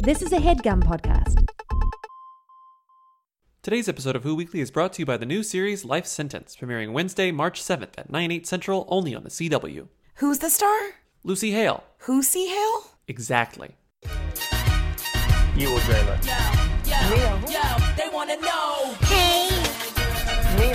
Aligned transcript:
This 0.00 0.22
is 0.22 0.32
a 0.32 0.36
headgum 0.38 0.82
podcast. 0.82 1.46
Today's 3.62 3.88
episode 3.88 4.16
of 4.16 4.22
Who 4.22 4.34
Weekly 4.34 4.60
is 4.60 4.70
brought 4.70 4.92
to 4.94 5.02
you 5.02 5.06
by 5.06 5.16
the 5.16 5.26
new 5.26 5.42
series 5.42 5.84
Life 5.84 6.06
Sentence, 6.06 6.56
premiering 6.56 6.92
Wednesday, 6.92 7.30
March 7.32 7.60
7th 7.60 7.98
at 7.98 8.08
9, 8.10 8.30
8 8.30 8.46
central, 8.46 8.86
only 8.88 9.14
on 9.14 9.24
the 9.24 9.28
CW. 9.30 9.88
Who's 10.16 10.38
the 10.38 10.50
star? 10.50 10.78
Lucy 11.24 11.50
Hale. 11.50 11.84
Who 11.98 12.22
see 12.22 12.46
Hale? 12.48 12.84
Exactly. 13.08 13.76
You 15.56 15.70
will 15.72 15.80
dream 15.80 16.06
it. 16.08 16.22
They 17.96 18.08
wanna 18.12 18.36
know. 18.40 18.94
Hey. 19.02 19.48
Hey. 20.56 20.74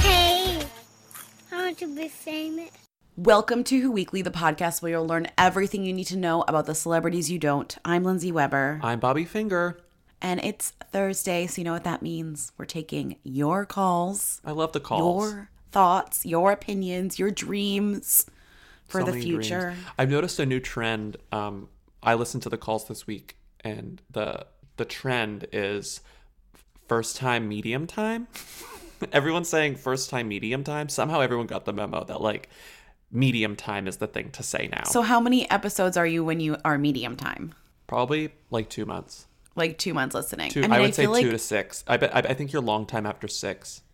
Hey. 0.00 0.66
I 1.52 1.56
want 1.64 1.78
to 1.78 1.96
be 1.96 2.08
famous. 2.08 2.70
Welcome 3.16 3.64
to 3.64 3.80
Who 3.80 3.90
Weekly, 3.92 4.20
the 4.20 4.30
podcast 4.30 4.82
where 4.82 4.92
you'll 4.92 5.06
learn 5.06 5.28
everything 5.38 5.84
you 5.86 5.92
need 5.94 6.06
to 6.08 6.16
know 6.18 6.44
about 6.46 6.66
the 6.66 6.74
celebrities 6.74 7.30
you 7.30 7.38
don't. 7.38 7.74
I'm 7.84 8.04
Lindsay 8.04 8.30
Weber, 8.30 8.78
I'm 8.82 9.00
Bobby 9.00 9.24
Finger. 9.24 9.78
and 10.20 10.38
it's 10.44 10.72
Thursday, 10.92 11.46
so 11.46 11.60
you 11.60 11.64
know 11.64 11.72
what 11.72 11.84
that 11.84 12.02
means. 12.02 12.52
We're 12.58 12.66
taking 12.66 13.16
your 13.22 13.64
calls, 13.64 14.42
I 14.44 14.50
love 14.52 14.72
the 14.72 14.80
calls. 14.80 15.30
your 15.32 15.48
thoughts, 15.72 16.26
your 16.26 16.52
opinions, 16.52 17.18
your 17.18 17.30
dreams 17.30 18.26
for 18.86 19.00
So 19.00 19.06
the 19.10 19.18
future. 19.20 19.70
dreams. 19.70 19.86
I've 19.98 20.10
noticed 20.10 20.38
a 20.38 20.44
new 20.46 20.60
trend. 20.60 21.16
Um, 21.32 21.68
I 22.02 22.14
listened 22.14 22.42
to 22.44 22.50
the 22.50 22.58
calls 22.58 22.86
this 22.86 23.06
week, 23.06 23.36
and 23.60 24.02
the 24.10 24.46
the 24.76 24.84
trend 24.84 25.46
is 25.52 26.02
first 26.86 27.16
time 27.16 27.48
medium 27.48 27.86
time. 27.86 28.28
Everyone's 29.12 29.48
saying 29.48 29.76
first 29.76 30.10
time 30.10 30.28
medium 30.28 30.64
time. 30.64 30.90
Somehow 30.90 31.20
everyone 31.20 31.46
got 31.46 31.64
the 31.64 31.72
memo 31.72 32.04
that 32.04 32.20
like 32.20 32.48
medium 33.10 33.56
time 33.56 33.86
is 33.86 33.98
the 33.98 34.06
thing 34.06 34.30
to 34.32 34.42
say 34.42 34.68
now. 34.72 34.84
So, 34.84 35.02
how 35.02 35.20
many 35.20 35.50
episodes 35.50 35.96
are 35.96 36.06
you 36.06 36.24
when 36.24 36.40
you 36.40 36.56
are 36.64 36.78
medium 36.78 37.16
time? 37.16 37.54
probably 37.86 38.30
like 38.50 38.68
two 38.68 38.84
months. 38.84 39.26
Like 39.54 39.78
two 39.78 39.94
months 39.94 40.14
listening. 40.14 40.50
Two, 40.50 40.62
I, 40.62 40.64
I 40.64 40.68
mean, 40.68 40.72
I, 40.72 40.80
would 40.80 40.94
say 40.94 41.04
feel 41.04 41.12
like 41.12 41.22
two 41.22 41.30
to 41.30 41.38
six. 41.38 41.84
I 41.86 41.96
bet. 41.96 42.14
I, 42.14 42.20
I 42.20 42.34
think 42.34 42.52
you're 42.52 42.62
long 42.62 42.86
time 42.86 43.06
after 43.06 43.26
six. 43.28 43.82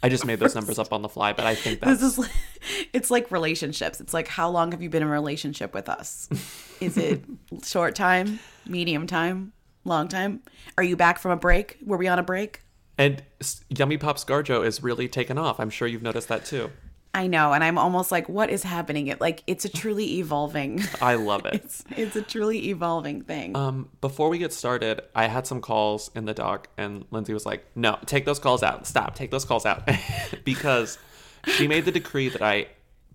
I 0.00 0.08
just 0.08 0.24
made 0.24 0.38
those 0.38 0.54
numbers 0.54 0.78
up 0.78 0.92
on 0.92 1.02
the 1.02 1.08
fly, 1.08 1.32
but 1.32 1.44
I 1.44 1.56
think 1.56 1.80
that's 1.80 2.00
this 2.00 2.12
is 2.12 2.18
like, 2.18 2.30
it's 2.92 3.10
like 3.10 3.30
relationships. 3.30 4.00
It's 4.00 4.14
like 4.14 4.28
how 4.28 4.48
long 4.48 4.70
have 4.70 4.80
you 4.80 4.88
been 4.88 5.02
in 5.02 5.08
a 5.08 5.10
relationship 5.10 5.74
with 5.74 5.88
us? 5.88 6.28
Is 6.80 6.96
it 6.96 7.24
short 7.64 7.96
time, 7.96 8.38
medium 8.64 9.08
time, 9.08 9.52
long 9.84 10.06
time? 10.06 10.40
Are 10.76 10.84
you 10.84 10.94
back 10.94 11.18
from 11.18 11.32
a 11.32 11.36
break? 11.36 11.78
Were 11.84 11.96
we 11.96 12.06
on 12.06 12.18
a 12.18 12.22
break? 12.22 12.62
and 12.96 13.22
Yummy 13.68 13.96
Pop 13.96 14.18
Scarjo 14.18 14.66
is 14.66 14.82
really 14.82 15.06
taken 15.06 15.38
off. 15.38 15.60
I'm 15.60 15.70
sure 15.70 15.86
you've 15.86 16.02
noticed 16.02 16.26
that 16.28 16.44
too. 16.44 16.70
I 17.14 17.26
know, 17.26 17.52
and 17.52 17.64
I'm 17.64 17.78
almost 17.78 18.12
like, 18.12 18.28
what 18.28 18.50
is 18.50 18.62
happening? 18.62 19.06
It 19.06 19.20
like 19.20 19.42
it's 19.46 19.64
a 19.64 19.68
truly 19.68 20.18
evolving. 20.18 20.82
I 21.00 21.14
love 21.14 21.46
it. 21.46 21.54
It's 21.54 21.84
it's 21.96 22.16
a 22.16 22.22
truly 22.22 22.68
evolving 22.68 23.22
thing. 23.22 23.56
Um, 23.56 23.88
before 24.00 24.28
we 24.28 24.38
get 24.38 24.52
started, 24.52 25.00
I 25.14 25.26
had 25.26 25.46
some 25.46 25.60
calls 25.60 26.10
in 26.14 26.26
the 26.26 26.34
doc, 26.34 26.68
and 26.76 27.06
Lindsay 27.10 27.32
was 27.32 27.46
like, 27.46 27.64
"No, 27.74 27.98
take 28.06 28.24
those 28.24 28.38
calls 28.38 28.62
out. 28.62 28.86
Stop. 28.86 29.14
Take 29.14 29.30
those 29.30 29.44
calls 29.44 29.64
out," 29.64 29.88
because 30.44 30.98
she 31.46 31.66
made 31.66 31.86
the 31.86 31.92
decree 31.92 32.28
that 32.28 32.42
I 32.42 32.68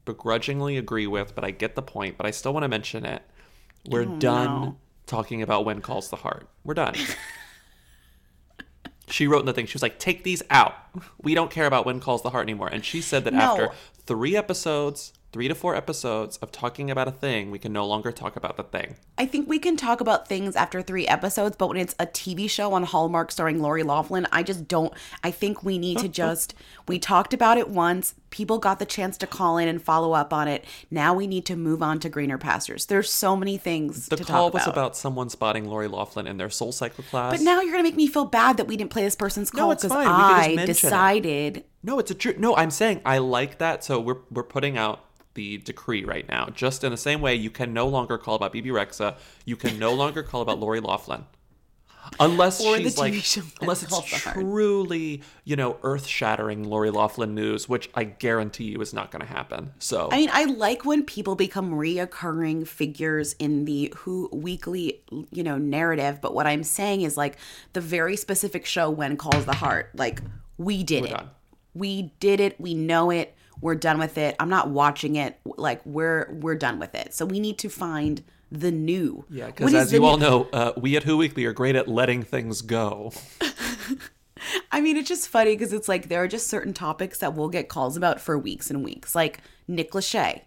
begrudgingly 0.05 0.77
agree 0.77 1.07
with, 1.07 1.35
but 1.35 1.43
I 1.43 1.51
get 1.51 1.75
the 1.75 1.81
point. 1.81 2.17
But 2.17 2.25
I 2.25 2.31
still 2.31 2.53
want 2.53 2.63
to 2.63 2.69
mention 2.69 3.05
it. 3.05 3.21
We're 3.87 4.05
done 4.05 4.61
no. 4.61 4.77
talking 5.05 5.41
about 5.41 5.65
when 5.65 5.81
calls 5.81 6.09
the 6.09 6.15
heart. 6.15 6.47
We're 6.63 6.73
done. 6.73 6.95
she 9.13 9.27
wrote 9.27 9.41
in 9.41 9.45
the 9.45 9.53
thing. 9.53 9.67
She 9.67 9.75
was 9.75 9.83
like, 9.83 9.99
"Take 9.99 10.23
these 10.23 10.41
out. 10.49 10.73
We 11.21 11.35
don't 11.35 11.51
care 11.51 11.67
about 11.67 11.85
when 11.85 11.99
calls 11.99 12.23
the 12.23 12.31
heart 12.31 12.43
anymore." 12.43 12.67
And 12.67 12.83
she 12.83 12.99
said 13.01 13.23
that 13.25 13.33
No. 13.33 13.39
after 13.39 13.69
three 14.07 14.35
episodes. 14.35 15.13
Three 15.33 15.47
to 15.47 15.55
four 15.55 15.75
episodes 15.75 16.37
of 16.37 16.51
talking 16.51 16.91
about 16.91 17.07
a 17.07 17.11
thing, 17.11 17.49
we 17.49 17.57
can 17.57 17.73
no 17.73 17.87
longer 17.87 18.11
talk 18.11 18.35
about 18.35 18.55
the 18.55 18.61
thing. 18.61 18.97
I 19.17 19.25
think 19.25 19.49
we 19.49 19.57
can 19.57 19.75
talk 19.75 19.99
about 19.99 20.27
things 20.27 20.55
after 20.55 20.83
three 20.83 21.07
episodes, 21.07 21.55
but 21.57 21.69
when 21.69 21.77
it's 21.77 21.95
a 21.97 22.05
TV 22.05 22.47
show 22.47 22.71
on 22.73 22.83
Hallmark 22.83 23.31
starring 23.31 23.59
Lori 23.59 23.81
Laughlin, 23.81 24.27
I 24.31 24.43
just 24.43 24.67
don't. 24.67 24.93
I 25.23 25.31
think 25.31 25.63
we 25.63 25.79
need 25.79 25.97
to 25.97 26.07
just. 26.23 26.53
We 26.87 26.99
talked 26.99 27.33
about 27.33 27.57
it 27.57 27.67
once. 27.67 28.13
People 28.29 28.59
got 28.59 28.77
the 28.77 28.85
chance 28.85 29.17
to 29.17 29.25
call 29.27 29.57
in 29.57 29.67
and 29.67 29.81
follow 29.81 30.13
up 30.13 30.31
on 30.33 30.47
it. 30.47 30.65
Now 30.91 31.15
we 31.15 31.25
need 31.25 31.47
to 31.47 31.55
move 31.55 31.81
on 31.81 31.99
to 32.01 32.09
greener 32.09 32.37
pastures. 32.37 32.85
There's 32.85 33.11
so 33.11 33.35
many 33.35 33.57
things 33.57 34.09
The 34.09 34.17
to 34.17 34.23
call 34.23 34.51
talk 34.51 34.53
was 34.53 34.63
about. 34.63 34.73
about 34.75 34.95
someone 34.97 35.29
spotting 35.31 35.65
Lori 35.65 35.87
Laughlin 35.87 36.27
in 36.27 36.37
their 36.37 36.51
Soul 36.51 36.71
Cycle 36.71 37.03
class. 37.05 37.31
But 37.33 37.41
now 37.41 37.59
you're 37.61 37.71
gonna 37.71 37.81
make 37.81 37.95
me 37.95 38.05
feel 38.05 38.25
bad 38.25 38.57
that 38.57 38.67
we 38.67 38.77
didn't 38.77 38.91
play 38.91 39.01
this 39.03 39.15
person's 39.15 39.51
No, 39.51 39.61
call 39.61 39.71
it's 39.71 39.81
because 39.83 39.95
fine. 39.95 40.05
We 40.05 40.13
can 40.13 40.29
just 40.29 40.49
I 40.51 40.55
mention 40.55 40.61
it. 40.61 40.67
decided. 40.81 41.63
no, 41.81 41.97
it's 41.97 42.11
a 42.11 42.15
true. 42.15 42.35
No, 42.37 42.55
I'm 42.55 42.69
saying 42.69 43.01
I 43.03 43.17
like 43.17 43.57
that. 43.57 43.83
So 43.83 43.99
we're 43.99 44.17
we're 44.29 44.43
putting 44.43 44.77
out 44.77 44.99
the 45.35 45.57
decree 45.57 46.03
right 46.05 46.27
now. 46.27 46.49
Just 46.53 46.83
in 46.83 46.91
the 46.91 46.97
same 46.97 47.21
way, 47.21 47.35
you 47.35 47.49
can 47.49 47.73
no 47.73 47.87
longer 47.87 48.17
call 48.17 48.35
about 48.35 48.53
Bebe 48.53 48.69
Rexha. 48.69 49.15
You 49.45 49.55
can 49.55 49.79
no 49.79 49.93
longer 49.93 50.23
call 50.23 50.41
about 50.41 50.59
Lori 50.59 50.79
Laughlin. 50.79 51.25
Unless 52.19 52.61
Or 52.61 52.77
she's 52.77 52.97
like, 52.97 53.13
unless 53.61 53.81
it's 53.81 53.91
Calls 53.91 54.09
the 54.09 54.17
Heart. 54.17 54.35
truly, 54.35 55.23
you 55.45 55.55
know, 55.55 55.77
earth-shattering 55.83 56.65
Lori 56.65 56.89
Laughlin 56.89 57.33
news, 57.33 57.69
which 57.69 57.89
I 57.95 58.03
guarantee 58.03 58.65
you 58.65 58.81
is 58.81 58.93
not 58.93 59.09
going 59.09 59.21
to 59.21 59.27
happen. 59.27 59.71
So 59.79 60.09
I 60.11 60.17
mean, 60.17 60.29
I 60.33 60.43
like 60.43 60.83
when 60.83 61.03
people 61.03 61.35
become 61.35 61.71
reoccurring 61.71 62.67
figures 62.67 63.33
in 63.39 63.63
the 63.65 63.93
Who 63.99 64.29
Weekly, 64.33 65.01
you 65.31 65.43
know, 65.43 65.57
narrative. 65.57 66.19
But 66.21 66.33
what 66.33 66.45
I'm 66.45 66.63
saying 66.63 67.01
is 67.01 67.15
like 67.15 67.37
the 67.71 67.81
very 67.81 68.17
specific 68.17 68.65
show 68.65 68.89
when 68.89 69.15
calls 69.15 69.45
the 69.45 69.55
heart. 69.55 69.91
Like 69.95 70.21
we 70.57 70.83
did 70.83 71.05
it. 71.05 71.11
done. 71.11 71.29
We 71.73 72.13
did 72.19 72.39
it. 72.41 72.59
We 72.59 72.73
know 72.73 73.11
it. 73.11 73.35
We're 73.63 73.75
done 73.75 73.97
with 73.97 74.17
it. 74.17 74.35
I'm 74.41 74.49
not 74.49 74.69
watching 74.69 75.15
it. 75.15 75.39
Like 75.45 75.79
we're 75.85 76.29
we're 76.33 76.55
done 76.55 76.79
with 76.79 76.93
it. 76.95 77.13
So 77.13 77.25
we 77.25 77.39
need 77.39 77.57
to 77.59 77.69
find 77.69 78.21
the 78.51 78.71
new. 78.71 79.23
yeah, 79.29 79.45
because 79.47 79.73
as 79.73 79.93
you 79.93 79.99
new- 79.99 80.05
all 80.05 80.17
know, 80.17 80.49
uh, 80.51 80.73
we 80.75 80.97
at 80.97 81.03
Who 81.03 81.15
Weekly 81.15 81.45
are 81.45 81.53
great 81.53 81.77
at 81.77 81.87
letting 81.87 82.23
things 82.23 82.61
go. 82.61 83.13
I 84.71 84.81
mean, 84.81 84.97
it's 84.97 85.07
just 85.07 85.29
funny 85.29 85.55
because 85.55 85.71
it's 85.71 85.87
like 85.87 86.09
there 86.09 86.21
are 86.21 86.27
just 86.27 86.47
certain 86.47 86.73
topics 86.73 87.19
that 87.19 87.35
we'll 87.35 87.47
get 87.47 87.69
calls 87.69 87.95
about 87.95 88.19
for 88.19 88.37
weeks 88.37 88.69
and 88.69 88.83
weeks. 88.83 89.15
Like 89.15 89.39
Nick 89.65 89.91
Lachey. 89.91 90.41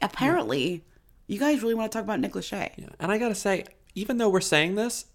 Apparently, 0.00 0.84
you 1.26 1.40
guys 1.40 1.62
really 1.62 1.74
want 1.74 1.90
to 1.90 1.98
talk 1.98 2.04
about 2.04 2.20
Nick 2.20 2.34
Lachey. 2.34 2.70
Yeah, 2.76 2.90
And 3.00 3.10
I 3.10 3.18
gotta 3.18 3.34
say, 3.34 3.64
even 3.96 4.18
though 4.18 4.28
we're 4.28 4.40
saying 4.40 4.76
this, 4.76 5.06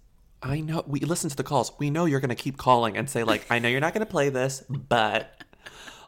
I 0.44 0.60
know 0.60 0.84
we 0.86 1.00
listen 1.00 1.30
to 1.30 1.36
the 1.38 1.44
calls. 1.44 1.72
We 1.80 1.90
know 1.92 2.04
you're 2.04 2.20
gonna 2.20 2.36
keep 2.36 2.58
calling 2.58 2.98
and 2.98 3.10
say 3.10 3.24
like, 3.24 3.46
I 3.50 3.60
know 3.60 3.70
you're 3.70 3.80
not 3.80 3.94
gonna 3.94 4.06
play 4.06 4.28
this, 4.28 4.64
but 4.70 5.42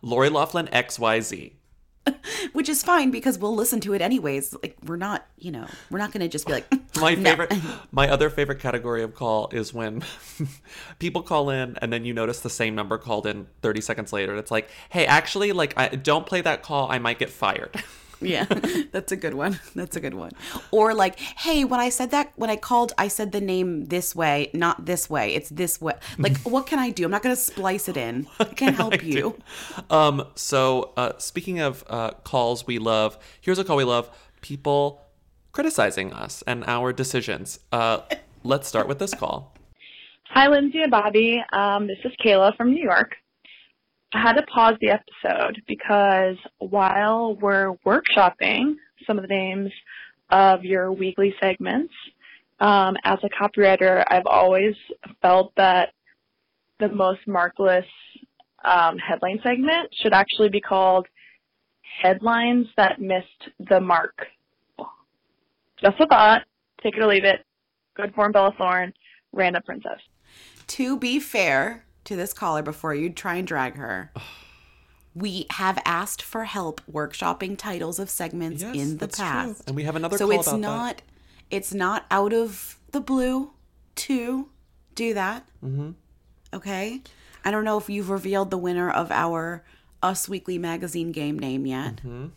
Lori 0.03 0.30
Laughlin 0.30 0.69
X 0.72 1.00
Y 1.00 1.19
Z. 1.22 1.53
which 2.52 2.68
is 2.68 2.84
fine 2.84 3.12
because 3.12 3.38
we'll 3.38 3.56
listen 3.56 3.80
to 3.80 3.94
it 3.94 4.02
anyways. 4.02 4.53
Like 4.62 4.78
we're 4.86 4.97
not, 4.97 5.25
you 5.38 5.52
know, 5.52 5.66
we're 5.90 6.00
not 6.00 6.12
going 6.12 6.19
to 6.22 6.28
just 6.28 6.46
be 6.46 6.52
like 6.53 6.66
My 7.00 7.16
"No." 7.16 7.30
favorite, 7.30 7.53
my 7.91 8.09
other 8.09 8.30
favorite 8.30 8.59
category 8.59 9.03
of 9.03 9.16
call 9.16 9.50
is 9.53 9.74
when 9.74 10.03
people 11.00 11.22
call 11.22 11.50
in 11.50 11.78
and 11.81 11.94
then 11.94 12.03
you 12.03 12.13
notice 12.13 12.42
the 12.42 12.50
same 12.50 12.75
number 12.75 12.97
called 12.97 13.25
in 13.25 13.47
30 13.62 13.81
seconds 13.81 14.12
later. 14.13 14.36
It's 14.36 14.52
like, 14.52 14.69
hey, 14.90 15.06
actually, 15.06 15.53
like, 15.53 15.74
I 15.78 15.88
don't 15.88 16.25
play 16.25 16.42
that 16.42 16.62
call. 16.62 16.92
I 16.92 17.00
might 17.00 17.19
get 17.19 17.30
fired. 17.30 17.81
Yeah, 18.22 18.46
that's 18.91 19.12
a 19.12 19.16
good 19.16 19.34
one. 19.34 19.59
That's 19.75 19.96
a 19.96 20.00
good 20.00 20.13
one. 20.13 20.31
Or 20.72 20.94
like, 20.94 21.19
hey, 21.19 21.63
when 21.66 21.79
I 21.79 21.90
said 21.90 22.12
that, 22.12 22.31
when 22.35 22.50
I 22.50 22.56
called, 22.56 22.94
I 22.97 23.07
said 23.07 23.31
the 23.31 23.41
name 23.41 23.85
this 23.85 24.16
way, 24.16 24.50
not 24.53 24.85
this 24.85 25.09
way. 25.09 25.34
It's 25.34 25.50
this 25.50 25.81
way. 25.81 25.94
Like, 26.18 26.38
what 26.44 26.68
can 26.68 26.79
I 26.79 26.90
do? 26.90 27.06
I'm 27.06 27.12
not 27.12 27.24
going 27.24 27.35
to 27.35 27.41
splice 27.41 27.90
it 27.90 27.97
in. 27.97 28.28
I 28.40 28.46
can't 28.46 28.75
help 28.75 29.03
you. 29.03 29.38
Um, 29.90 30.28
so 30.35 30.94
uh, 30.97 31.13
speaking 31.18 31.59
of 31.59 31.84
uh, 31.88 32.12
calls 32.24 32.66
we 32.68 32.79
love, 32.79 33.18
here's 33.41 33.59
a 33.59 33.63
call 33.63 33.78
we 33.78 33.84
love: 33.84 34.09
people 34.41 35.01
criticizing 35.51 36.13
us 36.13 36.44
and 36.47 36.63
our 36.66 36.91
decisions. 36.94 37.59
Uh, 37.72 38.00
let's 38.44 38.68
start 38.68 38.88
with 38.88 39.00
this 39.00 39.13
call. 39.13 39.53
Hi, 40.30 40.47
Lindsay 40.47 40.81
and 40.81 40.90
Bobby. 40.90 41.44
Um, 41.53 41.85
this 41.85 42.00
is 42.03 42.12
Kayla 42.25 42.57
from 42.57 42.74
New 42.74 42.81
York. 42.84 43.16
I 44.13 44.22
had 44.22 44.34
to 44.34 44.44
pause 44.44 44.75
the 44.79 44.90
episode 44.90 45.62
because 45.68 46.38
while 46.59 47.35
we're 47.35 47.74
workshopping 47.85 48.75
some 49.07 49.18
of 49.18 49.24
the 49.24 49.33
names 49.33 49.71
of 50.30 50.63
your 50.63 50.92
weekly 50.92 51.33
segments, 51.42 51.94
um, 52.60 52.95
as 53.04 53.18
a 53.24 53.30
copywriter, 53.30 54.04
I've 54.07 54.27
always 54.27 54.75
felt 55.21 55.51
that 55.57 55.89
the 56.80 56.89
most 56.89 57.21
markless 57.27 57.86
um, 58.63 58.98
headline 58.98 59.39
segment 59.44 59.89
should 60.01 60.13
actually 60.13 60.50
be 60.50 60.62
called 60.62 61.07
Headlines 62.01 62.68
That 62.77 63.01
Missed 63.01 63.50
the 63.69 63.80
Mark. 63.80 64.27
Just 65.81 66.00
a 66.00 66.07
thought. 66.07 66.44
Take 66.81 66.95
it 66.95 67.01
or 67.01 67.07
leave 67.07 67.25
it. 67.25 67.45
Good 67.95 68.13
form, 68.13 68.31
Bella 68.31 68.54
Thorne. 68.57 68.94
Random 69.31 69.63
Princess. 69.63 70.00
To 70.68 70.98
be 70.98 71.19
fair 71.19 71.83
to 72.06 72.16
this 72.16 72.34
caller, 72.34 72.62
before 72.62 72.94
you 72.94 73.10
try 73.10 73.36
and 73.36 73.48
drag 73.48 73.76
her, 73.78 74.12
we 75.16 75.46
have 75.52 75.80
asked 75.86 76.22
for 76.22 76.46
help 76.46 76.82
workshopping 76.92 77.58
titles 77.58 78.00
of 78.00 78.10
segments 78.10 78.62
Yes, 78.64 78.76
in 78.76 78.90
the 78.98 79.06
that's 79.06 79.18
true. 79.18 79.26
past. 79.26 79.64
And 79.68 79.76
we 79.76 79.84
have 79.84 79.96
another 79.96 80.18
so 80.18 80.28
call 80.28 80.40
it's 80.40 80.48
about 80.48 80.56
that. 80.62 80.62
not 80.62 81.02
it's 81.52 81.74
not 81.74 82.06
out 82.10 82.34
of 82.34 82.78
the 82.92 83.00
blue 83.00 83.52
to 83.96 84.50
do 84.96 85.14
that. 85.14 85.48
Mm-hmm. 85.64 85.92
Okay. 86.54 87.02
I 87.46 87.52
don't 87.52 87.64
know 87.66 87.78
if 87.78 87.90
you've 87.90 88.10
revealed 88.10 88.50
the 88.50 88.58
winner 88.58 88.90
of 88.90 89.12
our 89.12 89.64
Us 90.02 90.28
Weekly 90.28 90.58
magazine 90.58 91.12
game 91.12 91.38
name 91.38 91.66
yet. 91.68 91.98
Mm-hmm. 91.98 92.28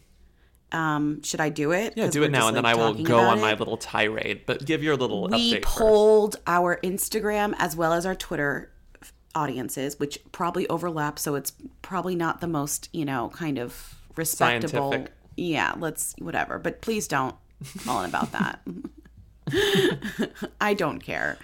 Um, 0.77 1.23
should 1.23 1.41
I 1.41 1.49
do 1.49 1.71
it? 1.73 1.95
Yeah, 1.97 2.09
do 2.11 2.25
it 2.25 2.31
now, 2.31 2.39
just, 2.41 2.49
and 2.49 2.57
then 2.59 2.67
I 2.67 2.75
will 2.75 2.93
go 2.95 3.21
on 3.21 3.41
my 3.41 3.55
little 3.55 3.77
tirade. 3.77 4.43
But 4.47 4.67
give 4.67 4.83
your 4.83 4.97
little 4.97 5.29
We 5.29 5.53
update 5.55 5.65
first. 5.65 5.77
polled 5.79 6.37
our 6.47 6.79
Instagram 6.83 7.55
as 7.59 7.77
well 7.77 7.93
as 7.93 8.05
our 8.05 8.17
Twitter 8.17 8.71
audiences, 9.37 10.00
which 10.00 10.19
probably 10.33 10.67
overlap, 10.69 11.19
so 11.19 11.35
it's 11.35 11.53
probably 11.83 12.17
not 12.17 12.41
the 12.41 12.47
most, 12.49 12.88
you 12.93 13.05
know, 13.05 13.31
kind 13.35 13.59
of 13.59 13.94
respectable. 14.17 14.91
Scientific. 14.91 15.12
Yeah, 15.37 15.75
let's 15.79 16.15
whatever. 16.19 16.59
But 16.59 16.81
please 16.81 17.06
don't 17.06 17.37
call 17.85 18.03
in 18.03 18.09
about 18.09 18.33
that. 18.33 18.61
I 20.61 20.75
don't 20.75 21.00
care. 21.00 21.38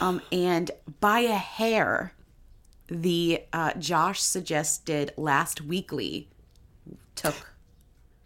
Um, 0.00 0.22
and 0.32 0.70
by 1.00 1.20
a 1.20 1.36
hair, 1.36 2.14
the 2.88 3.42
uh, 3.52 3.74
Josh 3.74 4.20
suggested 4.20 5.12
last 5.16 5.60
weekly 5.60 6.28
took 7.14 7.54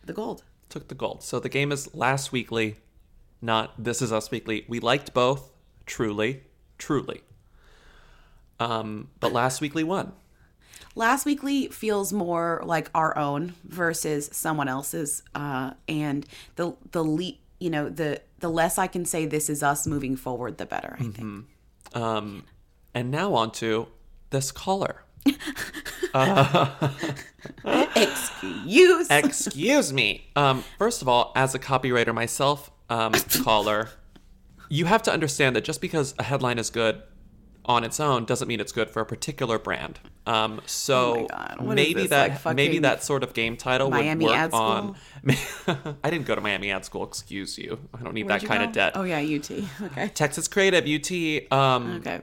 the 0.05 0.13
gold. 0.13 0.45
Took 0.69 0.89
the 0.89 0.95
gold. 0.95 1.23
So 1.23 1.41
the 1.41 1.49
game 1.49 1.73
is 1.73 1.95
last 1.95 2.33
weekly, 2.33 2.77
not 3.43 3.83
This 3.83 4.01
Is 4.01 4.13
Us 4.13 4.31
weekly. 4.31 4.65
We 4.69 4.81
liked 4.81 5.13
both, 5.13 5.51
truly, 5.85 6.43
truly. 6.79 7.23
Um, 8.61 9.09
but 9.21 9.33
last 9.33 9.61
weekly 9.61 9.85
won. 9.85 10.13
Last 10.95 11.25
weekly 11.27 11.69
feels 11.69 12.13
more 12.13 12.61
like 12.65 12.91
our 12.95 13.17
own 13.17 13.55
versus 13.65 14.29
someone 14.33 14.67
else's, 14.69 15.23
uh, 15.35 15.73
and 15.87 16.27
the 16.57 16.75
the 16.91 17.05
le- 17.05 17.39
you 17.61 17.71
know 17.71 17.89
the 17.89 18.21
the 18.41 18.49
less 18.49 18.79
I 18.79 18.89
can 18.89 19.05
say 19.05 19.27
this 19.27 19.49
is 19.49 19.63
us 19.63 19.87
moving 19.87 20.17
forward, 20.17 20.59
the 20.59 20.67
better. 20.67 20.97
I 20.99 21.05
think. 21.05 21.45
Um, 21.95 22.45
and 22.95 23.11
now 23.11 23.35
on 23.35 23.53
to 23.53 23.87
this 24.31 24.51
caller. 24.51 25.03
Excuse. 27.65 29.11
Excuse 29.11 29.93
me. 29.93 30.27
Um, 30.37 30.65
first 30.79 31.03
of 31.03 31.09
all, 31.09 31.33
as 31.37 31.55
a 31.55 31.59
copywriter 31.59 32.15
myself, 32.15 32.71
um, 32.89 33.13
caller, 33.45 33.91
you 34.69 34.87
have 34.87 35.03
to 35.05 35.13
understand 35.13 35.55
that 35.57 35.65
just 35.65 35.81
because 35.81 36.15
a 36.19 36.23
headline 36.25 36.59
is 36.59 36.71
good 36.71 37.03
on 37.69 37.85
its 37.85 38.01
own 38.01 38.25
doesn't 38.25 38.49
mean 38.49 38.59
it's 38.61 38.73
good 38.73 38.91
for 38.91 39.01
a 39.01 39.07
particular 39.07 39.59
brand. 39.59 40.01
Um, 40.27 40.61
so 40.67 40.97
Oh 41.13 41.15
my 41.21 41.27
God, 41.29 41.57
what 41.61 41.79
is 41.79 41.87
maybe 41.87 42.01
this, 42.03 42.11
that 42.11 42.45
like 42.45 42.57
maybe 42.57 42.79
that 42.81 43.05
sort 43.05 43.23
of 43.23 43.35
game 43.35 43.57
title 43.57 43.91
Miami 43.91 44.25
would 44.25 44.33
work 44.35 44.55
on. 44.55 44.97
I 46.03 46.11
didn't 46.11 46.27
go 46.27 46.35
to 46.35 46.41
Miami 46.41 46.71
ad 46.71 46.85
school. 46.85 47.05
Excuse 47.05 47.59
you. 47.59 47.79
I 47.99 48.03
don't 48.03 48.15
need 48.15 48.27
Where'd 48.27 48.41
that 48.43 48.47
kind 48.47 48.61
go? 48.63 48.67
of 48.69 48.73
debt. 48.73 48.93
Oh 48.95 49.03
yeah, 49.05 49.19
UT. 49.21 49.51
Okay. 49.83 50.09
Texas 50.09 50.49
Creative 50.49 50.85
UT. 50.87 51.53
Um, 51.53 51.97
Okay. 51.99 52.23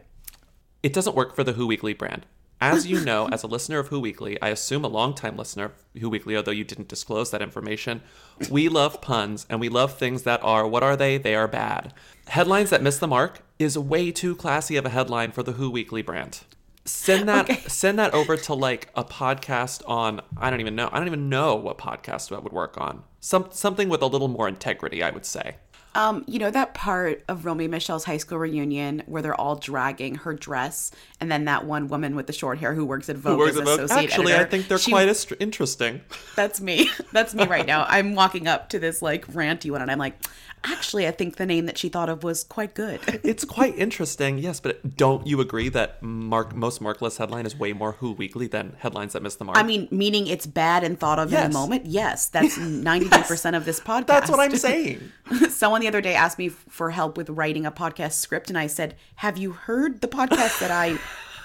it 0.83 0.93
doesn't 0.93 1.15
work 1.15 1.35
for 1.35 1.43
the 1.43 1.53
Who 1.53 1.67
Weekly 1.67 1.93
brand. 1.93 2.25
As 2.61 2.87
you 2.87 3.03
know, 3.03 3.27
as 3.29 3.43
a 3.43 3.47
listener 3.47 3.79
of 3.79 3.89
Who 3.89 3.99
Weekly, 3.99 4.41
I 4.41 4.49
assume 4.49 4.85
a 4.85 4.87
longtime 4.87 5.35
listener 5.35 5.65
of 5.65 5.73
Who 5.99 6.09
Weekly, 6.09 6.37
although 6.37 6.51
you 6.51 6.63
didn't 6.63 6.87
disclose 6.87 7.31
that 7.31 7.41
information, 7.41 8.01
we 8.49 8.69
love 8.69 9.01
puns 9.01 9.45
and 9.49 9.59
we 9.59 9.69
love 9.69 9.97
things 9.97 10.23
that 10.23 10.41
are, 10.43 10.65
what 10.67 10.81
are 10.81 10.95
they? 10.95 11.17
They 11.17 11.35
are 11.35 11.47
bad. 11.47 11.93
Headlines 12.27 12.69
that 12.69 12.81
miss 12.81 12.97
the 12.97 13.07
mark 13.07 13.41
is 13.59 13.77
way 13.77 14.11
too 14.11 14.35
classy 14.35 14.77
of 14.77 14.85
a 14.85 14.89
headline 14.89 15.31
for 15.31 15.43
the 15.43 15.53
Who 15.53 15.69
Weekly 15.69 16.01
brand. 16.01 16.41
Send 16.85 17.27
that 17.27 17.49
Okay. 17.49 17.61
send 17.67 17.97
that 17.99 18.13
over 18.13 18.37
to 18.37 18.53
like 18.53 18.89
a 18.95 19.03
podcast 19.03 19.81
on 19.89 20.21
I 20.37 20.49
don't 20.49 20.61
even 20.61 20.75
know. 20.75 20.89
I 20.91 20.99
don't 20.99 21.07
even 21.07 21.29
know 21.29 21.55
what 21.55 21.77
podcast 21.77 22.29
that 22.29 22.43
would 22.43 22.53
work 22.53 22.79
on. 22.79 23.03
Some 23.19 23.47
something 23.51 23.89
with 23.89 24.03
a 24.03 24.05
little 24.05 24.27
more 24.27 24.47
integrity, 24.47 25.01
I 25.01 25.09
would 25.09 25.25
say. 25.25 25.55
Um, 25.95 26.25
you 26.27 26.39
know 26.39 26.51
that 26.51 26.73
part 26.73 27.23
of 27.29 27.45
Romy 27.45 27.67
Michelle's 27.67 28.03
high 28.03 28.17
school 28.17 28.37
reunion 28.37 29.01
where 29.05 29.21
they're 29.21 29.39
all 29.39 29.55
dragging 29.55 30.15
her 30.15 30.33
dress, 30.33 30.91
and 31.21 31.31
then 31.31 31.45
that 31.45 31.65
one 31.65 31.87
woman 31.87 32.15
with 32.15 32.27
the 32.27 32.33
short 32.33 32.59
hair 32.59 32.73
who 32.73 32.85
works 32.85 33.09
at 33.09 33.15
Vogue 33.15 33.39
works 33.39 33.51
as 33.53 33.57
at 33.59 33.65
Vogue? 33.65 33.79
associate 33.79 34.09
Actually, 34.11 34.35
I 34.35 34.43
think 34.43 34.67
they're 34.67 34.77
she- 34.77 34.91
quite 34.91 35.25
interesting. 35.39 36.01
That's 36.35 36.59
me. 36.59 36.89
That's 37.13 37.33
me 37.33 37.45
right 37.47 37.65
now. 37.65 37.85
I'm 37.87 38.13
walking 38.13 38.47
up 38.47 38.69
to 38.69 38.79
this 38.79 39.01
like 39.01 39.25
ranty 39.27 39.71
one, 39.71 39.81
and 39.81 39.89
I'm 39.89 39.99
like, 39.99 40.21
actually, 40.65 41.07
I 41.07 41.11
think 41.11 41.37
the 41.37 41.45
name 41.45 41.65
that 41.67 41.77
she 41.77 41.89
thought 41.89 42.09
of 42.09 42.23
was 42.23 42.43
quite 42.43 42.73
good. 42.73 42.99
It's 43.23 43.43
quite 43.45 43.77
interesting, 43.77 44.37
yes, 44.37 44.59
but 44.59 44.95
don't 44.97 45.25
you 45.25 45.39
agree 45.41 45.69
that 45.69 46.01
mark 46.03 46.55
most 46.55 46.81
markless 46.81 47.17
headline 47.17 47.45
is 47.45 47.55
way 47.57 47.73
more 47.73 47.93
Who 47.93 48.11
Weekly 48.11 48.47
than 48.47 48.75
headlines 48.79 49.13
that 49.13 49.23
miss 49.23 49.35
the 49.35 49.45
mark? 49.45 49.57
I 49.57 49.63
mean, 49.63 49.87
meaning 49.91 50.27
it's 50.27 50.45
bad 50.45 50.83
and 50.83 50.99
thought 50.99 51.19
of 51.19 51.27
in 51.29 51.33
Yes. 51.33 51.47
the 51.47 51.53
moment. 51.53 51.85
Yes, 51.85 52.27
that's 52.35 52.57
99% 52.57 53.55
of 53.57 53.65
this 53.65 53.79
podcast. 53.79 54.05
that's 54.07 54.29
what 54.31 54.39
I'm 54.39 54.55
saying. 54.55 55.11
Someone 55.49 55.81
the 55.81 55.87
other 55.87 56.01
day 56.01 56.15
asked 56.15 56.37
me 56.37 56.49
for 56.49 56.91
help 56.91 57.17
with 57.17 57.29
writing 57.29 57.65
a 57.65 57.71
podcast 57.71 58.13
script, 58.13 58.49
and 58.49 58.57
I 58.57 58.67
said, 58.67 58.95
"Have 59.17 59.37
you 59.37 59.51
heard 59.51 60.01
the 60.01 60.07
podcast 60.07 60.59
that 60.59 60.71
I 60.71 60.97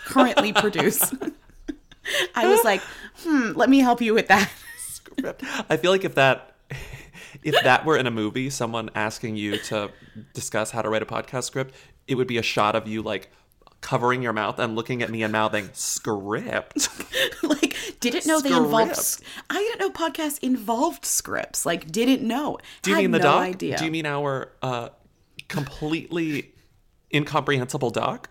currently 0.06 0.52
produce?" 0.52 1.12
I 2.34 2.46
was 2.49 2.62
like, 2.64 2.81
"Hmm, 3.22 3.52
let 3.55 3.69
me 3.70 3.78
help 3.81 4.00
you 4.00 4.14
with 4.14 4.28
that." 4.28 4.50
I 5.69 5.76
feel 5.76 5.90
like 5.90 6.05
if 6.05 6.14
that 6.14 6.55
if 7.43 7.55
that 7.62 7.85
were 7.85 7.97
in 7.97 8.06
a 8.06 8.11
movie, 8.11 8.50
someone 8.50 8.91
asking 8.94 9.37
you 9.37 9.59
to 9.59 9.91
discuss 10.35 10.71
how 10.71 10.82
to 10.82 10.88
write 10.88 11.03
a 11.03 11.06
podcast 11.06 11.44
script, 11.44 11.75
it 12.06 12.15
would 12.17 12.27
be 12.27 12.38
a 12.38 12.43
shot 12.43 12.75
of 12.77 12.88
you 12.88 13.03
like 13.03 13.31
covering 13.81 14.23
your 14.23 14.32
mouth 14.32 14.59
and 14.59 14.77
looking 14.77 15.03
at 15.03 15.11
me 15.11 15.23
and 15.23 15.32
mouthing 15.32 15.71
script. 15.73 16.88
like, 17.43 17.77
didn't 18.00 18.27
know 18.27 18.41
they 18.41 18.55
involved. 18.55 19.23
I 19.49 19.59
didn't 19.59 19.81
know 19.81 19.91
podcasts 19.91 20.38
involved 20.41 21.05
scripts. 21.05 21.65
Like, 21.65 21.91
didn't 21.91 22.23
know. 22.27 22.59
Do 22.82 22.91
you 22.91 22.97
Had 22.97 23.03
mean 23.05 23.11
the 23.12 23.19
no 23.19 23.25
doc? 23.25 23.43
Idea. 23.43 23.79
Do 23.79 23.85
you 23.85 23.91
mean 23.91 24.06
our 24.06 24.53
uh, 24.62 24.91
completely 25.49 26.53
incomprehensible 27.12 27.91
doc? 27.91 28.29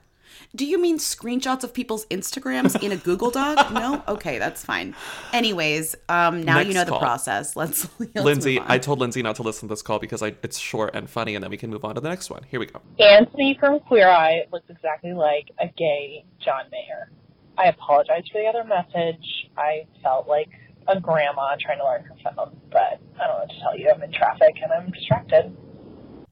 Do 0.55 0.65
you 0.65 0.79
mean 0.81 0.97
screenshots 0.97 1.63
of 1.63 1.73
people's 1.73 2.05
Instagrams 2.07 2.81
in 2.81 2.91
a 2.91 2.97
Google 2.97 3.31
Doc? 3.31 3.71
No. 3.79 4.03
Okay, 4.07 4.39
that's 4.39 4.63
fine. 4.65 4.95
Anyways, 5.31 5.95
um, 6.09 6.43
now 6.43 6.59
you 6.59 6.65
Next 6.65 6.75
know 6.75 6.83
the 6.85 6.91
call. 6.91 6.99
process. 6.99 7.55
Let's, 7.55 7.87
let's 7.99 8.15
Lindsay, 8.15 8.55
move 8.55 8.63
on. 8.65 8.71
I 8.71 8.77
told 8.77 8.99
Lindsay 8.99 9.21
not 9.21 9.35
to 9.37 9.43
listen 9.43 9.69
to 9.69 9.73
this 9.73 9.81
call 9.81 9.99
because 9.99 10.21
I, 10.21 10.33
it's 10.43 10.57
short 10.59 10.95
and 10.95 11.09
funny, 11.09 11.35
and 11.35 11.43
then 11.43 11.49
we 11.51 11.57
can 11.57 11.69
move 11.69 11.85
on 11.85 11.95
to 11.95 12.01
the 12.01 12.09
next 12.09 12.29
one. 12.29 12.43
Here 12.49 12.59
we 12.59 12.65
go. 12.65 12.81
Antoni 12.99 13.57
from 13.59 13.79
Queer 13.81 14.09
Eye 14.09 14.45
looks 14.51 14.69
exactly 14.69 15.13
like 15.13 15.51
a 15.61 15.67
gay 15.77 16.25
John 16.43 16.63
Mayer. 16.71 17.09
I 17.57 17.67
apologize 17.67 18.23
for 18.31 18.41
the 18.41 18.47
other 18.47 18.63
message. 18.63 19.25
I 19.57 19.85
felt 20.03 20.27
like 20.27 20.49
a 20.87 20.99
grandma 20.99 21.55
trying 21.61 21.77
to 21.77 21.85
learn 21.85 22.03
her 22.03 22.15
phone, 22.23 22.59
but 22.71 22.99
I 23.21 23.27
don't 23.27 23.27
know 23.27 23.35
what 23.39 23.49
to 23.49 23.59
tell 23.61 23.77
you. 23.77 23.91
I'm 23.93 24.01
in 24.01 24.11
traffic 24.11 24.55
and 24.61 24.71
I'm 24.71 24.91
distracted. 24.91 25.55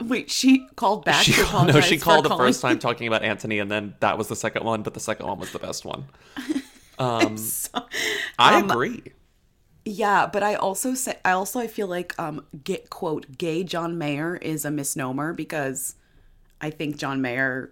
Wait, 0.01 0.29
she 0.29 0.67
called 0.75 1.05
back. 1.05 1.23
She 1.23 1.31
no, 1.31 1.81
she 1.81 1.97
called 1.97 2.25
the 2.25 2.29
calling- 2.29 2.45
first 2.45 2.61
time 2.61 2.79
talking 2.79 3.07
about 3.07 3.23
Antoni, 3.23 3.61
and 3.61 3.71
then 3.71 3.95
that 3.99 4.17
was 4.17 4.27
the 4.27 4.35
second 4.35 4.63
one, 4.63 4.83
but 4.83 4.93
the 4.93 4.99
second 4.99 5.25
one 5.25 5.39
was 5.39 5.51
the 5.51 5.59
best 5.59 5.85
one. 5.85 6.05
Um, 6.99 7.37
I 8.39 8.55
um, 8.55 8.71
agree. 8.71 9.03
Yeah, 9.85 10.25
but 10.25 10.41
I 10.41 10.55
also 10.55 10.95
say 10.95 11.15
I 11.23 11.33
also 11.33 11.59
I 11.59 11.67
feel 11.67 11.85
like 11.85 12.19
um 12.19 12.43
get 12.63 12.89
quote 12.89 13.37
gay 13.37 13.63
John 13.63 13.99
Mayer 13.99 14.35
is 14.35 14.65
a 14.65 14.71
misnomer 14.71 15.31
because 15.31 15.93
I 16.59 16.71
think 16.71 16.97
John 16.97 17.21
Mayer 17.21 17.71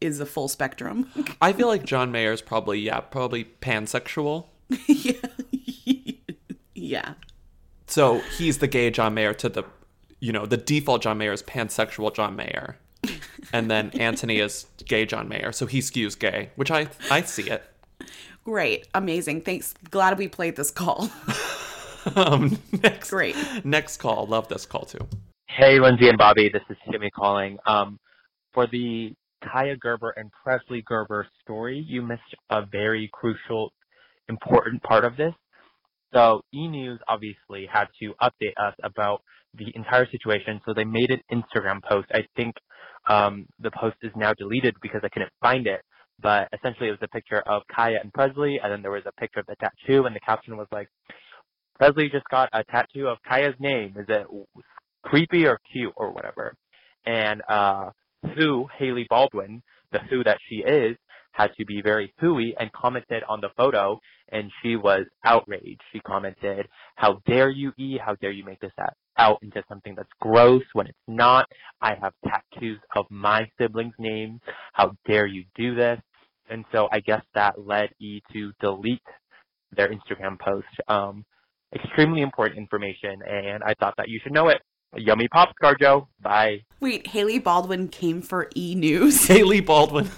is 0.00 0.20
a 0.20 0.26
full 0.26 0.48
spectrum. 0.48 1.10
I 1.40 1.52
feel 1.52 1.68
like 1.68 1.84
John 1.84 2.10
Mayer 2.10 2.32
is 2.32 2.42
probably, 2.42 2.80
yeah, 2.80 3.00
probably 3.00 3.44
pansexual. 3.60 4.46
yeah. 4.86 5.12
yeah. 6.74 7.14
So 7.86 8.20
he's 8.38 8.58
the 8.58 8.68
gay 8.68 8.90
John 8.90 9.14
Mayer 9.14 9.34
to 9.34 9.48
the, 9.48 9.64
you 10.20 10.32
know, 10.32 10.46
the 10.46 10.56
default 10.56 11.02
John 11.02 11.18
Mayer 11.18 11.32
is 11.32 11.42
pansexual 11.42 12.14
John 12.14 12.36
Mayer. 12.36 12.76
And 13.52 13.70
then 13.70 13.90
Antoni 13.92 14.42
is 14.42 14.66
gay 14.84 15.06
John 15.06 15.28
Mayer. 15.28 15.52
So 15.52 15.66
he 15.66 15.80
skews 15.80 16.18
gay, 16.18 16.50
which 16.56 16.70
I 16.70 16.88
I 17.10 17.22
see 17.22 17.50
it. 17.50 17.64
Great. 18.44 18.86
Amazing. 18.94 19.42
Thanks. 19.42 19.74
Glad 19.90 20.18
we 20.18 20.28
played 20.28 20.56
this 20.56 20.70
call. 20.70 21.10
Um, 22.16 22.58
next, 22.82 23.10
Great. 23.10 23.36
Next 23.64 23.98
call. 23.98 24.26
Love 24.26 24.48
this 24.48 24.66
call 24.66 24.84
too. 24.84 25.06
Hey, 25.48 25.78
Lindsay 25.80 26.08
and 26.08 26.16
Bobby, 26.16 26.48
this 26.48 26.62
is 26.70 26.76
Timmy 26.90 27.10
calling. 27.10 27.58
Um, 27.66 27.98
for 28.52 28.66
the 28.66 29.12
Kaia 29.44 29.78
Gerber 29.78 30.10
and 30.10 30.30
Presley 30.42 30.82
Gerber 30.82 31.26
story, 31.42 31.84
you 31.86 32.02
missed 32.02 32.22
a 32.50 32.64
very 32.64 33.10
crucial, 33.12 33.72
important 34.28 34.82
part 34.82 35.04
of 35.04 35.16
this. 35.16 35.34
So 36.12 36.42
E 36.52 36.68
News 36.68 36.98
obviously 37.08 37.66
had 37.70 37.86
to 38.00 38.14
update 38.20 38.54
us 38.56 38.74
about 38.82 39.22
the 39.54 39.72
entire 39.74 40.06
situation, 40.10 40.60
so 40.64 40.74
they 40.74 40.84
made 40.84 41.10
an 41.10 41.20
Instagram 41.32 41.82
post. 41.82 42.08
I 42.12 42.26
think 42.36 42.54
um, 43.08 43.46
the 43.58 43.70
post 43.70 43.96
is 44.02 44.12
now 44.16 44.32
deleted 44.34 44.74
because 44.82 45.00
I 45.04 45.08
couldn't 45.08 45.32
find 45.40 45.66
it. 45.66 45.80
But 46.22 46.48
essentially, 46.52 46.88
it 46.88 46.92
was 46.92 47.00
a 47.02 47.08
picture 47.08 47.40
of 47.40 47.62
Kaia 47.74 48.00
and 48.00 48.12
Presley, 48.12 48.60
and 48.62 48.70
then 48.70 48.82
there 48.82 48.90
was 48.90 49.04
a 49.06 49.20
picture 49.20 49.40
of 49.40 49.46
the 49.46 49.56
tattoo, 49.56 50.04
and 50.04 50.14
the 50.14 50.20
caption 50.20 50.56
was 50.56 50.66
like, 50.70 50.88
Presley 51.78 52.10
just 52.10 52.28
got 52.30 52.50
a 52.52 52.62
tattoo 52.64 53.08
of 53.08 53.18
Kaia's 53.28 53.56
name. 53.58 53.94
Is 53.96 54.04
it 54.08 54.26
creepy 55.02 55.46
or 55.46 55.58
cute 55.72 55.94
or 55.96 56.12
whatever? 56.12 56.54
And 57.06 57.40
uh, 57.48 57.90
Who, 58.36 58.68
Hailey 58.78 59.06
Baldwin, 59.08 59.62
the 59.92 59.98
Who 59.98 60.22
that 60.24 60.38
she 60.48 60.56
is, 60.56 60.96
had 61.32 61.50
to 61.58 61.64
be 61.64 61.80
very 61.82 62.12
hooey 62.18 62.54
and 62.58 62.72
commented 62.72 63.22
on 63.28 63.40
the 63.40 63.50
photo, 63.56 63.98
and 64.30 64.50
she 64.62 64.76
was 64.76 65.06
outraged. 65.24 65.80
She 65.92 66.00
commented, 66.00 66.68
"How 66.96 67.20
dare 67.26 67.50
you, 67.50 67.72
E? 67.78 67.98
How 67.98 68.14
dare 68.16 68.30
you 68.30 68.44
make 68.44 68.60
this 68.60 68.72
out- 68.78 68.94
out 69.16 69.38
into 69.42 69.62
something 69.68 69.94
that's 69.94 70.12
gross 70.20 70.64
when 70.72 70.86
it's 70.86 70.98
not? 71.06 71.46
I 71.80 71.94
have 71.94 72.12
tattoos 72.24 72.80
of 72.96 73.06
my 73.10 73.48
siblings' 73.58 73.94
names. 73.98 74.40
How 74.72 74.92
dare 75.06 75.26
you 75.26 75.44
do 75.54 75.74
this?" 75.74 76.00
And 76.48 76.64
so 76.72 76.88
I 76.90 77.00
guess 77.00 77.22
that 77.34 77.64
led 77.64 77.90
E 78.00 78.20
to 78.32 78.52
delete 78.60 79.00
their 79.72 79.88
Instagram 79.88 80.38
post. 80.38 80.66
Um, 80.88 81.24
extremely 81.72 82.22
important 82.22 82.58
information, 82.58 83.22
and 83.22 83.62
I 83.62 83.74
thought 83.74 83.94
that 83.98 84.08
you 84.08 84.18
should 84.22 84.32
know 84.32 84.48
it. 84.48 84.60
Yummy 84.96 85.28
pop, 85.28 85.54
ScarJo. 85.62 86.08
Bye. 86.20 86.64
Wait, 86.80 87.06
Hailey 87.06 87.38
Baldwin 87.38 87.86
came 87.86 88.20
for 88.22 88.50
E 88.56 88.74
News. 88.74 89.28
Hailey 89.28 89.60
Baldwin. 89.60 90.08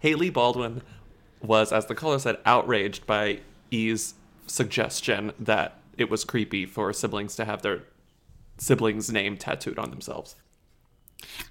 Hailey 0.00 0.30
Baldwin 0.30 0.82
was, 1.42 1.72
as 1.72 1.86
the 1.86 1.94
caller 1.94 2.18
said, 2.18 2.38
outraged 2.44 3.06
by 3.06 3.40
E's 3.70 4.14
suggestion 4.46 5.32
that 5.38 5.78
it 5.96 6.10
was 6.10 6.24
creepy 6.24 6.66
for 6.66 6.92
siblings 6.92 7.36
to 7.36 7.44
have 7.44 7.62
their 7.62 7.82
siblings' 8.58 9.10
name 9.10 9.36
tattooed 9.36 9.78
on 9.78 9.90
themselves. 9.90 10.36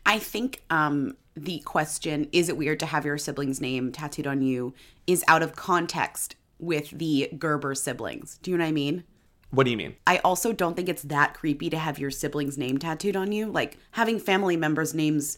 I 0.05 0.19
think 0.19 0.61
um, 0.69 1.15
the 1.35 1.59
question, 1.59 2.29
is 2.31 2.49
it 2.49 2.57
weird 2.57 2.79
to 2.79 2.85
have 2.85 3.05
your 3.05 3.17
sibling's 3.17 3.59
name 3.59 3.91
tattooed 3.91 4.27
on 4.27 4.41
you, 4.41 4.73
is 5.07 5.23
out 5.27 5.43
of 5.43 5.55
context 5.55 6.35
with 6.59 6.91
the 6.91 7.29
Gerber 7.37 7.75
siblings. 7.75 8.39
Do 8.41 8.51
you 8.51 8.57
know 8.57 8.63
what 8.63 8.69
I 8.69 8.73
mean? 8.73 9.03
What 9.51 9.65
do 9.65 9.71
you 9.71 9.77
mean? 9.77 9.95
I 10.07 10.17
also 10.19 10.51
don't 10.51 10.75
think 10.75 10.89
it's 10.89 11.03
that 11.03 11.33
creepy 11.33 11.69
to 11.69 11.77
have 11.77 11.99
your 11.99 12.11
sibling's 12.11 12.57
name 12.57 12.77
tattooed 12.77 13.15
on 13.15 13.31
you. 13.31 13.47
Like 13.47 13.77
having 13.91 14.19
family 14.19 14.57
members' 14.57 14.93
names 14.93 15.37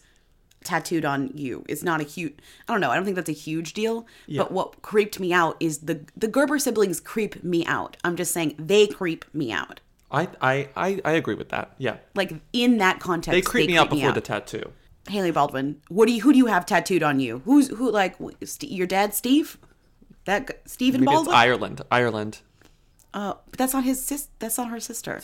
tattooed 0.64 1.04
on 1.04 1.30
you 1.34 1.64
is 1.68 1.82
not 1.84 2.00
a 2.00 2.04
huge 2.04 2.34
I 2.68 2.72
don't 2.72 2.80
know, 2.80 2.90
I 2.90 2.96
don't 2.96 3.04
think 3.04 3.16
that's 3.16 3.28
a 3.28 3.32
huge 3.32 3.72
deal. 3.74 4.06
Yeah. 4.26 4.42
But 4.42 4.52
what 4.52 4.82
creeped 4.82 5.18
me 5.20 5.32
out 5.32 5.56
is 5.60 5.78
the 5.78 6.00
the 6.16 6.28
Gerber 6.28 6.58
siblings 6.58 7.00
creep 7.00 7.42
me 7.44 7.64
out. 7.66 7.96
I'm 8.04 8.16
just 8.16 8.32
saying 8.32 8.54
they 8.58 8.86
creep 8.86 9.24
me 9.32 9.52
out. 9.52 9.80
I 10.10 10.28
I 10.40 10.68
I, 10.76 11.00
I 11.04 11.12
agree 11.12 11.34
with 11.34 11.50
that. 11.50 11.74
Yeah. 11.78 11.96
Like 12.14 12.32
in 12.52 12.78
that 12.78 13.00
context, 13.00 13.34
They 13.36 13.42
creep 13.42 13.68
me 13.68 13.76
out 13.76 13.90
before 13.90 14.12
the 14.12 14.20
tattoo. 14.20 14.72
Hailey 15.08 15.30
Baldwin. 15.30 15.80
What 15.88 16.06
do 16.06 16.12
you 16.12 16.22
who 16.22 16.32
do 16.32 16.38
you 16.38 16.46
have 16.46 16.66
tattooed 16.66 17.02
on 17.02 17.18
you? 17.20 17.40
Who's 17.44 17.68
who 17.68 17.90
like 17.90 18.16
St- 18.44 18.72
your 18.72 18.86
dad 18.86 19.14
Steve? 19.14 19.56
That 20.24 20.60
Stephen 20.66 21.00
Maybe 21.02 21.12
it's 21.12 21.16
Baldwin? 21.20 21.34
Ireland. 21.36 21.80
Ireland. 21.90 22.40
uh, 23.14 23.34
but 23.50 23.58
that's 23.58 23.72
not 23.72 23.84
his 23.84 24.04
sis 24.04 24.28
that's 24.38 24.58
not 24.58 24.68
her 24.68 24.80
sister. 24.80 25.20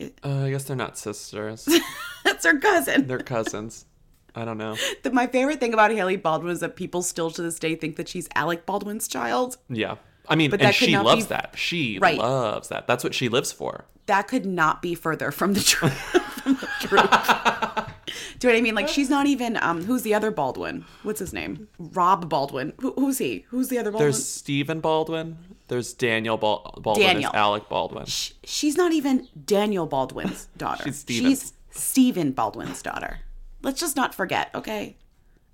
Uh, 0.00 0.44
I 0.44 0.50
guess 0.50 0.64
they're 0.64 0.76
not 0.76 0.98
sisters. 0.98 1.68
that's 2.24 2.44
her 2.44 2.58
cousin. 2.58 3.06
they're 3.06 3.18
cousins. 3.20 3.86
I 4.34 4.44
don't 4.44 4.58
know. 4.58 4.76
The, 5.02 5.10
my 5.10 5.26
favorite 5.26 5.60
thing 5.60 5.74
about 5.74 5.90
Hailey 5.90 6.16
Baldwin 6.16 6.52
is 6.52 6.60
that 6.60 6.74
people 6.76 7.02
still 7.02 7.30
to 7.30 7.42
this 7.42 7.58
day 7.58 7.74
think 7.74 7.96
that 7.96 8.08
she's 8.08 8.28
Alec 8.34 8.64
Baldwin's 8.66 9.06
child. 9.08 9.58
Yeah. 9.68 9.96
I 10.28 10.36
mean, 10.36 10.50
But 10.50 10.62
and 10.62 10.74
she 10.74 10.96
loves 10.96 11.24
be- 11.26 11.28
that. 11.30 11.54
She 11.56 11.98
Right. 12.00 12.16
loves 12.18 12.68
that. 12.68 12.86
That's 12.86 13.04
what 13.04 13.14
she 13.14 13.28
lives 13.28 13.52
for. 13.52 13.84
That 14.06 14.28
could 14.28 14.46
not 14.46 14.80
be 14.82 14.94
further 14.94 15.30
from 15.30 15.52
the 15.54 15.60
truth. 15.60 15.92
from 16.42 16.54
the 16.54 16.68
truth. 16.80 17.88
Do 18.38 18.48
you 18.48 18.52
know 18.52 18.56
what 18.56 18.58
I 18.58 18.60
mean? 18.62 18.74
Like 18.74 18.88
she's 18.88 19.08
not 19.10 19.26
even. 19.26 19.56
Um, 19.58 19.84
who's 19.84 20.02
the 20.02 20.14
other 20.14 20.30
Baldwin? 20.30 20.84
What's 21.02 21.20
his 21.20 21.32
name? 21.32 21.68
Rob 21.78 22.28
Baldwin. 22.28 22.72
Who, 22.80 22.92
who's 22.94 23.18
he? 23.18 23.44
Who's 23.48 23.68
the 23.68 23.78
other 23.78 23.90
Baldwin? 23.92 24.10
There's 24.10 24.26
Stephen 24.28 24.80
Baldwin. 24.80 25.38
There's 25.68 25.92
Daniel 25.94 26.36
Bal- 26.36 26.78
Baldwin. 26.82 27.06
Daniel. 27.06 27.30
Is 27.30 27.36
Alec 27.36 27.68
Baldwin. 27.68 28.06
Sh- 28.06 28.32
she's 28.44 28.76
not 28.76 28.92
even 28.92 29.28
Daniel 29.44 29.86
Baldwin's 29.86 30.48
daughter. 30.56 30.84
She's 30.84 30.98
Stephen. 30.98 31.30
She's 31.30 31.52
Stephen 31.70 32.32
Baldwin's 32.32 32.82
daughter. 32.82 33.20
Let's 33.62 33.80
just 33.80 33.96
not 33.96 34.14
forget, 34.14 34.50
okay? 34.54 34.96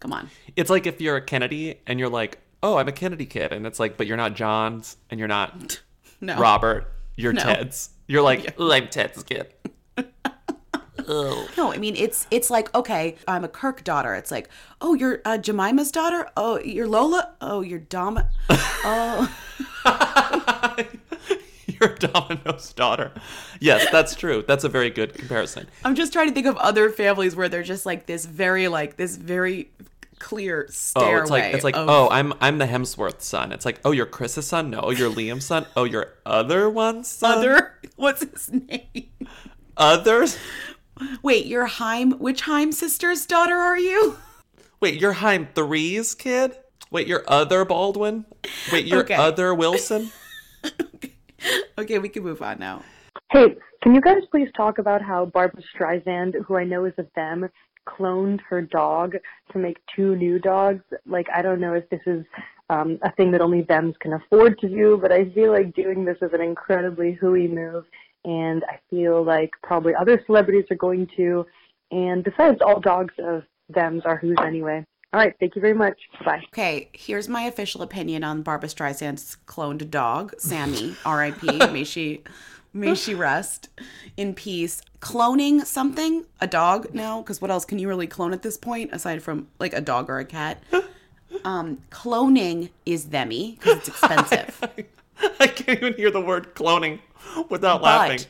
Come 0.00 0.12
on. 0.12 0.30
It's 0.56 0.70
like 0.70 0.86
if 0.86 1.00
you're 1.00 1.16
a 1.16 1.20
Kennedy 1.22 1.80
and 1.86 1.98
you're 1.98 2.08
like, 2.08 2.38
oh, 2.62 2.76
I'm 2.78 2.88
a 2.88 2.92
Kennedy 2.92 3.26
kid. 3.26 3.52
And 3.52 3.66
it's 3.66 3.78
like, 3.80 3.96
but 3.96 4.06
you're 4.06 4.16
not 4.16 4.34
John's 4.34 4.96
and 5.10 5.18
you're 5.18 5.28
not 5.28 5.80
No. 6.20 6.38
Robert. 6.38 6.92
You're 7.16 7.32
No. 7.32 7.42
Ted's. 7.42 7.90
You're 8.06 8.22
like, 8.22 8.54
oh, 8.58 8.72
I'm 8.72 8.88
Ted's 8.88 9.22
kid. 9.22 9.52
No, 11.08 11.72
I 11.72 11.78
mean 11.78 11.96
it's 11.96 12.26
it's 12.30 12.50
like 12.50 12.74
okay, 12.74 13.16
I'm 13.26 13.42
a 13.42 13.48
Kirke 13.48 13.82
daughter. 13.82 14.14
It's 14.14 14.30
like 14.30 14.50
oh, 14.82 14.92
you're 14.92 15.22
uh, 15.24 15.38
Jemima's 15.38 15.90
daughter. 15.90 16.28
Oh, 16.36 16.60
you're 16.60 16.86
Lola. 16.86 17.34
Oh, 17.40 17.62
you're 17.62 17.78
Dom. 17.78 18.20
Oh, 18.84 19.32
You're 21.80 21.94
Domino's 21.96 22.72
daughter. 22.72 23.12
Yes, 23.60 23.86
that's 23.92 24.14
true. 24.14 24.44
That's 24.46 24.64
a 24.64 24.68
very 24.68 24.90
good 24.90 25.14
comparison. 25.14 25.68
I'm 25.84 25.94
just 25.94 26.12
trying 26.12 26.28
to 26.28 26.34
think 26.34 26.46
of 26.46 26.56
other 26.56 26.90
families 26.90 27.34
where 27.36 27.48
they're 27.48 27.62
just 27.62 27.86
like 27.86 28.06
this 28.06 28.24
very 28.26 28.68
like 28.68 28.96
this 28.96 29.16
very 29.16 29.70
clear 30.18 30.66
Oh, 30.68 30.72
stairway. 30.72 31.20
it's 31.22 31.30
like 31.30 31.54
it's 31.54 31.64
like 31.64 31.76
of- 31.76 31.88
oh, 31.88 32.08
I'm 32.10 32.32
I'm 32.40 32.58
the 32.58 32.66
Hemsworth 32.66 33.20
son. 33.22 33.52
It's 33.52 33.64
like 33.64 33.80
oh, 33.84 33.92
you're 33.92 34.06
Chris's 34.06 34.46
son. 34.46 34.70
No, 34.70 34.80
oh, 34.80 34.90
you're 34.90 35.10
Liam's 35.10 35.46
son. 35.46 35.66
Oh, 35.76 35.84
you're 35.84 36.14
other 36.26 36.68
one's 36.68 37.08
son. 37.08 37.38
other. 37.38 37.74
What's 37.96 38.22
his 38.24 38.50
name? 38.52 39.08
others. 39.76 40.36
Wait, 41.22 41.46
you're 41.46 41.66
Haim. 41.66 42.12
Which 42.18 42.40
Haim 42.42 42.72
sister's 42.72 43.24
daughter 43.26 43.54
are 43.54 43.78
you? 43.78 44.16
Wait, 44.80 45.00
you're 45.00 45.12
Haim 45.12 45.48
three's 45.54 46.14
kid. 46.14 46.56
Wait, 46.90 47.06
you're 47.06 47.22
other 47.28 47.64
Baldwin. 47.64 48.24
Wait, 48.72 48.86
you're 48.86 49.00
Okay. 49.00 49.14
other 49.14 49.54
Wilson. 49.54 50.10
Okay, 50.64 51.14
we 51.78 52.08
can 52.08 52.22
move 52.22 52.42
on 52.42 52.58
now. 52.58 52.82
Hey, 53.30 53.56
can 53.82 53.94
you 53.94 54.00
guys 54.00 54.22
please 54.30 54.48
talk 54.56 54.78
about 54.78 55.02
how 55.02 55.26
Barbra 55.26 55.62
Streisand, 55.74 56.34
who 56.46 56.56
I 56.56 56.64
know 56.64 56.84
is 56.84 56.94
a 56.98 57.06
them, 57.14 57.48
cloned 57.86 58.40
her 58.48 58.62
dog 58.62 59.16
to 59.52 59.58
make 59.58 59.78
two 59.94 60.16
new 60.16 60.38
dogs? 60.38 60.82
Like, 61.06 61.26
I 61.34 61.42
don't 61.42 61.60
know 61.60 61.74
if 61.74 61.88
this 61.90 62.00
is 62.06 62.24
um, 62.70 62.98
a 63.02 63.12
thing 63.12 63.30
that 63.32 63.40
only 63.40 63.62
thems 63.62 63.94
can 64.00 64.14
afford 64.14 64.58
to 64.60 64.68
do, 64.68 64.98
but 65.00 65.12
I 65.12 65.30
feel 65.30 65.52
like 65.52 65.74
doing 65.74 66.04
this 66.04 66.18
is 66.22 66.30
an 66.32 66.40
incredibly 66.40 67.12
hooey 67.12 67.48
move, 67.48 67.84
and 68.24 68.64
I 68.64 68.78
feel 68.90 69.24
like 69.24 69.50
probably 69.62 69.94
other 69.94 70.22
celebrities 70.26 70.66
are 70.70 70.76
going 70.76 71.08
to. 71.16 71.46
And 71.90 72.22
besides, 72.24 72.58
all 72.64 72.80
dogs 72.80 73.14
of 73.18 73.42
thems 73.72 74.02
are 74.04 74.16
who's 74.16 74.36
anyway. 74.44 74.84
All 75.12 75.20
right, 75.20 75.34
thank 75.40 75.56
you 75.56 75.62
very 75.62 75.74
much. 75.74 75.98
Bye. 76.22 76.42
Okay, 76.48 76.90
here's 76.92 77.28
my 77.28 77.42
official 77.42 77.80
opinion 77.80 78.24
on 78.24 78.42
Barbra 78.42 78.68
Streisand's 78.68 79.38
cloned 79.46 79.90
dog, 79.90 80.34
Sammy, 80.38 80.96
R.I.P. 81.06 81.58
may 81.68 81.84
she, 81.84 82.22
may 82.74 82.94
she 82.94 83.14
rest 83.14 83.70
in 84.18 84.34
peace. 84.34 84.82
Cloning 85.00 85.64
something, 85.64 86.26
a 86.42 86.46
dog 86.46 86.92
now, 86.92 87.22
because 87.22 87.40
what 87.40 87.50
else 87.50 87.64
can 87.64 87.78
you 87.78 87.88
really 87.88 88.06
clone 88.06 88.34
at 88.34 88.42
this 88.42 88.58
point 88.58 88.90
aside 88.92 89.22
from 89.22 89.48
like 89.58 89.72
a 89.72 89.80
dog 89.80 90.10
or 90.10 90.18
a 90.18 90.24
cat? 90.24 90.62
Um, 91.44 91.78
cloning 91.90 92.70
is 92.86 93.06
themmy 93.06 93.58
because 93.58 93.78
it's 93.78 93.88
expensive. 93.88 94.58
I 95.40 95.46
can't 95.46 95.78
even 95.78 95.92
hear 95.92 96.10
the 96.10 96.22
word 96.22 96.54
cloning 96.54 97.00
without 97.50 97.82
laughing. 97.82 98.20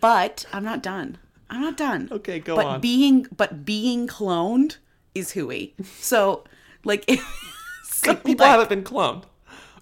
but 0.00 0.46
I'm 0.52 0.64
not 0.64 0.80
done. 0.82 1.18
I'm 1.50 1.60
not 1.60 1.76
done. 1.76 2.08
Okay, 2.10 2.38
go 2.38 2.56
but 2.56 2.66
on. 2.66 2.80
being 2.80 3.26
but 3.36 3.64
being 3.64 4.06
cloned 4.06 4.76
is 5.18 5.32
hooey. 5.32 5.74
So 6.00 6.44
like, 6.84 7.08
so, 7.84 8.14
People 8.14 8.46
like- 8.46 8.50
haven't 8.58 8.68
been 8.68 8.84
cloned. 8.84 9.24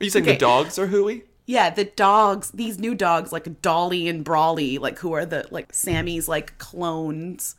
Are 0.00 0.05
you 0.05 0.11
saying 0.11 0.25
Okay. 0.25 0.33
the 0.35 0.38
dogs 0.38 0.79
are 0.79 0.87
hooey? 0.88 1.25
Yeah, 1.47 1.69
the 1.71 1.85
dogs, 1.85 2.50
these 2.53 2.79
new 2.79 2.95
dogs 2.95 3.31
like 3.33 3.61
Dolly 3.61 4.09
and 4.09 4.25
Brawly, 4.25 4.79
like 4.79 4.99
who 5.00 5.12
are 5.12 5.26
the 5.26 5.47
like 5.50 5.73
Sammy's 5.75 6.26
like 6.29 6.57
clones. 6.59 7.57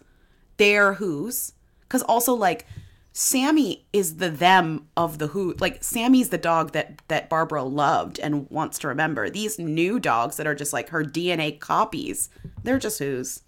They're 0.58 0.94
who's 0.96 1.54
cuz 1.90 2.02
also 2.02 2.34
like 2.34 2.66
Sammy 3.14 3.86
is 3.94 4.18
the 4.18 4.30
them 4.30 4.88
of 4.98 5.20
the 5.20 5.28
who. 5.28 5.54
Like 5.60 5.84
Sammy's 5.84 6.30
the 6.30 6.38
dog 6.40 6.72
that 6.74 7.00
that 7.10 7.30
Barbra 7.30 7.64
loved 7.64 8.20
and 8.20 8.50
wants 8.50 8.80
to 8.80 8.88
remember. 8.88 9.30
These 9.30 9.60
new 9.60 10.00
dogs 10.00 10.36
that 10.38 10.48
are 10.48 10.56
just 10.56 10.74
like 10.74 10.90
her 10.90 11.04
DNA 11.04 11.58
copies, 11.60 12.30
they're 12.64 12.80
just 12.80 12.98
who's. 13.00 13.42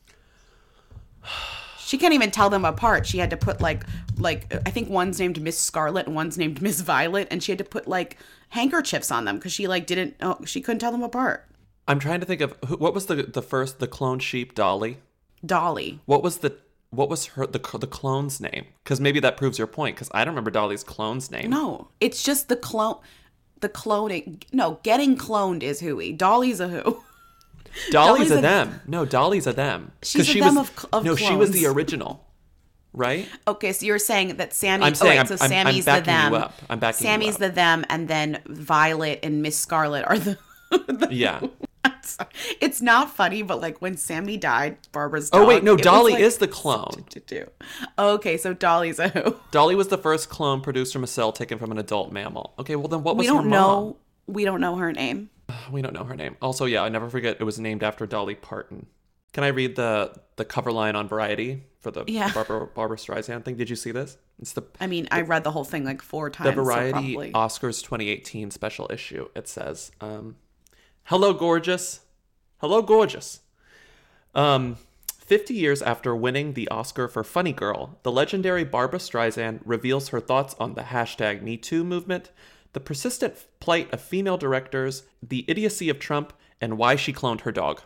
She 1.87 1.97
can't 1.97 2.13
even 2.13 2.31
tell 2.31 2.49
them 2.49 2.65
apart. 2.65 3.07
She 3.07 3.17
had 3.17 3.29
to 3.29 3.37
put 3.37 3.61
like 3.61 3.85
like 4.17 4.53
I 4.67 4.71
think 4.71 4.89
one's 4.89 5.19
named 5.19 5.41
Miss 5.41 5.57
Scarlett 5.57 6.05
and 6.05 6.13
one's 6.13 6.37
named 6.37 6.61
Miss 6.61 6.81
Violet 6.81 7.29
and 7.31 7.41
she 7.41 7.53
had 7.53 7.59
to 7.59 7.63
put 7.63 7.87
like 7.87 8.17
handkerchiefs 8.49 9.09
on 9.09 9.23
them 9.23 9.39
cuz 9.39 9.53
she 9.53 9.67
like 9.67 9.87
didn't 9.87 10.15
oh, 10.21 10.37
she 10.43 10.59
couldn't 10.59 10.79
tell 10.79 10.91
them 10.91 11.01
apart. 11.01 11.47
I'm 11.87 11.99
trying 11.99 12.19
to 12.19 12.25
think 12.25 12.41
of 12.41 12.57
who, 12.67 12.75
what 12.75 12.93
was 12.93 13.05
the 13.05 13.23
the 13.23 13.41
first 13.41 13.79
the 13.79 13.87
clone 13.87 14.19
sheep 14.19 14.53
Dolly. 14.53 14.97
Dolly. 15.45 16.01
What 16.05 16.23
was 16.23 16.39
the 16.39 16.57
what 16.89 17.09
was 17.09 17.27
her 17.27 17.47
the 17.47 17.59
the 17.79 17.87
clone's 17.87 18.41
name? 18.41 18.65
Because 18.83 18.99
maybe 18.99 19.21
that 19.21 19.37
proves 19.37 19.57
your 19.57 19.67
point. 19.67 19.95
Because 19.95 20.09
I 20.13 20.25
don't 20.25 20.33
remember 20.33 20.51
Dolly's 20.51 20.83
clone's 20.83 21.31
name. 21.31 21.49
No, 21.49 21.87
it's 22.01 22.21
just 22.21 22.49
the 22.49 22.57
clone 22.57 22.99
the 23.61 23.69
cloning. 23.69 24.43
No, 24.51 24.81
getting 24.83 25.15
cloned 25.15 25.63
is 25.63 25.79
hooey. 25.79 26.11
Dolly's 26.11 26.59
a 26.59 26.67
who. 26.67 27.01
Dolly's, 27.91 28.29
Dolly's 28.29 28.31
a 28.31 28.37
a- 28.37 28.41
them. 28.41 28.81
No, 28.87 29.05
Dolly's 29.05 29.47
a 29.47 29.53
them. 29.53 29.91
She's 30.03 30.21
a 30.21 30.25
she 30.25 30.39
them 30.39 30.55
was, 30.55 30.69
of 30.69 30.85
of 30.93 31.03
no, 31.05 31.15
she 31.15 31.35
was 31.35 31.51
the 31.51 31.65
original, 31.67 32.25
right? 32.93 33.27
Okay, 33.47 33.73
so 33.73 33.85
you're 33.85 33.99
saying 33.99 34.37
that 34.37 34.53
Sammy. 34.53 34.85
I'm 34.85 34.91
oh, 34.91 34.95
saying 34.95 35.11
oh, 35.19 35.21
I'm- 35.21 35.27
wait, 35.29 35.39
so 35.39 35.43
I'm- 35.45 35.51
I'm 35.51 35.65
Sammy's 35.65 35.85
backing 35.85 36.05
the 36.05 36.11
you 36.11 36.17
them. 36.31 36.33
up. 36.33 36.53
I'm 36.69 36.79
backing 36.79 37.05
you 37.05 37.11
Sammy's 37.11 37.35
up. 37.35 37.39
the 37.41 37.49
them, 37.49 37.85
and 37.89 38.07
then 38.07 38.41
Violet 38.47 39.19
and 39.23 39.41
Miss 39.41 39.57
Scarlett 39.57 40.05
are 40.07 40.19
the. 40.19 40.37
Yeah. 41.11 41.41
It's 42.61 42.81
not 42.81 43.15
funny, 43.15 43.41
but 43.41 43.59
like 43.59 43.81
when 43.81 43.97
Sammy 43.97 44.37
died, 44.37 44.77
Barbra's. 44.93 45.29
Oh 45.33 45.45
wait, 45.45 45.63
no, 45.63 45.75
Dolly 45.75 46.13
like, 46.13 46.21
is 46.21 46.37
the 46.37 46.47
clone. 46.47 47.05
Okay, 47.99 48.37
so 48.37 48.53
Dolly's 48.53 48.97
a 48.99 49.09
who. 49.09 49.35
Dolly 49.51 49.75
was 49.75 49.89
the 49.89 49.97
first 49.97 50.29
clone 50.29 50.61
produced 50.61 50.93
from 50.93 51.03
a 51.03 51.07
cell 51.07 51.31
taken 51.33 51.57
from 51.59 51.71
an 51.71 51.77
adult 51.77 52.11
mammal. 52.13 52.53
Okay, 52.59 52.75
well 52.77 52.87
then 52.87 53.03
what 53.03 53.17
was 53.17 53.25
We 53.25 53.27
don't 53.27 53.47
know. 53.47 53.97
We 54.25 54.45
don't 54.45 54.61
know 54.61 54.75
her 54.77 54.91
name. 54.93 55.29
We 55.71 55.81
don't 55.81 55.93
know 55.93 56.03
her 56.03 56.15
name. 56.15 56.35
Also, 56.41 56.65
yeah, 56.65 56.83
I 56.83 56.89
never 56.89 57.09
forget 57.09 57.37
it 57.39 57.43
was 57.43 57.59
named 57.59 57.83
after 57.83 58.05
Dolly 58.05 58.35
Parton. 58.35 58.87
Can 59.33 59.43
I 59.43 59.47
read 59.49 59.75
the 59.75 60.13
the 60.35 60.45
cover 60.45 60.71
line 60.71 60.95
on 60.95 61.07
Variety 61.07 61.63
for 61.79 61.91
the 61.91 62.03
Yeah. 62.07 62.31
Barbra 62.33 62.67
Barbra 62.67 62.97
Streisand 62.97 63.45
thing? 63.45 63.55
Did 63.55 63.69
you 63.69 63.75
see 63.75 63.91
this? 63.91 64.17
It's 64.39 64.53
the 64.53 64.63
I 64.79 64.87
mean, 64.87 65.07
I 65.11 65.21
read 65.21 65.43
the 65.43 65.51
whole 65.51 65.63
thing 65.63 65.83
like 65.85 66.01
four 66.01 66.29
times. 66.29 66.49
the 66.55 66.61
Variety 66.61 66.91
probably. 67.13 67.31
Oscars 67.33 67.81
2018 67.83 68.51
special 68.51 68.89
issue. 68.91 69.29
It 69.35 69.47
says, 69.47 69.91
um, 70.01 70.35
"Hello, 71.05 71.33
gorgeous. 71.33 72.01
Hello, 72.59 72.81
gorgeous. 72.81 73.41
Um, 74.33 74.77
50 75.19 75.53
years 75.53 75.81
after 75.81 76.15
winning 76.15 76.53
the 76.53 76.67
Oscar 76.69 77.07
for 77.07 77.23
Funny 77.23 77.51
Girl, 77.53 77.99
the 78.03 78.11
legendary 78.11 78.63
Barbra 78.63 78.99
Streisand 78.99 79.59
reveals 79.65 80.09
her 80.09 80.19
thoughts 80.19 80.55
on 80.59 80.73
the 80.75 80.83
hashtag 80.83 81.43
MeToo 81.43 81.85
movement, 81.85 82.31
the 82.73 82.79
persistent 82.79 83.35
plight 83.59 83.91
of 83.93 84.01
female 84.01 84.37
directors, 84.37 85.03
the 85.21 85.45
idiocy 85.47 85.89
of 85.89 85.99
Trump, 85.99 86.33
and 86.59 86.77
why 86.77 86.95
she 86.95 87.13
cloned 87.13 87.41
her 87.41 87.51
dog. 87.51 87.81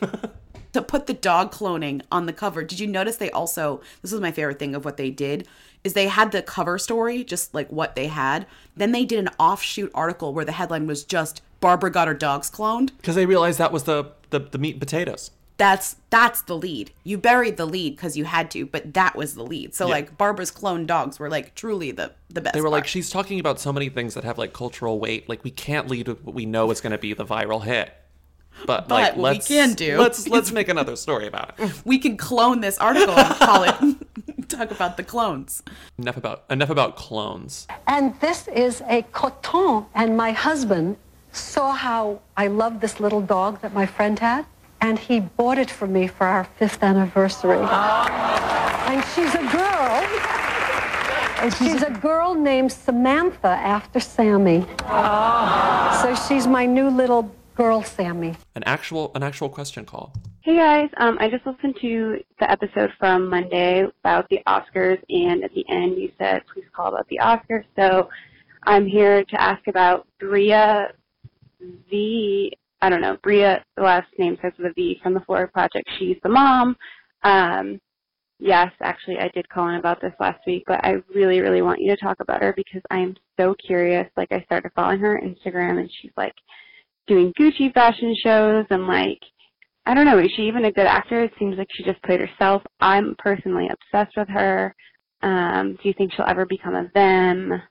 to 0.72 0.82
put 0.82 1.06
the 1.06 1.14
dog 1.14 1.52
cloning 1.52 2.02
on 2.10 2.26
the 2.26 2.32
cover. 2.32 2.64
Did 2.64 2.80
you 2.80 2.86
notice 2.86 3.16
they 3.16 3.30
also 3.30 3.80
this 4.02 4.12
was 4.12 4.20
my 4.20 4.32
favorite 4.32 4.58
thing 4.58 4.74
of 4.74 4.84
what 4.84 4.96
they 4.96 5.10
did 5.10 5.46
is 5.84 5.92
they 5.92 6.08
had 6.08 6.32
the 6.32 6.42
cover 6.42 6.78
story 6.78 7.22
just 7.22 7.54
like 7.54 7.70
what 7.70 7.94
they 7.94 8.08
had. 8.08 8.46
Then 8.76 8.92
they 8.92 9.04
did 9.04 9.20
an 9.20 9.30
offshoot 9.38 9.92
article 9.94 10.34
where 10.34 10.44
the 10.44 10.52
headline 10.52 10.86
was 10.86 11.04
just 11.04 11.42
Barbra 11.60 11.90
got 11.90 12.08
her 12.08 12.14
dogs 12.14 12.50
cloned. 12.50 12.90
Because 12.96 13.14
they 13.14 13.24
realized 13.24 13.58
that 13.58 13.72
was 13.72 13.84
the, 13.84 14.12
the, 14.30 14.40
the 14.40 14.58
meat 14.58 14.72
and 14.72 14.80
potatoes. 14.80 15.30
That's 15.56 15.96
that's 16.10 16.42
the 16.42 16.56
lead. 16.56 16.90
You 17.04 17.16
buried 17.16 17.56
the 17.56 17.66
lead 17.66 17.94
because 17.96 18.16
you 18.16 18.24
had 18.24 18.50
to, 18.52 18.66
but 18.66 18.94
that 18.94 19.14
was 19.14 19.34
the 19.36 19.44
lead. 19.44 19.74
So 19.74 19.86
Yeah. 19.86 19.92
like 19.92 20.18
Barbra's 20.18 20.50
cloned 20.50 20.86
dogs 20.88 21.18
were 21.20 21.30
like 21.30 21.54
truly 21.54 21.92
the 21.92 22.12
the 22.28 22.40
best. 22.40 22.54
They 22.54 22.60
were 22.60 22.68
like, 22.68 22.86
she's 22.88 23.08
talking 23.10 23.38
about 23.38 23.60
so 23.60 23.72
many 23.72 23.88
things 23.88 24.14
that 24.14 24.24
have 24.24 24.36
like 24.36 24.52
cultural 24.52 24.98
weight. 24.98 25.28
Like 25.28 25.44
we 25.44 25.50
can't 25.52 25.88
lead 25.88 26.08
with 26.08 26.24
what 26.24 26.34
we 26.34 26.44
know 26.46 26.70
is 26.72 26.80
going 26.80 26.90
to 26.92 26.98
be 26.98 27.14
the 27.14 27.24
viral 27.24 27.62
hit. 27.62 27.92
But, 28.66 28.88
But 28.88 28.94
like, 28.94 29.04
what 29.12 29.16
we 29.16 29.22
let's 29.22 29.48
can 29.48 29.74
do 29.74 29.98
let's 29.98 30.28
let's 30.28 30.52
make 30.52 30.68
another 30.68 30.94
story 30.96 31.26
about 31.26 31.54
it. 31.58 31.72
we 31.84 31.98
can 31.98 32.16
clone 32.16 32.60
this 32.60 32.78
article 32.78 33.14
and 33.14 33.34
call 33.36 33.62
it 33.64 34.48
talk 34.48 34.70
about 34.70 34.96
the 34.96 35.02
clones. 35.02 35.62
enough 35.98 36.16
about 36.16 36.44
enough 36.50 36.70
about 36.70 36.94
clones. 36.96 37.66
And 37.86 38.18
this 38.20 38.46
is 38.48 38.80
a 38.88 39.02
coton. 39.12 39.86
And 39.94 40.16
my 40.16 40.32
husband 40.32 40.96
saw 41.32 41.72
how 41.72 42.20
I 42.36 42.46
loved 42.46 42.80
this 42.80 43.00
little 43.00 43.20
dog 43.20 43.60
that 43.62 43.72
my 43.74 43.86
friend 43.86 44.18
had, 44.20 44.46
and 44.84 44.98
he 44.98 45.18
bought 45.18 45.56
it 45.56 45.70
for 45.70 45.86
me 45.86 46.06
for 46.06 46.26
our 46.26 46.44
fifth 46.44 46.82
anniversary. 46.82 47.56
And 47.56 49.02
she's 49.14 49.34
a 49.34 49.46
girl. 49.50 49.94
And 51.40 51.54
she's 51.54 51.82
a 51.82 51.90
girl 52.02 52.34
named 52.34 52.70
Samantha 52.70 53.48
after 53.48 53.98
Sammy. 53.98 54.66
So 56.02 56.14
she's 56.28 56.46
my 56.46 56.66
new 56.66 56.90
little 56.90 57.34
girl, 57.54 57.82
Sammy. 57.82 58.34
An 58.54 58.62
actual 58.64 59.10
an 59.14 59.22
actual 59.22 59.48
question 59.48 59.86
call. 59.86 60.12
Hey 60.42 60.56
guys, 60.56 60.90
um, 60.98 61.16
I 61.18 61.30
just 61.30 61.46
listened 61.46 61.76
to 61.80 62.20
the 62.38 62.50
episode 62.50 62.90
from 62.98 63.30
Monday 63.30 63.86
about 64.00 64.28
the 64.28 64.40
Oscars, 64.46 65.00
and 65.08 65.42
at 65.42 65.54
the 65.54 65.64
end 65.70 65.96
you 65.96 66.12
said 66.18 66.42
please 66.52 66.66
call 66.76 66.88
about 66.88 67.08
the 67.08 67.20
Oscars. 67.22 67.64
So 67.74 68.10
I'm 68.64 68.86
here 68.86 69.24
to 69.24 69.40
ask 69.40 69.66
about 69.66 70.06
Bria 70.20 70.88
V. 71.90 72.52
I 72.84 72.90
don't 72.90 73.00
know 73.00 73.16
Bria. 73.22 73.64
The 73.78 73.82
last 73.82 74.08
name 74.18 74.36
starts 74.36 74.58
with 74.58 74.72
a 74.72 74.74
V 74.74 75.00
from 75.02 75.14
the 75.14 75.20
Florida 75.20 75.50
Project. 75.50 75.88
She's 75.98 76.18
the 76.22 76.28
mom. 76.28 76.76
Um, 77.22 77.80
yes, 78.38 78.70
actually, 78.82 79.18
I 79.18 79.28
did 79.28 79.48
call 79.48 79.70
in 79.70 79.76
about 79.76 80.02
this 80.02 80.12
last 80.20 80.40
week, 80.46 80.64
but 80.66 80.84
I 80.84 80.96
really, 81.14 81.40
really 81.40 81.62
want 81.62 81.80
you 81.80 81.90
to 81.90 81.96
talk 81.96 82.18
about 82.20 82.42
her 82.42 82.52
because 82.54 82.82
I 82.90 82.98
am 82.98 83.16
so 83.40 83.54
curious. 83.54 84.06
Like 84.18 84.30
I 84.32 84.42
started 84.42 84.70
following 84.76 84.98
her 84.98 85.18
on 85.18 85.34
Instagram, 85.34 85.80
and 85.80 85.90
she's 86.02 86.10
like 86.18 86.34
doing 87.06 87.32
Gucci 87.40 87.72
fashion 87.72 88.14
shows 88.22 88.66
and 88.68 88.86
like 88.86 89.20
I 89.86 89.94
don't 89.94 90.04
know, 90.04 90.18
is 90.18 90.30
she 90.36 90.42
even 90.42 90.66
a 90.66 90.72
good 90.72 90.86
actor? 90.86 91.24
It 91.24 91.32
seems 91.38 91.56
like 91.56 91.68
she 91.72 91.84
just 91.84 92.02
played 92.02 92.20
herself. 92.20 92.62
I'm 92.80 93.14
personally 93.18 93.68
obsessed 93.70 94.14
with 94.14 94.28
her. 94.28 94.74
Um, 95.22 95.78
do 95.82 95.88
you 95.88 95.94
think 95.96 96.12
she'll 96.12 96.26
ever 96.26 96.44
become 96.44 96.74
a 96.74 96.90
them? 96.94 97.62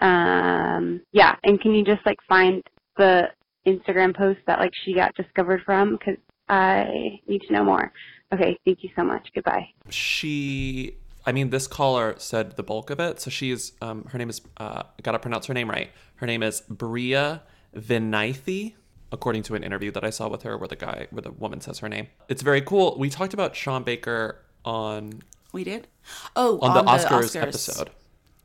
Um, 0.00 1.02
yeah, 1.12 1.36
and 1.44 1.60
can 1.60 1.74
you 1.74 1.84
just 1.84 2.04
like 2.06 2.18
find 2.26 2.62
the 2.96 3.28
Instagram 3.66 4.16
post 4.16 4.40
that 4.46 4.58
like 4.58 4.72
she 4.84 4.94
got 4.94 5.14
discovered 5.14 5.62
from? 5.64 5.92
Because 5.96 6.16
I 6.48 7.20
need 7.26 7.42
to 7.42 7.52
know 7.52 7.64
more. 7.64 7.92
Okay, 8.32 8.58
thank 8.64 8.82
you 8.82 8.90
so 8.96 9.02
much. 9.04 9.28
Goodbye. 9.34 9.68
She, 9.90 10.96
I 11.26 11.32
mean, 11.32 11.50
this 11.50 11.66
caller 11.66 12.14
said 12.18 12.56
the 12.56 12.62
bulk 12.62 12.90
of 12.90 12.98
it. 12.98 13.20
So 13.20 13.30
she's, 13.30 13.72
um, 13.82 14.04
her 14.06 14.18
name 14.18 14.30
is, 14.30 14.40
uh, 14.56 14.84
gotta 15.02 15.18
pronounce 15.18 15.46
her 15.46 15.54
name 15.54 15.68
right. 15.68 15.90
Her 16.16 16.26
name 16.26 16.42
is 16.42 16.62
Bria 16.62 17.42
Vinaite, 17.76 18.74
according 19.10 19.42
to 19.44 19.54
an 19.54 19.62
interview 19.62 19.90
that 19.90 20.04
I 20.04 20.10
saw 20.10 20.28
with 20.28 20.42
her, 20.42 20.56
where 20.56 20.68
the 20.68 20.76
guy, 20.76 21.08
where 21.10 21.22
the 21.22 21.32
woman 21.32 21.60
says 21.60 21.80
her 21.80 21.88
name. 21.88 22.08
It's 22.28 22.42
very 22.42 22.62
cool. 22.62 22.96
We 22.98 23.10
talked 23.10 23.34
about 23.34 23.54
Sean 23.54 23.82
Baker 23.82 24.38
on 24.64 25.22
We 25.52 25.64
did. 25.64 25.88
Oh, 26.34 26.58
on, 26.60 26.74
the, 26.74 26.90
Oscars 26.90 27.40
episode 27.40 27.90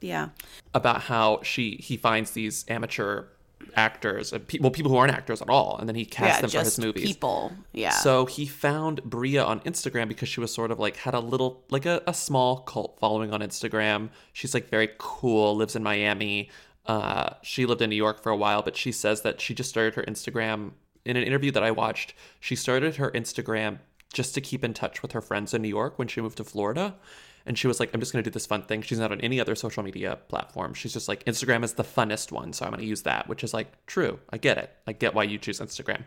Yeah. 0.01 0.29
about 0.73 1.03
how 1.03 1.39
she 1.43 1.77
he 1.77 1.95
finds 1.95 2.31
these 2.31 2.65
amateur 2.67 3.27
actors, 3.75 4.33
uh, 4.33 4.39
pe- 4.39 4.59
well, 4.59 4.71
people 4.71 4.91
who 4.91 4.97
aren't 4.97 5.13
actors 5.13 5.41
at 5.41 5.49
all, 5.49 5.77
and 5.77 5.87
then 5.87 5.95
he 5.95 6.05
cast 6.05 6.37
Yeah, 6.37 6.41
them 6.41 6.49
for 6.49 6.59
his 6.59 6.79
movies. 6.79 7.05
people. 7.05 7.51
Yeah. 7.73 7.91
So 7.91 8.25
he 8.25 8.45
found 8.45 9.03
Bria 9.03 9.43
on 9.43 9.59
Instagram 9.61 10.07
because 10.07 10.29
she 10.29 10.39
was 10.39 10.53
sort 10.53 10.71
of 10.71 10.79
like 10.79 10.97
had 10.97 11.13
a 11.13 11.19
little 11.19 11.63
like 11.69 11.85
a, 11.85 12.01
a 12.07 12.13
small 12.13 12.57
cult 12.61 12.97
following 12.99 13.31
on 13.33 13.41
Instagram. 13.41 14.09
She's 14.33 14.53
like 14.53 14.69
very 14.69 14.89
cool, 14.97 15.55
lives 15.55 15.75
in 15.75 15.83
Miami. 15.83 16.49
Uh, 16.85 17.31
she 17.43 17.65
lived 17.65 17.81
in 17.81 17.89
New 17.89 17.95
York 17.97 18.21
for 18.23 18.31
a 18.31 18.37
while, 18.37 18.61
but 18.61 18.75
she 18.77 18.91
says 18.91 19.21
that 19.21 19.41
she 19.41 19.53
just 19.53 19.69
started 19.69 19.95
her 19.95 20.03
Instagram 20.03 20.71
in 21.05 21.17
an 21.17 21.23
interview 21.23 21.51
that 21.51 21.63
I 21.63 21.71
watched. 21.71 22.13
She 22.39 22.55
started 22.55 22.95
her 22.95 23.11
Instagram 23.11 23.79
just 24.13 24.33
to 24.35 24.41
keep 24.41 24.63
in 24.63 24.73
touch 24.73 25.01
with 25.01 25.11
her 25.11 25.21
friends 25.21 25.53
in 25.53 25.61
New 25.61 25.67
York 25.67 25.99
when 25.99 26.07
she 26.07 26.21
moved 26.21 26.37
to 26.37 26.43
Florida. 26.45 26.95
And 27.47 27.57
she 27.57 27.65
was 27.67 27.79
like, 27.79 27.91
I'm 27.93 27.99
just 27.99 28.11
going 28.13 28.23
to 28.23 28.29
do 28.29 28.33
this 28.33 28.45
fun 28.45 28.61
thing. 28.63 28.81
She's 28.81 28.99
not 28.99 29.11
on 29.11 29.21
any 29.21 29.39
other 29.39 29.55
social 29.55 29.81
media 29.81 30.19
platform. 30.27 30.73
She's 30.73 30.93
just 30.93 31.07
like, 31.07 31.23
Instagram 31.25 31.63
is 31.63 31.73
the 31.73 31.83
funnest 31.83 32.31
one. 32.31 32.53
So 32.53 32.65
I'm 32.65 32.71
going 32.71 32.81
to 32.81 32.87
use 32.87 33.03
that, 33.03 33.27
which 33.27 33.43
is 33.43 33.53
like 33.53 33.85
true. 33.87 34.19
I 34.29 34.37
get 34.37 34.57
it. 34.57 34.69
I 34.85 34.91
get 34.91 35.13
why 35.15 35.23
you 35.23 35.37
choose 35.37 35.59
Instagram. 35.59 36.03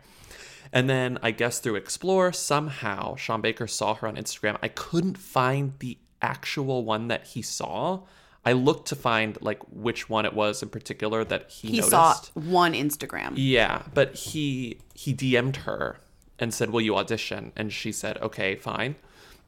And 0.71 0.89
then 0.89 1.17
I 1.21 1.31
guess 1.31 1.59
through 1.59 1.75
Explore, 1.75 2.31
somehow 2.31 3.15
Sean 3.15 3.41
Baker 3.41 3.67
saw 3.67 3.95
her 3.95 4.07
on 4.07 4.15
Instagram. 4.15 4.57
I 4.61 4.67
couldn't 4.69 5.17
find 5.17 5.73
the 5.79 5.97
actual 6.21 6.85
one 6.85 7.07
that 7.09 7.27
he 7.27 7.41
saw. 7.41 8.01
I 8.45 8.53
looked 8.53 8.87
to 8.89 8.95
find 8.95 9.37
like 9.41 9.59
which 9.71 10.09
one 10.09 10.25
it 10.25 10.33
was 10.33 10.63
in 10.63 10.69
particular 10.69 11.23
that 11.25 11.49
he, 11.51 11.67
He 11.69 11.73
noticed. 11.77 11.91
saw 11.91 12.15
one 12.33 12.73
Instagram. 12.73 13.33
Yeah, 13.35 13.83
but 13.93 14.15
he 14.15 14.77
he 14.93 15.13
DM'd 15.13 15.57
her 15.57 15.97
and 16.39 16.53
said, 16.53 16.69
"Will 16.71 16.81
you 16.81 16.95
audition?" 16.97 17.51
And 17.55 17.71
she 17.71 17.91
said, 17.91 18.17
"Okay, 18.19 18.55
fine." 18.55 18.95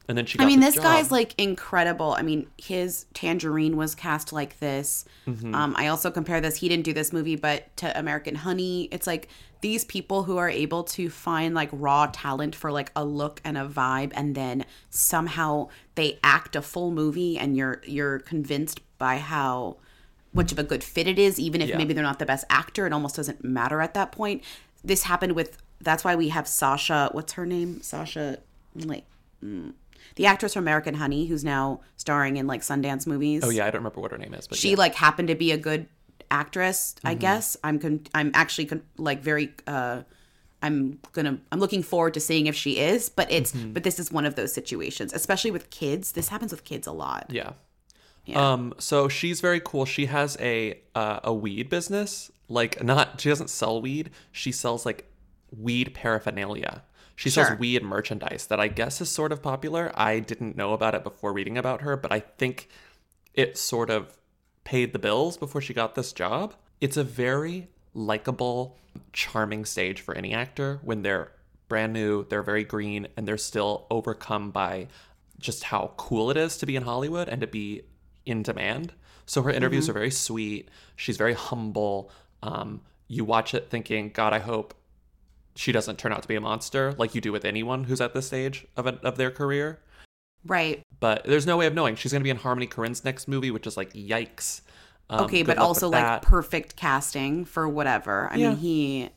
And 0.08 0.18
then 0.18 0.26
she. 0.26 0.36
Got 0.38 0.44
I 0.44 0.46
mean, 0.48 0.60
this 0.60 0.78
guy's 0.78 1.10
like 1.10 1.34
incredible. 1.38 2.12
I 2.18 2.22
mean, 2.22 2.46
his 2.58 3.06
Tangerine 3.14 3.76
was 3.76 3.94
cast 3.94 4.32
like 4.32 4.58
this. 4.60 5.04
Mhm. 5.26 5.54
Um, 5.54 5.74
I 5.78 5.86
also 5.86 6.10
compare 6.10 6.40
this. 6.40 6.56
He 6.56 6.68
didn't 6.68 6.84
do 6.84 6.92
this 6.92 7.12
movie, 7.12 7.36
but 7.36 7.74
to 7.78 7.98
American 7.98 8.34
Honey, 8.34 8.88
it's 8.92 9.06
like 9.06 9.28
these 9.62 9.84
people 9.86 10.24
who 10.24 10.36
are 10.36 10.50
able 10.50 10.84
to 10.84 11.08
find 11.08 11.54
like 11.54 11.70
raw 11.72 12.06
talent 12.12 12.54
for 12.54 12.70
like 12.70 12.92
a 12.94 13.02
look 13.04 13.40
and 13.44 13.56
a 13.56 13.66
vibe, 13.66 14.12
and 14.14 14.34
then 14.34 14.66
somehow 14.90 15.68
they 15.94 16.18
act 16.22 16.54
a 16.56 16.60
full 16.62 16.90
movie, 16.90 17.38
and 17.38 17.56
you're 17.56 17.80
you're 17.86 18.18
convinced 18.20 18.80
by 18.98 19.16
how 19.18 19.76
much 20.34 20.52
of 20.52 20.58
a 20.58 20.64
good 20.64 20.84
fit 20.84 21.06
it 21.06 21.18
is, 21.18 21.38
even 21.38 21.62
if 21.62 21.68
Yeah. 21.70 21.78
maybe 21.78 21.94
they're 21.94 22.02
not 22.04 22.18
the 22.18 22.26
best 22.26 22.44
actor. 22.50 22.86
It 22.86 22.92
almost 22.92 23.16
doesn't 23.16 23.42
matter 23.44 23.80
at 23.80 23.94
that 23.94 24.12
point. 24.12 24.42
This 24.82 25.04
happened 25.04 25.32
with. 25.32 25.56
That's 25.80 26.04
why 26.04 26.14
we 26.14 26.28
have 26.28 26.46
Sasha. 26.46 27.08
What's 27.12 27.32
her 27.34 27.46
name? 27.46 27.80
Sasha. 27.80 28.38
Like. 28.74 29.04
mm, 29.42 29.72
the 30.16 30.26
actress 30.26 30.54
from 30.54 30.64
American 30.64 30.94
Honey, 30.94 31.26
who's 31.26 31.44
now 31.44 31.80
starring 31.96 32.36
in 32.36 32.46
like 32.46 32.60
Sundance 32.62 33.06
movies. 33.06 33.42
Oh 33.44 33.50
yeah, 33.50 33.66
I 33.66 33.70
don't 33.70 33.80
remember 33.80 34.00
what 34.00 34.10
her 34.12 34.18
name 34.18 34.34
is, 34.34 34.46
but 34.46 34.58
she 34.58 34.70
yeah. 34.70 34.76
like 34.76 34.94
happened 34.94 35.28
to 35.28 35.34
be 35.34 35.50
a 35.52 35.56
good 35.58 35.86
actress. 36.30 36.94
I 37.04 37.14
Mhm. 37.14 37.18
guess 37.20 37.56
I'm 37.64 37.78
con- 37.78 38.06
I'm 38.14 38.30
actually 38.34 38.66
con- 38.66 38.82
like 38.98 39.22
very. 39.22 39.54
uh 39.66 40.02
I'm 40.62 40.98
gonna. 41.12 41.38
I'm 41.52 41.60
looking 41.60 41.82
forward 41.82 42.14
to 42.14 42.20
seeing 42.20 42.46
if 42.46 42.54
she 42.56 42.78
is, 42.78 43.10
but 43.10 43.30
it's. 43.30 43.52
Mhm. 43.52 43.74
But 43.74 43.82
this 43.84 43.98
is 43.98 44.10
one 44.10 44.24
of 44.24 44.34
those 44.34 44.50
situations, 44.54 45.12
especially 45.12 45.50
with 45.50 45.68
kids. 45.68 46.12
This 46.12 46.28
happens 46.28 46.52
with 46.52 46.64
kids 46.64 46.86
a 46.86 46.92
lot. 46.92 47.26
Yeah. 47.28 47.52
Um. 48.34 48.72
So 48.78 49.06
she's 49.08 49.42
very 49.42 49.60
cool. 49.60 49.84
She 49.84 50.06
has 50.06 50.38
a 50.40 50.80
uh, 50.94 51.20
a 51.22 51.34
weed 51.34 51.68
business. 51.68 52.30
Like 52.48 52.82
not. 52.82 53.20
She 53.20 53.28
doesn't 53.28 53.50
sell 53.50 53.82
weed. 53.82 54.08
She 54.32 54.52
sells 54.52 54.86
like 54.86 55.06
weed 55.54 55.92
paraphernalia. 55.92 56.82
She 57.16 57.30
Sure. 57.30 57.44
sells 57.46 57.58
weed 57.58 57.82
merchandise 57.82 58.46
that 58.48 58.58
I 58.58 58.68
guess 58.68 59.00
is 59.00 59.08
sort 59.10 59.30
of 59.32 59.42
popular. 59.42 59.92
I 59.94 60.18
didn't 60.20 60.56
know 60.56 60.72
about 60.72 60.94
it 60.94 61.04
before 61.04 61.32
reading 61.32 61.56
about 61.56 61.82
her, 61.82 61.96
but 61.96 62.10
I 62.12 62.20
think 62.20 62.68
it 63.34 63.56
sort 63.56 63.90
of 63.90 64.16
paid 64.64 64.92
the 64.92 64.98
bills 64.98 65.36
before 65.36 65.60
she 65.60 65.74
got 65.74 65.94
this 65.94 66.12
job. 66.12 66.54
It's 66.80 66.96
a 66.96 67.04
very 67.04 67.68
likable, 67.94 68.76
charming 69.12 69.64
stage 69.64 70.00
for 70.00 70.14
any 70.16 70.32
actor 70.32 70.80
when 70.82 71.02
they're 71.02 71.32
brand 71.68 71.92
new, 71.92 72.24
they're 72.24 72.42
very 72.42 72.62
green, 72.64 73.08
and 73.16 73.26
they're 73.26 73.38
still 73.38 73.86
overcome 73.90 74.50
by 74.50 74.86
just 75.38 75.64
how 75.64 75.92
cool 75.96 76.30
it 76.30 76.36
is 76.36 76.56
to 76.58 76.66
be 76.66 76.76
in 76.76 76.82
Hollywood 76.82 77.28
and 77.28 77.40
to 77.40 77.46
be 77.46 77.82
in 78.26 78.42
demand. 78.42 78.92
So 79.26 79.42
her 79.42 79.50
interviews 79.50 79.86
Mhm. 79.86 79.90
are 79.90 79.92
very 79.94 80.10
sweet. 80.10 80.68
She's 80.96 81.16
very 81.16 81.32
humble. 81.32 82.10
Um, 82.42 82.82
you 83.08 83.24
watch 83.24 83.54
it 83.54 83.70
thinking, 83.70 84.10
God, 84.10 84.32
I 84.32 84.38
hope 84.40 84.74
she 85.56 85.72
doesn't 85.72 85.98
turn 85.98 86.12
out 86.12 86.22
to 86.22 86.28
be 86.28 86.34
a 86.34 86.40
monster 86.40 86.94
like 86.98 87.14
you 87.14 87.20
do 87.20 87.32
with 87.32 87.44
anyone 87.44 87.84
who's 87.84 88.00
at 88.00 88.12
this 88.14 88.26
stage 88.26 88.66
of, 88.76 88.86
a, 88.86 88.98
of 89.02 89.16
their 89.16 89.30
career. 89.30 89.80
Right. 90.46 90.82
But 91.00 91.24
there's 91.24 91.46
no 91.46 91.56
way 91.56 91.66
of 91.66 91.74
knowing. 91.74 91.96
She's 91.96 92.12
going 92.12 92.20
to 92.20 92.24
be 92.24 92.30
in 92.30 92.36
Harmony 92.36 92.66
Korine's 92.66 93.04
next 93.04 93.28
movie, 93.28 93.50
which 93.50 93.66
is 93.66 93.76
like, 93.76 93.92
yikes. 93.94 94.60
Um, 95.08 95.24
okay, 95.24 95.42
but 95.42 95.58
also 95.58 95.88
like 95.88 96.02
that. 96.02 96.22
perfect 96.22 96.76
casting 96.76 97.44
for 97.44 97.68
whatever. 97.68 98.28
I 98.32 98.36
Yeah. 98.36 98.48
mean, 98.50 98.56
he. 98.58 99.10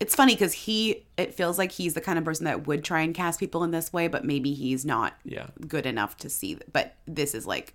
it's 0.00 0.14
funny 0.14 0.34
because 0.34 0.52
he 0.52 1.06
it 1.16 1.34
feels 1.34 1.58
like 1.58 1.72
he's 1.72 1.94
the 1.94 2.00
kind 2.00 2.18
of 2.18 2.24
person 2.24 2.44
that 2.44 2.66
would 2.66 2.82
try 2.84 3.00
and 3.02 3.14
cast 3.14 3.38
people 3.40 3.62
in 3.64 3.70
this 3.70 3.92
way, 3.92 4.08
but 4.08 4.24
maybe 4.24 4.52
he's 4.52 4.84
not 4.84 5.14
Yeah. 5.24 5.46
good 5.66 5.86
enough 5.86 6.16
to 6.18 6.28
see. 6.28 6.58
But 6.72 6.96
this 7.06 7.34
is 7.34 7.46
like 7.46 7.74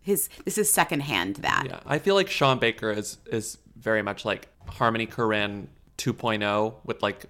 his 0.00 0.28
this 0.44 0.58
is 0.58 0.70
secondhand 0.72 1.36
that. 1.36 1.64
Yeah, 1.66 1.80
I 1.86 1.98
feel 1.98 2.14
like 2.16 2.28
Sean 2.28 2.58
Baker 2.58 2.90
is 2.90 3.18
is 3.26 3.58
very 3.76 4.02
much 4.02 4.24
like 4.24 4.48
Harmony 4.66 5.06
Korine 5.06 5.68
2.0 5.98 6.74
with 6.84 7.02
like 7.02 7.26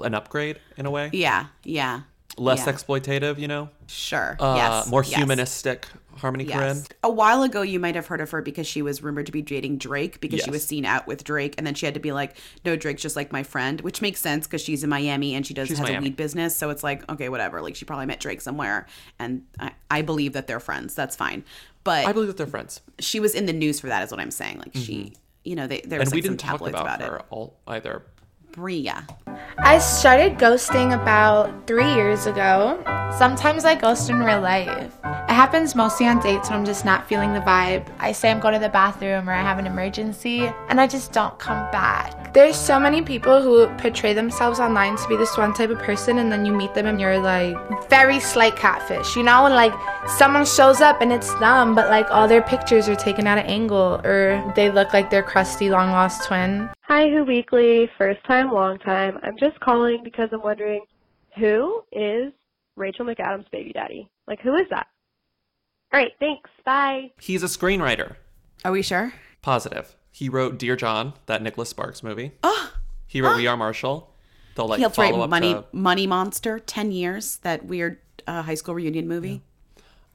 an 0.00 0.14
upgrade 0.14 0.60
in 0.76 0.86
a 0.86 0.90
way. 0.90 1.10
Yeah, 1.12 1.46
yeah. 1.64 2.02
Less 2.36 2.66
yeah. 2.66 2.72
exploitative, 2.72 3.38
you 3.38 3.48
know. 3.48 3.68
Sure. 3.88 4.36
Uh, 4.38 4.54
yes. 4.56 4.88
More 4.88 5.02
yes. 5.02 5.14
humanistic 5.14 5.88
Harmony 6.18 6.44
Yes. 6.44 6.82
Korine. 6.82 6.92
A 7.04 7.10
while 7.10 7.42
ago, 7.42 7.62
you 7.62 7.80
might 7.80 7.94
have 7.94 8.06
heard 8.06 8.20
of 8.20 8.30
her 8.30 8.42
because 8.42 8.66
she 8.66 8.82
was 8.82 9.02
rumored 9.02 9.26
to 9.26 9.32
be 9.32 9.42
dating 9.42 9.78
Drake 9.78 10.20
because 10.20 10.42
she 10.42 10.50
was 10.50 10.64
seen 10.64 10.84
out 10.84 11.06
with 11.06 11.24
Drake, 11.24 11.54
and 11.56 11.66
then 11.66 11.74
she 11.74 11.86
had 11.86 11.94
to 11.94 12.00
be 12.00 12.12
like, 12.12 12.36
"No, 12.64 12.76
Drake's 12.76 13.02
just 13.02 13.16
like 13.16 13.32
my 13.32 13.42
friend," 13.42 13.80
which 13.80 14.02
makes 14.02 14.20
sense 14.20 14.46
because 14.46 14.60
she's 14.60 14.84
in 14.84 14.90
Miami 14.90 15.34
and 15.34 15.46
she 15.46 15.54
does 15.54 15.68
She's 15.68 15.78
has 15.78 15.88
a 15.88 16.00
weed 16.00 16.16
business. 16.16 16.54
So 16.56 16.70
it's 16.70 16.82
like, 16.82 17.08
okay, 17.10 17.28
whatever. 17.28 17.62
Like 17.62 17.76
she 17.76 17.84
probably 17.84 18.06
met 18.06 18.20
Drake 18.20 18.40
somewhere, 18.40 18.86
and 19.18 19.44
I, 19.58 19.72
I 19.90 20.02
believe 20.02 20.32
that 20.34 20.46
they're 20.46 20.60
friends. 20.60 20.94
That's 20.94 21.16
fine. 21.16 21.44
But 21.84 22.06
I 22.06 22.12
believe 22.12 22.28
that 22.28 22.36
they're 22.36 22.46
friends. 22.46 22.80
she 22.98 23.20
was 23.20 23.34
in 23.34 23.46
the 23.46 23.52
news 23.52 23.80
for 23.80 23.86
that, 23.86 24.02
is 24.02 24.10
what 24.10 24.20
I'm 24.20 24.30
saying. 24.30 24.58
Like 24.58 24.74
she, 24.74 25.14
you 25.48 25.56
know, 25.56 25.66
they, 25.66 25.80
there 25.80 25.98
was 25.98 26.08
and 26.08 26.16
we 26.16 26.20
like, 26.20 26.26
some 26.26 26.32
didn't 26.32 26.40
talk 26.40 26.50
tabloids 26.52 26.74
about, 26.74 26.96
about, 26.96 27.10
her 27.10 27.22
all 27.30 27.58
either. 27.66 28.02
Bria. 28.52 29.06
I 29.58 29.78
started 29.78 30.36
ghosting 30.36 31.00
about 31.00 31.66
three 31.66 31.90
years 31.94 32.26
ago. 32.26 32.82
Sometimes 33.16 33.64
I 33.64 33.74
ghost 33.74 34.10
in 34.10 34.18
real 34.18 34.40
life. 34.40 34.92
It 35.04 35.32
happens 35.32 35.74
mostly 35.74 36.06
on 36.06 36.20
dates 36.20 36.50
when 36.50 36.58
I'm 36.58 36.64
just 36.64 36.84
not 36.84 37.08
feeling 37.08 37.32
the 37.32 37.40
vibe. 37.40 37.88
I 37.98 38.12
say 38.12 38.30
I'm 38.30 38.40
going 38.40 38.54
to 38.54 38.60
the 38.60 38.68
bathroom 38.68 39.28
or 39.28 39.32
I 39.32 39.42
have 39.42 39.58
an 39.58 39.66
emergency 39.66 40.50
and 40.68 40.80
I 40.80 40.86
just 40.86 41.12
don't 41.12 41.38
come 41.38 41.70
back. 41.70 42.27
There's 42.34 42.56
so 42.56 42.78
many 42.78 43.02
people 43.02 43.40
who 43.40 43.66
portray 43.78 44.12
themselves 44.12 44.60
online 44.60 44.96
to 44.96 45.08
be 45.08 45.16
this 45.16 45.36
one 45.36 45.54
type 45.54 45.70
of 45.70 45.78
person 45.78 46.18
and 46.18 46.30
then 46.30 46.44
you 46.44 46.52
meet 46.52 46.74
them 46.74 46.86
and 46.86 47.00
you're 47.00 47.18
like 47.18 47.56
very 47.88 48.20
slight 48.20 48.54
catfish. 48.54 49.16
You 49.16 49.22
know, 49.22 49.44
when 49.44 49.52
like 49.54 49.72
someone 50.08 50.44
shows 50.44 50.80
up 50.80 51.00
and 51.00 51.12
it's 51.12 51.32
them, 51.36 51.74
but 51.74 51.88
like 51.88 52.10
all 52.10 52.28
their 52.28 52.42
pictures 52.42 52.88
are 52.88 52.96
taken 52.96 53.26
at 53.26 53.38
an 53.38 53.46
angle 53.46 54.00
or 54.04 54.52
they 54.54 54.70
look 54.70 54.92
like 54.92 55.10
their 55.10 55.22
crusty 55.22 55.70
long 55.70 55.90
lost 55.90 56.26
twin. 56.26 56.68
Hi, 56.82 57.08
Who 57.08 57.24
Weekly. 57.24 57.90
First 57.96 58.22
time, 58.24 58.52
long 58.52 58.78
time. 58.78 59.18
I'm 59.22 59.38
just 59.38 59.58
calling 59.60 60.02
because 60.04 60.28
I'm 60.32 60.42
wondering 60.42 60.82
who 61.36 61.82
is 61.92 62.32
Rachel 62.76 63.04
McAdams' 63.06 63.50
baby 63.50 63.72
daddy? 63.72 64.08
Like, 64.26 64.40
who 64.40 64.54
is 64.54 64.66
that? 64.70 64.86
All 65.92 66.00
right, 66.00 66.12
thanks. 66.20 66.50
Bye. 66.64 67.10
He's 67.20 67.42
a 67.42 67.46
screenwriter. 67.46 68.16
Are 68.64 68.72
we 68.72 68.82
sure? 68.82 69.14
Positive. 69.42 69.94
He 70.10 70.28
wrote 70.28 70.58
Dear 70.58 70.76
John, 70.76 71.12
that 71.26 71.42
Nicholas 71.42 71.68
Sparks 71.68 72.02
movie. 72.02 72.32
He 73.06 73.20
wrote 73.20 73.36
We 73.36 73.46
Are 73.46 73.56
Marshall. 73.56 74.12
The 74.54 74.64
like 74.66 74.78
he 74.78 74.82
helped 74.82 74.98
write 74.98 75.14
Money 75.30 75.54
to, 75.54 75.64
Money 75.72 76.06
Monster, 76.06 76.58
ten 76.58 76.90
years. 76.90 77.36
That 77.38 77.64
weird 77.64 77.98
uh, 78.26 78.42
high 78.42 78.54
school 78.54 78.74
reunion 78.74 79.06
movie. 79.06 79.42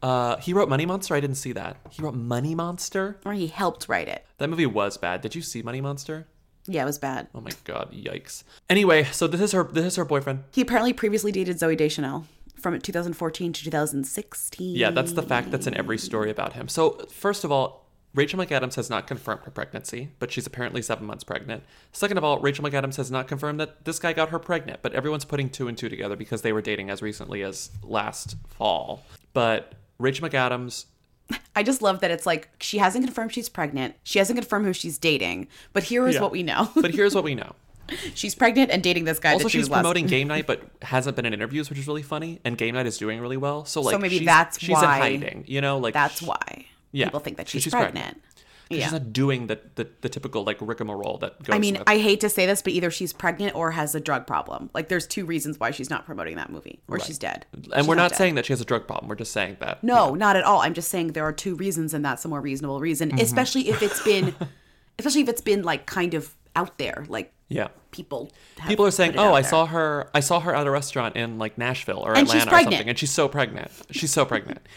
uh, 0.01 0.37
he 0.37 0.53
wrote 0.53 0.67
Money 0.69 0.85
Monster. 0.85 1.15
I 1.15 1.19
didn't 1.21 1.37
see 1.37 1.53
that. 1.53 1.77
He 1.89 2.01
wrote 2.01 2.13
Money 2.15 2.53
Monster. 2.53 3.17
Or 3.25 3.33
he 3.33 3.47
helped 3.47 3.87
write 3.87 4.07
it. 4.09 4.25
That 4.39 4.49
movie 4.49 4.65
was 4.65 4.97
bad. 4.97 5.21
Did 5.21 5.33
you 5.35 5.41
see 5.41 5.61
Money 5.61 5.79
Monster? 5.81 6.27
Yeah, 6.65 6.83
it 6.83 6.85
was 6.85 6.99
bad. 6.99 7.27
Oh 7.33 7.41
my 7.41 7.51
god, 7.63 7.91
yikes. 7.93 8.43
Anyway, 8.69 9.05
so 9.05 9.27
this 9.27 9.41
is 9.41 9.51
her 9.53 9.63
this 9.63 9.85
is 9.85 9.95
her 9.95 10.05
boyfriend. 10.05 10.43
He 10.51 10.61
apparently 10.61 10.93
previously 10.93 11.31
dated 11.31 11.57
Zooey 11.57 11.77
Deschanel 11.77 12.25
from 12.57 12.79
2014 12.79 13.53
to 13.53 13.63
2016. 13.63 14.75
Yeah, 14.75 14.91
that's 14.91 15.13
the 15.13 15.23
fact 15.23 15.51
that's 15.51 15.67
in 15.67 15.75
every 15.75 15.97
story 15.97 16.29
about 16.29 16.53
him. 16.53 16.67
So, 16.69 17.05
first 17.11 17.43
of 17.43 17.51
all, 17.51 17.82
Rachel 18.15 18.39
McAdams 18.39 18.75
has 18.75 18.89
not 18.89 19.07
confirmed 19.07 19.41
her 19.45 19.51
pregnancy, 19.51 20.09
but 20.19 20.31
she's 20.31 20.45
apparently 20.45 20.81
seven 20.83 21.05
months 21.07 21.23
pregnant. 21.23 21.63
Second 21.91 22.17
of 22.17 22.23
all, 22.23 22.39
Rachel 22.39 22.63
McAdams 22.63 22.97
has 22.97 23.09
not 23.09 23.27
confirmed 23.27 23.59
that 23.59 23.85
this 23.85 23.97
guy 23.97 24.13
got 24.13 24.29
her 24.29 24.37
pregnant, 24.39 24.81
but 24.83 24.93
everyone's 24.93 25.25
putting 25.25 25.49
two 25.49 25.67
and 25.67 25.75
two 25.77 25.89
together 25.89 26.15
because 26.15 26.43
they 26.43 26.53
were 26.53 26.61
dating 26.61 26.89
as 26.91 27.01
recently 27.01 27.41
as 27.41 27.71
last 27.81 28.35
fall. 28.49 29.03
But 29.33 29.73
Rachel 29.97 30.29
McAdams, 30.29 30.85
I 31.55 31.63
just 31.63 31.81
love 31.81 32.01
that 32.01 32.11
it's 32.11 32.25
like 32.27 32.49
she 32.59 32.77
hasn't 32.77 33.03
confirmed 33.03 33.33
she's 33.33 33.49
pregnant. 33.49 33.95
She 34.03 34.19
hasn't 34.19 34.37
confirmed 34.37 34.65
who 34.67 34.73
she's 34.73 34.99
dating. 34.99 35.47
But 35.73 35.83
here 35.83 36.07
is 36.07 36.15
Yeah. 36.15 36.21
what 36.21 36.31
we 36.31 36.43
know. 36.43 36.69
but 36.75 36.91
here's 36.93 37.15
what 37.15 37.23
we 37.23 37.33
know. 37.33 37.55
she's 38.13 38.35
pregnant 38.35 38.69
and 38.71 38.81
dating 38.83 39.05
this 39.05 39.19
guy. 39.19 39.33
also, 39.33 39.47
she 39.47 39.57
she's 39.57 39.69
promoting 39.69 40.05
game 40.07 40.27
night, 40.27 40.45
but 40.45 40.61
hasn't 40.83 41.15
been 41.15 41.25
in 41.25 41.33
interviews, 41.33 41.69
which 41.69 41.79
is 41.79 41.87
really 41.87 42.03
funny. 42.03 42.39
And 42.45 42.57
game 42.59 42.75
night 42.75 42.85
is 42.85 42.97
doing 42.99 43.19
really 43.19 43.37
well. 43.37 43.65
So, 43.65 43.81
like, 43.81 43.93
so 43.93 43.97
maybe 43.97 44.19
she's, 44.19 44.25
that's 44.27 44.59
she's 44.59 44.69
why- 44.69 45.07
in 45.07 45.21
hiding. 45.21 45.43
You 45.47 45.61
know, 45.61 45.79
like 45.79 45.93
That's 45.95 46.21
why 46.21 46.67
yeah, 46.93 47.05
people 47.07 47.19
think 47.19 47.35
that 47.37 47.47
'cause 47.51 47.61
she's, 47.61 47.73
pregnant. 47.73 48.21
Yeah. 48.69 48.83
She's 48.85 48.91
not 48.93 49.11
doing 49.13 49.47
the, 49.47 49.59
the, 49.75 49.87
the 50.01 50.07
typical 50.09 50.43
like 50.45 50.57
rigmarole 50.61 51.17
that 51.19 51.43
goes. 51.43 51.53
I 51.53 51.59
mean, 51.59 51.73
with- 51.75 51.83
I 51.85 51.97
hate 51.99 52.21
to 52.21 52.29
say 52.29 52.45
this, 52.45 52.61
but 52.61 52.71
either 52.73 52.89
she's 52.89 53.11
pregnant 53.13 53.55
or 53.55 53.71
has 53.71 53.93
a 53.93 53.99
drug 53.99 54.25
problem. 54.25 54.69
Like, 54.73 54.87
there's 54.87 55.05
two 55.05 55.25
reasons 55.25 55.59
why 55.59 55.71
she's 55.71 55.89
not 55.89 56.05
promoting 56.05 56.37
that 56.37 56.49
movie, 56.49 56.79
or 56.87 56.95
Right. 56.95 57.05
she's 57.05 57.19
dead. 57.19 57.45
and 57.53 57.65
She's 57.75 57.87
we're 57.87 57.95
not 57.95 58.11
dead. 58.11 58.17
saying 58.17 58.35
that 58.35 58.45
she 58.45 58.53
has 58.53 58.61
a 58.61 58.65
drug 58.65 58.87
problem. 58.87 59.09
We're 59.09 59.15
just 59.15 59.33
saying 59.33 59.57
that. 59.59 59.83
No, 59.83 60.15
not 60.15 60.37
at 60.37 60.43
all. 60.43 60.61
I'm 60.61 60.73
just 60.73 60.89
saying 60.89 61.11
there 61.11 61.25
are 61.25 61.33
two 61.33 61.55
reasons, 61.55 61.93
and 61.93 62.03
that's 62.05 62.23
a 62.25 62.27
more 62.29 62.41
reasonable 62.41 62.79
reason, 62.79 63.11
Mhm. 63.11 63.21
especially 63.21 63.67
if 63.69 63.83
it's 63.83 64.01
been, 64.01 64.33
especially 64.97 65.21
if 65.21 65.29
it's 65.29 65.41
been 65.41 65.61
like 65.63 65.85
kind 65.85 66.13
of 66.15 66.33
out 66.55 66.77
there, 66.79 67.05
like 67.09 67.31
Yeah. 67.49 67.67
people. 67.91 68.31
have 68.59 68.69
People 68.69 68.85
are 68.87 68.91
saying, 68.91 69.15
"Oh, 69.17 69.33
I 69.33 69.41
there." 69.41 69.49
saw 69.51 69.65
her. 69.67 70.09
I 70.15 70.21
saw 70.21 70.39
her 70.39 70.55
at 70.55 70.65
a 70.65 70.71
restaurant 70.71 71.15
in 71.15 71.37
like 71.37 71.57
Nashville 71.57 71.99
or 71.99 72.15
And 72.15 72.27
she's 72.27 72.35
Atlanta 72.43 72.47
or 72.47 72.49
pregnant. 72.51 72.73
something, 72.73 72.89
and 72.89 72.97
she's 72.97 73.11
so 73.11 73.27
pregnant. 73.27 73.71
She's 73.91 74.11
so 74.11 74.25
pregnant." 74.25 74.59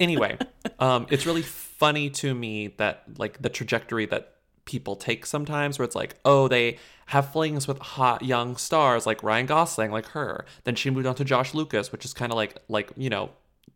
anyway, 0.00 0.38
um, 0.78 1.06
it's 1.10 1.26
really 1.26 1.42
funny 1.42 2.10
to 2.10 2.34
me 2.34 2.68
that 2.78 3.04
like 3.18 3.40
the 3.42 3.48
trajectory 3.48 4.06
that 4.06 4.34
people 4.64 4.96
take 4.96 5.26
sometimes, 5.26 5.78
where 5.78 5.84
it's 5.84 5.96
like, 5.96 6.16
"Oh, 6.24 6.48
they 6.48 6.78
have 7.06 7.32
flings 7.32 7.68
with 7.68 7.78
hot 7.78 8.22
young 8.22 8.56
stars 8.56 9.06
like 9.06 9.22
Ryan 9.22 9.46
Gosling, 9.46 9.90
like 9.90 10.06
her." 10.08 10.44
Then 10.64 10.74
she 10.74 10.90
moved 10.90 11.06
on 11.06 11.14
to 11.16 11.24
Josh 11.24 11.54
Lucas, 11.54 11.92
which 11.92 12.04
is 12.04 12.12
kind 12.12 12.32
of 12.32 12.36
like 12.36 12.56
like 12.68 12.90
you 12.96 13.10
know, 13.10 13.30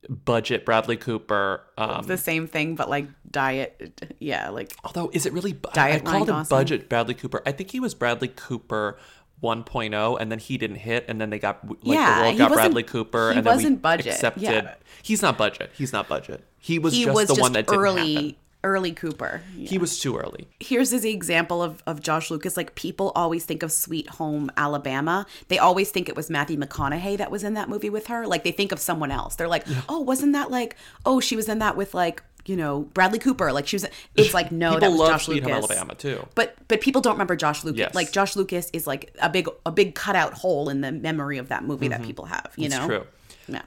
budget 0.09 0.65
Bradley 0.65 0.97
Cooper. 0.97 1.63
Um, 1.79 2.07
the 2.07 2.17
same 2.19 2.47
thing, 2.47 2.75
but 2.75 2.89
like 2.89 3.07
diet. 3.31 4.03
Yeah, 4.19 4.51
like. 4.51 4.73
Although, 4.85 5.11
is 5.13 5.27
it 5.27 5.33
really 5.33 5.53
bu- 5.53 5.71
diet? 5.73 6.03
I 6.03 6.05
called 6.05 6.07
Ryan 6.07 6.23
him 6.23 6.27
Gosling? 6.27 6.59
budget 6.59 6.89
Bradley 6.89 7.15
Cooper. 7.15 7.43
I 7.47 7.53
think 7.53 7.71
he 7.71 7.81
was 7.81 7.95
Bradley 7.95 8.29
Cooper 8.29 8.99
1.0, 9.43 10.21
and 10.21 10.31
then 10.31 10.39
he 10.39 10.59
didn't 10.59 10.77
hit, 10.77 11.05
and 11.09 11.21
then 11.21 11.31
they 11.31 11.39
got 11.39 11.67
like 11.69 11.79
Yeah, 11.83 12.19
the 12.19 12.25
world 12.25 12.39
got 12.39 12.53
Bradley 12.53 12.83
Cooper, 12.83 13.33
he 13.33 13.39
and 13.39 13.47
then 13.47 13.53
we 13.53 13.57
wasn't 13.57 13.83
budget, 13.83 14.07
accepted. 14.15 14.43
yeah. 14.43 14.75
He's 15.03 15.23
not 15.23 15.39
budget. 15.39 15.71
He's 15.77 15.93
not 15.93 16.09
budget. 16.09 16.45
He 16.59 16.79
was 16.79 16.93
he 16.95 17.05
just 17.05 17.15
was 17.15 17.29
the 17.29 17.35
just 17.35 17.41
one 17.41 17.53
that 17.55 17.65
early, 17.73 18.39
early 18.63 18.93
Cooper. 18.93 19.41
He 19.57 19.79
was 19.79 19.99
too 19.99 20.19
early. 20.19 20.47
Here's 20.61 20.91
his 20.91 21.05
example 21.07 21.63
of, 21.63 21.83
of 21.87 22.03
Josh 22.03 22.31
Lucas. 22.31 22.57
Like 22.57 22.75
people 22.75 23.13
always 23.15 23.47
think 23.47 23.63
of 23.63 23.73
Sweet 23.73 24.09
Home 24.11 24.51
Alabama. 24.59 25.25
They 25.49 25.59
always 25.59 25.91
think 25.91 26.11
it 26.11 26.17
was 26.17 26.29
Matthew 26.29 26.59
McConaughey 26.59 27.17
that 27.17 27.31
was 27.31 27.43
in 27.45 27.55
that 27.55 27.71
movie 27.71 27.89
with 27.89 28.09
her. 28.09 28.27
Like 28.27 28.45
they 28.45 28.53
think 28.53 28.73
of 28.73 28.79
someone 28.79 29.11
else. 29.11 29.37
They're 29.37 29.49
like, 29.49 29.65
oh, 29.89 30.01
wasn't 30.01 30.35
that 30.35 30.51
like, 30.51 30.77
oh, 31.07 31.21
she 31.21 31.37
was 31.37 31.49
in 31.49 31.61
that 31.61 31.77
with 31.77 31.95
like, 31.95 32.23
you 32.51 32.57
know, 32.57 32.81
Bradley 32.95 33.21
Cooper. 33.21 33.53
Like 33.53 33.67
she 33.69 33.77
was. 33.77 33.87
It's 34.17 34.35
like 34.35 34.51
no, 34.51 34.71
People 34.75 34.81
that 34.81 34.91
was 34.91 34.99
love 34.99 35.11
Josh 35.13 35.27
Sweet 35.27 35.45
Lucas. 35.45 35.51
Home 35.53 35.57
Alabama 35.71 35.95
too. 35.95 36.27
But 36.35 36.57
but 36.69 36.81
people 36.81 37.01
don't 37.01 37.15
remember 37.15 37.37
Josh 37.37 37.63
Lucas. 37.63 37.79
Yes. 37.79 37.95
Like 37.95 38.11
Josh 38.13 38.35
Lucas 38.35 38.69
is 38.73 38.87
like 38.87 39.15
a 39.23 39.31
big 39.31 39.49
a 39.65 39.71
big 39.71 39.95
cutout 39.95 40.35
hole 40.35 40.69
in 40.69 40.81
the 40.81 40.91
memory 40.91 41.39
of 41.39 41.49
that 41.49 41.63
movie 41.65 41.89
that 41.89 42.01
Mhm. 42.03 42.07
people 42.07 42.25
have. 42.27 42.51
You 42.57 42.67
It's 42.67 42.75
know, 42.77 42.87
true. 42.87 43.07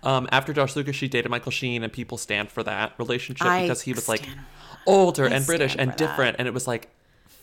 Um, 0.03 0.27
after 0.31 0.53
Josh 0.53 0.75
Lucas, 0.75 0.95
she 0.95 1.07
dated 1.07 1.29
Michael 1.31 1.51
Sheen, 1.51 1.83
and 1.83 1.91
people 1.91 2.17
stand 2.17 2.49
for 2.49 2.63
that 2.63 2.93
relationship 2.97 3.45
I 3.47 3.63
because 3.63 3.81
he 3.81 3.93
was 3.93 4.07
like 4.07 4.27
older 4.85 5.25
I 5.25 5.29
and 5.35 5.45
British 5.45 5.75
and 5.77 5.91
for 5.91 5.97
that. 5.97 5.97
different, 5.97 6.35
and 6.39 6.47
it 6.47 6.53
was 6.53 6.67
like 6.67 6.89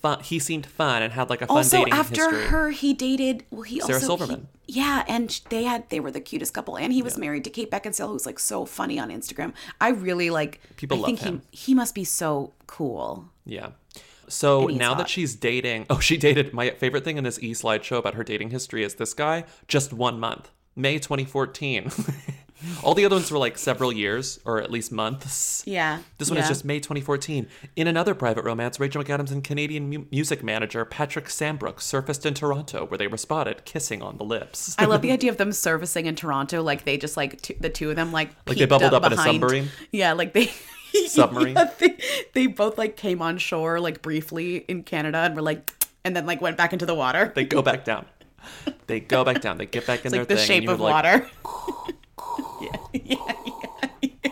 fun. 0.02 0.20
He 0.22 0.38
seemed 0.38 0.66
fun 0.66 1.02
and 1.02 1.12
had 1.12 1.30
like 1.30 1.42
a 1.42 1.46
fun 1.46 1.56
also 1.58 1.78
dating 1.78 1.92
after 1.92 2.30
history. 2.30 2.46
her 2.48 2.70
he 2.70 2.92
dated 2.94 3.44
well 3.50 3.62
he 3.62 3.80
Sarah 3.80 3.94
also 3.94 4.06
Silverman. 4.16 4.48
he- 4.66 4.78
yeah 4.78 5.04
and 5.08 5.40
they 5.50 5.64
had 5.64 5.88
they 5.90 5.98
were 6.00 6.10
the 6.12 6.20
cutest 6.20 6.54
couple 6.54 6.76
and 6.78 6.92
he 6.92 7.02
was 7.02 7.18
married 7.18 7.42
to 7.44 7.50
kate 7.50 7.70
beckinsale 7.72 8.06
who's 8.08 8.24
like 8.24 8.38
so 8.38 8.64
funny 8.64 9.00
on 9.00 9.08
instagram 9.10 9.52
i 9.80 9.88
really 9.88 10.30
like 10.30 10.60
People 10.76 10.98
i 10.98 11.00
love 11.00 11.06
think 11.06 11.18
him. 11.20 11.42
he 11.50 11.58
he 11.70 11.74
must 11.74 11.92
be 11.94 12.04
so 12.04 12.52
cool 12.68 13.28
Yeah. 13.44 13.70
So 14.28 14.66
now 14.68 14.94
that 14.94 15.08
she's 15.08 15.34
dating, 15.34 15.86
oh, 15.90 15.98
she 15.98 16.16
dated. 16.16 16.54
My 16.54 16.70
favorite 16.70 17.02
thing 17.02 17.16
in 17.18 17.24
this 17.24 17.40
e 17.42 17.50
slideshow 17.52 17.98
about 17.98 18.14
her 18.14 18.22
dating 18.22 18.50
history 18.50 18.84
is 18.84 18.94
this 18.94 19.12
guy 19.12 19.42
just 19.66 19.92
one 19.92 20.20
month, 20.20 20.50
May 20.76 21.00
2014. 21.00 21.90
All 22.82 22.94
the 22.94 23.04
other 23.04 23.16
ones 23.16 23.30
were 23.30 23.38
like 23.38 23.56
several 23.58 23.92
years 23.92 24.38
or 24.44 24.60
at 24.60 24.70
least 24.70 24.92
months. 24.92 25.62
yeah 25.66 26.00
This 26.18 26.28
one 26.30 26.36
yeah. 26.36 26.42
is 26.44 26.48
just 26.48 26.64
May 26.64 26.78
2014. 26.80 27.46
In 27.76 27.86
another 27.86 28.14
private 28.14 28.44
romance, 28.44 28.78
Rachel 28.78 29.02
McAdams 29.02 29.30
and 29.32 29.42
Canadian 29.42 29.88
mu- 29.88 30.04
music 30.10 30.42
manager 30.42 30.84
Patrick 30.84 31.26
Sambrook 31.26 31.80
surfaced 31.80 32.26
in 32.26 32.34
Toronto, 32.34 32.86
where 32.86 32.98
they 32.98 33.06
were 33.06 33.16
spotted 33.16 33.64
kissing 33.64 34.02
on 34.02 34.16
the 34.18 34.24
lips. 34.24 34.74
I 34.78 34.84
love 34.86 35.02
the 35.06 35.12
idea 35.12 35.30
of 35.30 35.36
them 35.36 35.52
servicing 35.52 36.06
in 36.06 36.14
Toronto, 36.16 36.62
like 36.62 36.84
they 36.84 36.96
just 36.98 37.16
like 37.16 37.40
two, 37.40 37.54
the 37.60 37.70
two 37.70 37.90
of 37.90 37.96
them 37.96 38.12
like 38.12 38.30
Like 38.46 38.58
they 38.58 38.66
bubbled 38.66 38.94
up 38.94 39.04
in 39.04 39.12
a 39.12 39.16
submarine? 39.16 39.68
Yeah, 39.92 40.12
like 40.12 40.32
they 40.34 40.50
Submarine? 41.06 41.54
Yeah, 41.54 41.70
they, 41.78 41.98
they 42.34 42.46
both 42.46 42.76
like 42.76 42.96
came 42.96 43.22
on 43.22 43.38
shore 43.38 43.78
like 43.80 44.02
briefly 44.02 44.56
in 44.68 44.82
Canada 44.82 45.18
and 45.18 45.34
were 45.36 45.42
like, 45.42 45.70
and 46.04 46.16
then 46.16 46.26
like 46.26 46.40
went 46.40 46.56
back 46.56 46.72
into 46.72 46.84
the 46.86 46.94
water. 46.94 47.32
They 47.34 47.44
go 47.44 47.62
back 47.62 47.84
down. 47.84 48.06
They 48.86 49.00
go 49.00 49.22
back 49.22 49.40
down. 49.40 49.58
They 49.58 49.66
get 49.66 49.86
back 49.86 50.00
in 50.00 50.06
It's 50.06 50.12
their 50.12 50.20
like 50.22 50.28
the 50.28 50.36
thing. 50.36 50.46
shape 50.46 50.56
and 50.62 50.68
you 50.68 50.74
of 50.74 50.80
like, 50.80 50.92
water. 50.94 51.30
yeah, 53.10 53.16
yeah, 53.46 53.88
yeah, 54.02 54.10
yeah. 54.22 54.30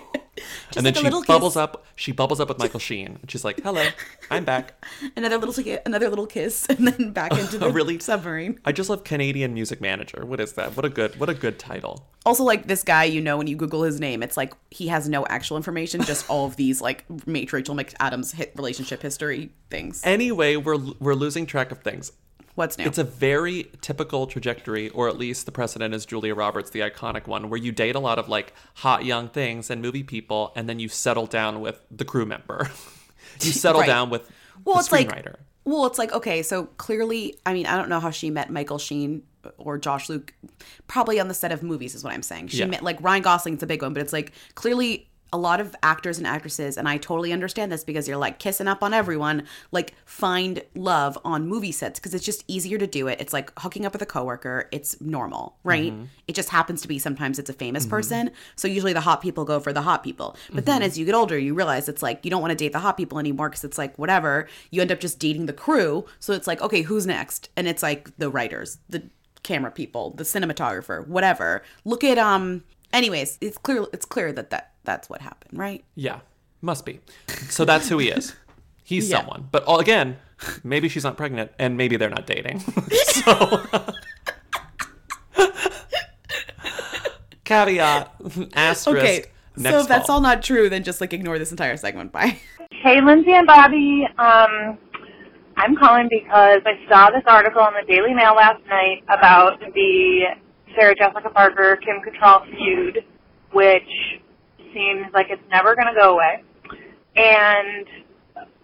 and 0.77 0.87
then 0.87 0.95
like 0.95 1.05
a 1.05 1.11
she 1.11 1.27
bubbles 1.27 1.55
kiss. 1.55 1.57
up. 1.57 1.85
She 1.97 2.13
bubbles 2.13 2.41
up 2.41 2.49
with 2.49 2.59
Michael 2.59 2.81
Sheen, 2.81 3.19
and 3.21 3.31
she's 3.31 3.45
like, 3.45 3.61
"Hello, 3.63 3.85
I'm 4.31 4.45
back." 4.45 4.85
Another 5.17 5.39
little 5.39 5.79
another 5.85 6.09
little 6.09 6.27
kiss, 6.27 6.67
and 6.71 6.87
then 6.87 7.13
back 7.13 7.33
into 7.33 7.59
the 7.59 7.71
really 7.71 7.99
submarine. 7.99 8.59
I 8.65 8.73
just 8.73 8.89
love 8.89 9.05
Canadian 9.05 9.55
music 9.55 9.81
manager. 9.81 10.25
What 10.25 10.41
is 10.41 10.53
that? 10.55 10.77
What 10.77 10.85
a 10.85 10.89
good 10.89 11.19
what 11.19 11.29
a 11.29 11.35
good 11.35 11.59
title. 11.59 12.07
Also, 12.25 12.45
like 12.45 12.67
this 12.67 12.83
guy, 12.83 13.05
you 13.05 13.21
know, 13.21 13.37
when 13.37 13.47
you 13.47 13.57
Google 13.57 13.83
his 13.83 14.01
name, 14.01 14.23
it's 14.23 14.37
like 14.37 14.53
he 14.71 14.89
has 14.89 15.09
no 15.09 15.27
actual 15.27 15.57
information, 15.57 16.03
just 16.03 16.29
all 16.31 16.47
of 16.47 16.57
these 16.57 16.81
like 16.81 17.05
Rachel 17.27 17.75
McAdams 17.75 18.35
hit 18.35 18.53
relationship 18.57 19.03
history 19.03 19.51
things. 19.71 20.03
Anyway, 20.05 20.57
we're 20.57 20.79
we're 21.01 21.15
losing 21.15 21.47
track 21.47 21.73
of 21.73 21.79
things. 21.81 22.13
What's 22.59 22.77
new? 22.77 22.85
It's 22.87 22.99
a 22.99 23.05
very 23.05 23.71
typical 23.83 24.27
trajectory, 24.27 24.89
or 24.89 25.09
at 25.09 25.17
least 25.17 25.47
the 25.47 25.53
precedent 25.53 25.95
is 25.95 26.05
Julia 26.05 26.35
Roberts, 26.35 26.71
the 26.71 26.81
iconic 26.81 27.29
one, 27.29 27.51
where 27.51 27.57
you 27.61 27.71
date 27.71 27.95
a 27.95 28.01
lot 28.01 28.19
of 28.19 28.29
like 28.29 28.53
hot 28.75 29.05
young 29.05 29.29
things 29.29 29.71
and 29.71 29.81
movie 29.81 30.03
people, 30.03 30.53
and 30.57 30.69
then 30.69 30.81
you 30.81 30.89
settle 30.89 31.27
down 31.27 31.61
with 31.61 31.81
the 31.89 32.05
crew 32.05 32.27
member. 32.27 32.69
you 33.41 33.53
settle 33.53 33.83
Right. 33.83 33.87
down 33.87 34.11
with 34.11 34.29
Well, 34.65 34.75
the 34.75 34.81
it's 34.81 34.91
like- 34.93 35.37
Well, 35.65 35.87
it's 35.87 35.99
like 35.99 36.13
okay, 36.13 36.43
so 36.43 36.65
clearly, 36.65 37.37
I 37.47 37.53
mean, 37.55 37.67
I 37.67 37.77
don't 37.77 37.89
know 37.89 38.01
how 38.01 38.11
she 38.11 38.29
met 38.29 38.51
Michael 38.51 38.79
Sheen 38.79 39.23
or 39.57 39.79
Josh 39.79 40.09
Luke, 40.09 40.35
probably 40.89 41.21
on 41.21 41.29
the 41.29 41.35
set 41.35 41.53
of 41.53 41.63
movies 41.63 41.95
is 41.95 42.03
what 42.03 42.13
I'm 42.13 42.23
saying. 42.23 42.49
She 42.49 42.59
Yeah. 42.59 42.67
met 42.67 42.83
like 42.83 43.01
Ryan 43.01 43.23
Gosling's 43.23 43.63
a 43.63 43.67
big 43.69 43.83
one, 43.83 43.93
but 43.95 44.03
it's 44.03 44.13
like 44.13 44.33
clearly 44.57 45.09
a 45.33 45.39
lot 45.39 45.61
of 45.61 45.77
actors 45.83 46.19
and 46.19 46.27
actresses, 46.27 46.77
and 46.79 46.89
I 46.89 46.97
totally 46.97 47.33
understand 47.33 47.71
this 47.71 47.85
because 47.85 48.09
you're 48.09 48.17
like 48.17 48.39
kissing 48.39 48.67
up 48.67 48.83
on 48.83 48.95
everyone, 48.95 49.45
like 49.73 49.95
find 50.07 50.63
love 50.75 51.19
on 51.25 51.47
movie 51.47 51.73
sets 51.73 51.99
because 51.99 52.15
it's 52.15 52.25
just 52.25 52.45
easier 52.49 52.79
to 52.79 52.87
do 52.87 53.09
it. 53.09 53.21
It's 53.21 53.33
like 53.33 53.53
hooking 53.59 53.85
up 53.85 53.93
with 53.93 54.01
a 54.03 54.07
coworker. 54.07 54.69
It's 54.73 55.01
normal, 55.01 55.57
right? 55.65 55.93
Mhm. 55.93 56.07
It 56.27 56.35
just 56.35 56.49
happens 56.49 56.81
to 56.83 56.89
be 56.89 56.99
sometimes 56.99 57.39
it's 57.39 57.51
a 57.51 57.53
famous 57.53 57.85
Mhm. 57.87 57.91
person. 57.91 58.31
So 58.57 58.69
usually 58.69 58.93
the 58.95 59.03
hot 59.03 59.21
people 59.21 59.45
go 59.45 59.61
for 59.61 59.73
the 59.73 59.83
hot 59.83 60.03
people. 60.03 60.35
But 60.53 60.65
then 60.67 60.81
Mhm. 60.81 60.85
as 60.87 60.99
you 60.99 61.05
get 61.05 61.15
older, 61.15 61.39
you 61.39 61.53
realize 61.55 61.89
it's 61.89 62.03
like 62.03 62.25
you 62.25 62.31
don't 62.31 62.41
want 62.41 62.53
to 62.53 62.57
date 62.57 62.73
the 62.73 62.79
hot 62.79 62.97
people 62.97 63.19
anymore 63.19 63.51
because 63.51 63.65
it's 63.65 63.79
like 63.79 63.99
whatever. 63.99 64.49
You 64.71 64.81
end 64.81 64.91
up 64.93 65.01
just 65.01 65.19
dating 65.19 65.47
the 65.47 65.53
crew. 65.53 66.07
So 66.21 66.33
it's 66.33 66.47
like, 66.47 66.63
okay, 66.63 66.83
who's 66.83 67.07
next? 67.07 67.51
And 67.57 67.69
it's 67.69 67.83
like 67.83 68.17
the 68.17 68.31
writers, 68.31 68.79
the 68.89 69.03
camera 69.43 69.71
people, 69.71 70.15
the 70.17 70.25
cinematographer, 70.25 71.07
whatever. 71.07 71.63
Look 71.85 72.03
at 72.03 72.19
um 72.19 72.65
anyways, 72.93 73.39
it's 73.41 73.59
clear 73.59 73.85
it's 73.93 74.07
clear 74.07 74.33
that, 74.33 74.51
that 74.51 74.73
that's 74.89 75.11
what 75.11 75.21
happened, 75.21 75.59
right? 75.59 75.85
Yeah, 75.95 76.21
must 76.63 76.87
be. 76.87 77.01
So 77.51 77.67
that's 77.67 77.89
who 77.91 77.99
he 77.99 78.09
is. 78.09 78.35
He's 78.83 79.11
Yeah. 79.11 79.19
someone. 79.19 79.49
But 79.53 79.65
all, 79.65 79.79
again, 79.81 80.17
maybe 80.65 80.89
she's 80.89 81.05
not 81.05 81.19
pregnant, 81.19 81.51
and 81.59 81.77
maybe 81.77 81.97
they're 81.99 82.09
not 82.09 82.27
dating. 82.27 82.61
so 83.05 83.63
caveat 87.45 88.15
asterisk. 88.55 89.05
Okay. 89.05 89.25
Next 89.57 89.75
so 89.75 89.81
if 89.83 89.89
that's 89.89 90.07
call. 90.07 90.17
all 90.17 90.21
not 90.23 90.43
true, 90.43 90.69
then 90.71 90.85
just 90.85 91.01
like 91.03 91.13
ignore 91.13 91.39
this 91.39 91.51
entire 91.51 91.77
segment. 91.77 92.13
Bye. 92.13 92.39
Hey, 92.71 93.01
Lindsay 93.03 93.33
and 93.33 93.47
Bobby. 93.47 94.07
Um, 94.17 94.79
I'm 95.57 95.75
calling 95.77 96.09
because 96.11 96.63
I 96.65 96.79
saw 96.89 97.11
this 97.11 97.25
article 97.27 97.67
in 97.67 97.75
the 97.75 97.93
Daily 97.93 98.15
Mail 98.15 98.35
last 98.35 98.65
night 98.69 99.03
about 99.09 99.59
the 99.61 100.21
Sarah 100.77 100.95
Jessica 100.95 101.29
Parker 101.31 101.77
Kim 101.85 101.97
Cattrall 102.07 102.49
feud, 102.57 103.05
which 103.53 103.83
seems 104.79 105.13
like 105.13 105.27
it's 105.31 105.43
never 105.51 105.75
going 105.75 105.93
to 105.93 106.01
go 106.01 106.15
away. 106.15 106.45
And 107.17 107.87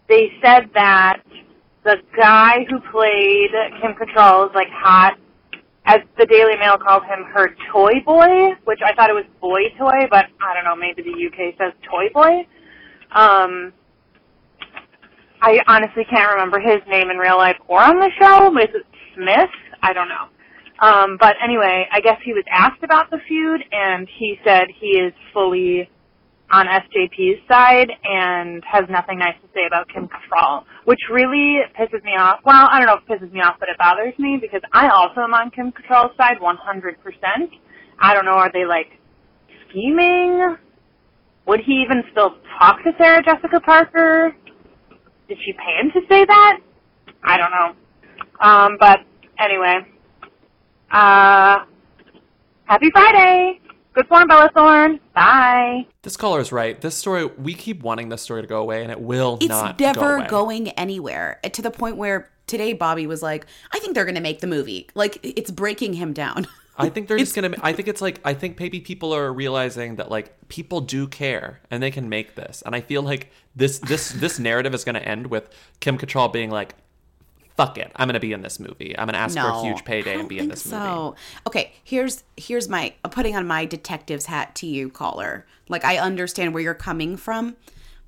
they 0.09 0.31
said 0.41 0.71
that 0.75 1.23
the 1.83 1.97
guy 2.17 2.65
who 2.71 2.79
played 2.93 3.51
Kim 3.83 3.95
Cattrall 3.95 4.49
is 4.49 4.55
like 4.55 4.69
hot, 4.71 5.19
as 5.87 6.01
the 6.17 6.27
Daily 6.27 6.57
Mail 6.57 6.79
called 6.79 7.03
him 7.03 7.25
her 7.35 7.51
toy 7.71 8.01
boy, 8.07 8.55
which 8.65 8.81
I 8.85 8.95
thought 8.95 9.11
it 9.11 9.15
was 9.15 9.25
boy 9.41 9.69
toy, 9.79 10.07
but 10.11 10.27
I 10.41 10.55
don't 10.55 10.65
know, 10.65 10.77
maybe 10.77 11.03
the 11.03 11.27
UK 11.27 11.55
says 11.59 11.73
toy 11.91 12.09
boy. 12.15 12.47
Um, 13.13 13.73
I 15.43 15.61
honestly 15.67 16.05
can't 16.09 16.33
remember 16.33 16.59
his 16.59 16.81
name 16.89 17.11
in 17.11 17.19
real 17.19 17.37
life 17.37 17.57
or 17.69 17.83
on 17.83 17.99
the 17.99 18.11
show. 18.19 18.57
Is 18.57 18.69
it 18.75 18.87
Smith? 19.15 19.51
I 19.83 19.93
don't 19.93 20.09
know. 20.09 20.29
Um, 20.81 21.19
but 21.21 21.37
anyway, 21.43 21.87
I 21.93 22.01
guess 22.01 22.19
he 22.25 22.33
was 22.33 22.45
asked 22.51 22.83
about 22.83 23.11
the 23.11 23.19
feud, 23.29 23.61
and 23.71 24.09
he 24.19 24.39
said 24.45 24.69
he 24.81 24.99
is 24.99 25.13
fully 25.33 25.89
on 26.55 26.67
SJP's 26.67 27.41
side 27.49 27.91
and 28.05 28.63
has 28.65 28.85
nothing 28.89 29.19
nice 29.19 29.35
to 29.43 29.49
say 29.53 29.67
about 29.67 29.89
Kim 29.89 30.07
Cattrall, 30.07 30.63
which 30.85 31.01
really 31.11 31.59
pisses 31.77 32.03
me 32.05 32.13
off. 32.17 32.39
Well, 32.45 32.69
I 32.71 32.79
don't 32.79 32.87
know 32.87 32.95
if 32.95 33.03
it 33.11 33.23
pisses 33.23 33.33
me 33.33 33.41
off, 33.41 33.57
but 33.59 33.69
it 33.69 33.77
bothers 33.77 34.15
me 34.21 34.39
because 34.41 34.61
I 34.73 34.89
also 34.89 35.23
am 35.23 35.35
on 35.35 35.51
Kim 35.51 35.73
Cattrall's 35.73 36.17
side 36.17 36.37
100%. 36.41 36.55
I 37.99 38.15
don't 38.15 38.25
know, 38.25 38.33
are 38.39 38.53
they 38.53 38.65
like 38.65 38.87
scheming? 39.69 40.57
Would 41.49 41.61
he 41.67 41.83
even 41.85 42.05
still 42.13 42.37
talk 42.61 42.85
to 42.85 42.93
Sarah 42.99 43.23
Jessica 43.25 43.59
Parker? 43.59 44.37
Did 45.29 45.39
she 45.45 45.55
pay 45.55 45.81
him 45.81 45.91
to 45.91 46.07
say 46.09 46.25
that? 46.25 46.61
I 47.25 47.37
don't 47.37 47.51
know. 47.51 48.47
Um, 48.47 48.77
but 48.79 49.01
anyway, 49.41 49.79
uh, 50.93 51.65
happy 52.67 52.91
Friday. 52.93 53.61
Good 53.95 54.09
form, 54.09 54.27
Bella 54.27 54.51
Thorne. 54.53 54.99
Bye. 55.15 55.87
This 56.03 56.17
caller 56.17 56.41
is 56.41 56.51
right. 56.51 56.81
This 56.81 56.97
story, 56.97 57.27
we 57.27 57.55
keep 57.55 57.83
wanting 57.83 58.09
this 58.09 58.23
story 58.23 58.43
to 58.43 58.49
go 58.49 58.61
away, 58.61 58.83
and 58.83 58.91
it 58.91 59.01
will 59.01 59.39
It's 59.41 59.49
not 59.49 59.79
go 59.79 59.85
never 59.85 60.17
away. 60.17 60.27
going 60.27 60.69
anywhere 60.71 61.39
uh, 61.45 61.49
to 61.51 61.63
the 61.63 61.71
point 61.71 61.97
where 61.97 62.29
today 62.49 62.73
Bobby 62.73 63.07
was 63.07 63.23
like, 63.23 63.47
I 63.73 63.79
think 63.79 63.95
they're 63.95 64.05
going 64.05 64.17
to 64.17 64.21
make 64.21 64.41
the 64.41 64.49
movie. 64.49 64.89
Like, 64.97 65.19
it's 65.23 65.53
breaking 65.53 65.95
him 65.95 66.13
down. 66.13 66.49
I 66.77 66.89
think 66.89 67.07
they're 67.07 67.19
just 67.19 67.37
gonna. 67.37 67.55
I 67.63 67.73
think 67.73 67.87
it's 67.87 68.03
like. 68.03 68.21
I 68.25 68.35
think 68.35 68.59
maybe 68.59 68.81
people 68.81 69.15
are 69.15 69.33
realizing 69.33 69.95
that 69.95 70.11
like 70.11 70.49
people 70.49 70.81
do 70.81 71.07
care 71.07 71.61
and 71.71 71.81
they 71.81 71.93
can 71.93 72.09
make 72.09 72.35
this. 72.35 72.65
And 72.67 72.75
I 72.75 72.81
feel 72.81 73.01
like 73.01 73.31
this 73.55 73.79
this 73.79 74.11
this 74.11 74.41
narrative 74.41 74.75
is 74.75 74.83
gonna 74.83 74.99
end 74.99 75.29
with 75.29 75.49
Kim 75.79 75.97
Cattrall 75.99 76.33
being 76.33 76.51
like, 76.51 76.75
"Fuck 77.57 77.79
it, 77.79 77.93
I'm 77.97 78.09
gonna 78.09 78.21
be 78.21 78.33
in 78.33 78.43
this 78.43 78.59
movie. 78.59 78.97
I'm 78.99 79.07
gonna 79.07 79.19
ask 79.19 79.39
for 79.39 79.47
a 79.47 79.63
huge 79.63 79.85
payday 79.85 80.19
and 80.19 80.29
be 80.29 80.39
in 80.39 80.49
this 80.49 80.65
movie." 80.65 80.77
So, 80.77 81.17
okay, 81.47 81.73
here's 81.83 82.25
here's 82.37 82.69
my 82.69 82.95
I'm 83.05 83.11
putting 83.11 83.37
on 83.37 83.47
my 83.47 83.65
detective's 83.65 84.27
hat 84.27 84.55
to 84.57 84.67
you, 84.67 84.91
caller. 84.91 85.47
Like 85.69 85.85
I 85.85 85.99
understand 85.99 86.55
where 86.55 86.63
you're 86.63 86.75
coming 86.75 87.17
from, 87.17 87.57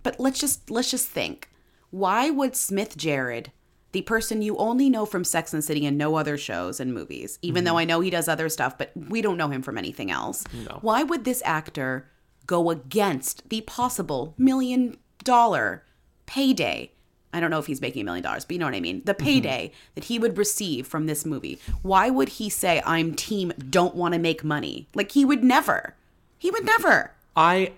but 0.03 0.19
let's 0.21 0.39
just 0.39 0.71
let's 0.71 0.91
just 0.91 1.09
think. 1.09 1.51
Why 1.91 2.31
would 2.31 2.57
Smith 2.57 2.99
Jerrod, 2.99 3.47
the 3.93 4.03
person 4.03 4.43
you 4.43 4.57
only 4.59 4.91
know 4.91 5.07
from 5.07 5.25
Sex 5.25 5.55
and 5.55 5.65
City 5.65 5.87
and 5.87 5.97
no 5.97 6.17
other 6.17 6.37
shows 6.37 6.81
and 6.81 6.93
movies, 6.93 7.39
even 7.41 7.65
though 7.65 7.71
mm-hmm. 7.71 7.79
I 7.79 7.85
know 7.85 8.01
he 8.01 8.11
does 8.11 8.29
other 8.29 8.49
stuff, 8.49 8.77
but 8.77 8.93
we 8.95 9.23
don't 9.23 9.39
know 9.39 9.49
him 9.49 9.63
from 9.63 9.79
anything 9.79 10.11
else. 10.11 10.45
No. 10.53 10.79
Why 10.83 11.03
would 11.03 11.25
this 11.25 11.43
actor 11.45 12.11
go 12.47 12.71
against 12.71 13.49
the 13.49 13.63
possible 13.63 14.35
million 14.37 14.99
dollar 15.25 15.85
payday? 16.27 16.93
I 17.37 17.41
don't 17.41 17.51
know 17.51 17.59
if 17.59 17.67
he's 17.67 17.83
making 17.83 18.01
a 18.01 18.05
million 18.07 18.23
dollars, 18.23 18.47
but 18.47 18.55
you 18.55 18.59
know 18.59 18.65
what 18.65 18.75
I 18.75 18.81
mean. 18.81 19.03
The 19.05 19.13
mm-hmm. 19.13 19.27
payday 19.27 19.73
that 19.95 20.05
he 20.05 20.19
would 20.19 20.39
receive 20.39 20.87
from 20.87 21.05
this 21.05 21.27
movie. 21.27 21.61
Why 21.83 22.09
would 22.09 22.31
he 22.31 22.49
say, 22.49 22.83
I'm 22.87 23.15
team 23.15 23.53
don't 23.69 23.95
want 23.95 24.15
to 24.15 24.19
make 24.19 24.43
money? 24.43 24.89
Like 24.95 25.13
he 25.13 25.27
would 25.27 25.45
never. 25.45 25.95
He 26.39 26.51
would 26.51 26.65
never. 26.65 27.13
I 27.37 27.73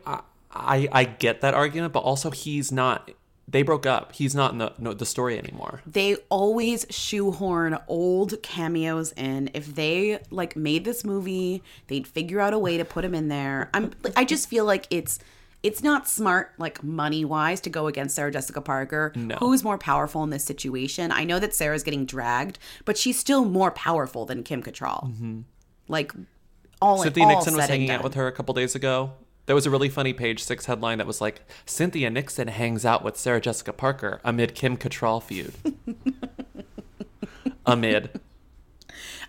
I 0.53 0.88
I 0.92 1.05
get 1.05 1.40
that 1.40 1.55
argument, 1.55 1.92
but 1.92 2.01
also 2.01 2.31
he's 2.31 2.71
not. 2.71 3.11
They 3.49 3.62
broke 3.62 3.85
up. 3.85 4.12
He's 4.12 4.33
not 4.33 4.53
in 4.53 4.59
the 4.59 4.73
no, 4.79 4.94
the 4.94 5.07
story 5.07 5.37
anymore. 5.37 5.83
They 5.85 6.14
always 6.29 6.87
shoehorn 6.88 7.79
old 7.88 8.40
cameos 8.42 9.12
in. 9.12 9.51
If 9.55 9.75
they 9.75 10.21
like 10.31 10.55
made 10.55 10.85
this 10.85 11.05
movie, 11.05 11.64
they'd 11.88 12.07
figure 12.07 12.38
out 12.38 12.55
a 12.55 12.59
way 12.61 12.77
to 12.77 12.85
put 12.85 13.05
him 13.05 13.14
in 13.14 13.27
there. 13.27 13.71
I'm 13.75 13.90
I 14.14 14.25
just 14.25 14.49
feel 14.49 14.64
like 14.64 14.87
it's 14.90 15.18
it's 15.62 15.83
not 15.83 16.09
smart 16.09 16.53
like 16.59 16.83
money 16.85 17.25
wise 17.25 17.61
to 17.62 17.71
go 17.71 17.87
against 17.87 18.14
Sarah 18.14 18.31
Jessica 18.31 18.61
Parker. 18.61 19.12
No. 19.16 19.37
Who's 19.37 19.64
more 19.64 19.79
powerful 19.79 20.23
in 20.23 20.31
this 20.31 20.44
situation? 20.44 21.11
I 21.11 21.25
know 21.25 21.38
that 21.38 21.55
Sarah's 21.55 21.83
getting 21.83 22.07
dragged, 22.07 22.59
but 22.85 22.97
she's 22.97 23.18
still 23.18 23.44
more 23.44 23.71
powerful 23.71 24.25
than 24.25 24.42
Kim 24.42 24.62
Cattrall. 24.62 25.12
Mhm. 25.21 25.44
Like 25.88 26.12
all 26.81 27.03
Cynthia 27.03 27.25
all 27.25 27.31
Nixon 27.31 27.57
was 27.57 27.66
hanging 27.66 27.90
out 27.90 28.05
with 28.05 28.14
her 28.14 28.27
a 28.27 28.33
couple 28.33 28.55
days 28.55 28.75
ago. 28.75 29.12
There 29.47 29.55
was 29.55 29.66
a 29.66 29.71
really 29.71 29.88
funny 29.88 30.12
page 30.12 30.42
six 30.42 30.66
headline 30.66 30.99
that 30.99 31.07
was 31.07 31.23
like, 31.23 31.40
Cynthia 31.64 32.11
Nixon 32.11 32.49
hangs 32.49 32.85
out 32.85 33.03
with 33.03 33.16
Sarah 33.16 33.40
Jessica 33.40 33.73
Parker 33.73 34.21
amid 34.23 34.55
Kim 34.55 34.77
Cattrall 34.77 35.23
feud. 35.23 35.55
amid. 37.66 38.21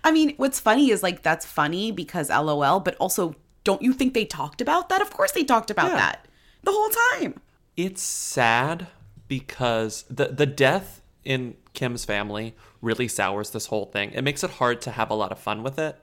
I 0.04 0.12
mean, 0.12 0.34
what's 0.36 0.60
funny 0.60 0.90
is 0.90 1.02
like 1.02 1.22
that's 1.22 1.44
funny 1.44 1.92
because 1.92 2.30
LOL, 2.30 2.80
but 2.80 2.96
also 2.96 3.34
don't 3.64 3.82
you 3.82 3.92
think 3.92 4.14
they 4.14 4.24
talked 4.24 4.60
about 4.60 4.88
that? 4.88 5.02
Of 5.02 5.10
course 5.10 5.32
they 5.32 5.44
talked 5.44 5.70
about 5.70 5.90
Yeah. 5.90 5.96
that 5.96 6.26
the 6.62 6.72
whole 6.72 6.90
time. 7.20 7.40
It's 7.76 8.02
sad 8.02 8.86
because 9.28 10.04
the 10.10 10.26
the 10.28 10.46
death 10.46 11.00
in 11.24 11.56
Kim's 11.74 12.04
family 12.04 12.54
really 12.82 13.08
sours 13.08 13.50
this 13.50 13.66
whole 13.66 13.86
thing. 13.86 14.10
It 14.12 14.22
makes 14.22 14.42
it 14.42 14.50
hard 14.52 14.80
to 14.82 14.90
have 14.90 15.10
a 15.10 15.14
lot 15.14 15.32
of 15.32 15.38
fun 15.38 15.62
with 15.62 15.78
it 15.78 15.96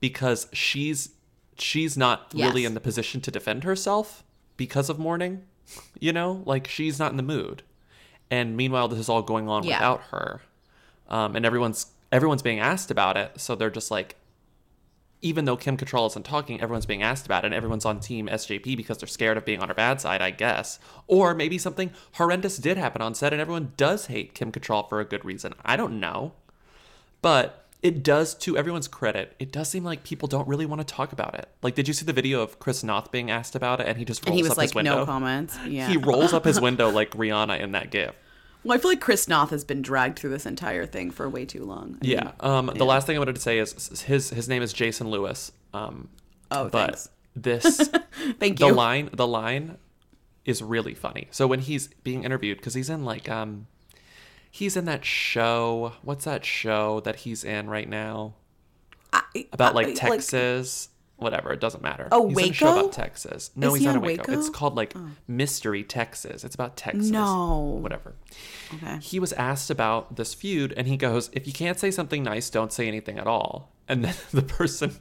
because 0.00 0.46
she's 0.52 1.10
she's 1.58 1.96
not 1.96 2.32
really 2.34 2.64
in 2.64 2.74
the 2.74 2.80
position 2.80 3.20
to 3.22 3.30
defend 3.30 3.64
herself 3.64 4.22
because 4.56 4.88
of 4.88 4.98
mourning. 4.98 5.42
You 5.98 6.12
know, 6.12 6.42
like 6.44 6.66
she's 6.68 6.98
not 6.98 7.10
in 7.10 7.16
the 7.16 7.22
mood. 7.22 7.62
And 8.30 8.56
meanwhile, 8.56 8.88
this 8.88 8.98
is 8.98 9.08
all 9.08 9.22
going 9.22 9.48
on 9.48 9.62
Yeah. 9.64 9.76
without 9.78 10.02
her, 10.10 10.40
um, 11.08 11.36
and 11.36 11.44
everyone's 11.46 11.86
everyone's 12.10 12.42
being 12.42 12.60
asked 12.60 12.90
about 12.90 13.16
it. 13.16 13.40
So 13.40 13.54
they're 13.54 13.70
just 13.70 13.90
like, 13.90 14.16
even 15.22 15.44
though 15.44 15.56
Kim 15.56 15.76
Cattrall 15.76 16.08
isn't 16.08 16.24
talking, 16.24 16.60
everyone's 16.60 16.84
being 16.84 17.02
asked 17.02 17.24
about 17.24 17.44
it, 17.44 17.46
and 17.46 17.54
everyone's 17.54 17.84
on 17.84 18.00
team 18.00 18.26
SJP 18.26 18.76
because 18.76 18.98
they're 18.98 19.08
scared 19.08 19.36
of 19.36 19.44
being 19.44 19.60
on 19.60 19.68
her 19.68 19.74
bad 19.74 20.00
side, 20.00 20.20
I 20.20 20.30
guess. 20.30 20.80
Or 21.06 21.32
maybe 21.32 21.58
something 21.58 21.92
horrendous 22.14 22.58
did 22.58 22.76
happen 22.76 23.00
on 23.00 23.14
set, 23.14 23.32
and 23.32 23.40
everyone 23.40 23.72
does 23.76 24.06
hate 24.06 24.34
Kim 24.34 24.50
Cattrall 24.52 24.88
for 24.88 25.00
a 25.00 25.04
good 25.04 25.24
reason. 25.24 25.54
I 25.64 25.76
don't 25.76 26.00
know. 26.00 26.32
But 27.22 27.68
it 27.82 28.02
does, 28.02 28.34
to 28.34 28.56
everyone's 28.56 28.88
credit, 28.88 29.34
it 29.38 29.52
does 29.52 29.68
seem 29.68 29.84
like 29.84 30.02
people 30.02 30.26
don't 30.26 30.46
really 30.48 30.66
want 30.66 30.80
to 30.80 30.94
talk 30.94 31.12
about 31.12 31.34
it. 31.34 31.48
Like, 31.62 31.76
did 31.76 31.86
you 31.86 31.94
see 31.94 32.04
the 32.04 32.12
video 32.12 32.40
of 32.42 32.58
Chris 32.58 32.82
Noth 32.82 33.12
being 33.12 33.30
asked 33.30 33.54
about 33.54 33.80
it, 33.80 33.86
and 33.86 33.96
he 33.98 34.04
just 34.04 34.26
rolls 34.26 34.30
And 34.30 34.36
he 34.36 34.42
was 34.42 34.52
up 34.52 34.62
his 34.62 34.74
like, 34.74 34.84
no 34.84 35.06
comments. 35.06 35.56
Yeah. 35.66 35.88
He 35.88 35.96
rolls 35.96 36.32
up 36.32 36.44
his 36.44 36.60
window 36.60 36.90
like 36.90 37.12
Rihanna 37.12 37.60
in 37.60 37.72
that 37.72 37.90
gif. 37.90 38.14
Well, 38.64 38.76
I 38.76 38.80
feel 38.80 38.90
like 38.90 39.00
Chris 39.00 39.26
Noth 39.28 39.50
has 39.50 39.64
been 39.64 39.82
dragged 39.82 40.18
through 40.18 40.30
this 40.30 40.46
entire 40.46 40.86
thing 40.86 41.10
for 41.10 41.28
way 41.28 41.44
too 41.44 41.64
long. 41.64 41.98
I 42.02 42.06
Yeah. 42.06 42.24
mean, 42.24 42.32
Um, 42.40 42.66
the 42.66 42.74
yeah. 42.76 42.82
last 42.84 43.06
thing 43.06 43.16
I 43.16 43.18
wanted 43.18 43.34
to 43.34 43.40
say 43.40 43.58
is 43.58 44.02
his 44.06 44.30
his 44.30 44.48
name 44.48 44.62
is 44.62 44.72
Jason 44.72 45.10
Lewis. 45.10 45.50
Um, 45.74 46.08
Oh, 46.50 46.68
but 46.68 46.86
thanks. 46.90 47.08
this 47.34 47.76
Thank 48.38 48.58
the 48.58 48.66
you. 48.66 48.72
line 48.72 49.10
the 49.12 49.26
line 49.26 49.78
is 50.44 50.62
really 50.62 50.94
funny. 50.94 51.28
So 51.30 51.46
when 51.46 51.60
he's 51.60 51.88
being 52.04 52.24
interviewed, 52.24 52.58
because 52.58 52.74
he's 52.74 52.90
in 52.90 53.04
like 53.04 53.28
um, 53.28 53.66
he's 54.50 54.76
in 54.76 54.84
that 54.84 55.04
show. 55.04 55.94
What's 56.02 56.24
that 56.24 56.44
show 56.44 57.00
that 57.00 57.16
he's 57.20 57.42
in 57.44 57.68
right 57.70 57.88
now? 57.88 58.34
About 59.52 59.72
I- 59.72 59.74
like 59.74 59.86
like- 59.88 59.96
Texas. 59.96 60.88
Whatever, 61.22 61.52
it 61.52 61.60
doesn't 61.60 61.82
matter. 61.82 62.08
Oh, 62.12 62.28
he's 62.28 62.38
in 62.38 62.50
a 62.50 62.52
show 62.52 62.78
about 62.80 62.92
Texas. 62.92 63.50
No, 63.56 63.68
Is 63.68 63.74
he's 63.74 63.80
he 63.82 63.86
not 63.86 63.96
on 63.96 64.02
in 64.02 64.06
Waco. 64.06 64.22
Waco? 64.30 64.38
It's 64.40 64.50
called 64.50 64.74
like 64.74 64.92
Oh. 64.96 65.08
Mystery 65.28 65.82
Texas. 65.84 66.44
It's 66.44 66.54
about 66.54 66.76
Texas. 66.76 67.10
No. 67.10 67.78
Whatever. 67.80 68.14
Okay. 68.74 68.98
He 69.00 69.18
was 69.20 69.32
asked 69.34 69.70
about 69.70 70.16
this 70.16 70.34
feud, 70.34 70.72
and 70.76 70.86
he 70.86 70.96
goes, 70.96 71.30
"If 71.32 71.46
you 71.46 71.52
can't 71.52 71.78
say 71.78 71.90
something 71.90 72.22
nice, 72.22 72.50
don't 72.50 72.72
say 72.72 72.88
anything 72.88 73.18
at 73.18 73.26
all." 73.26 73.72
And 73.92 74.02
then 74.06 74.14
the 74.32 74.40
person 74.40 74.96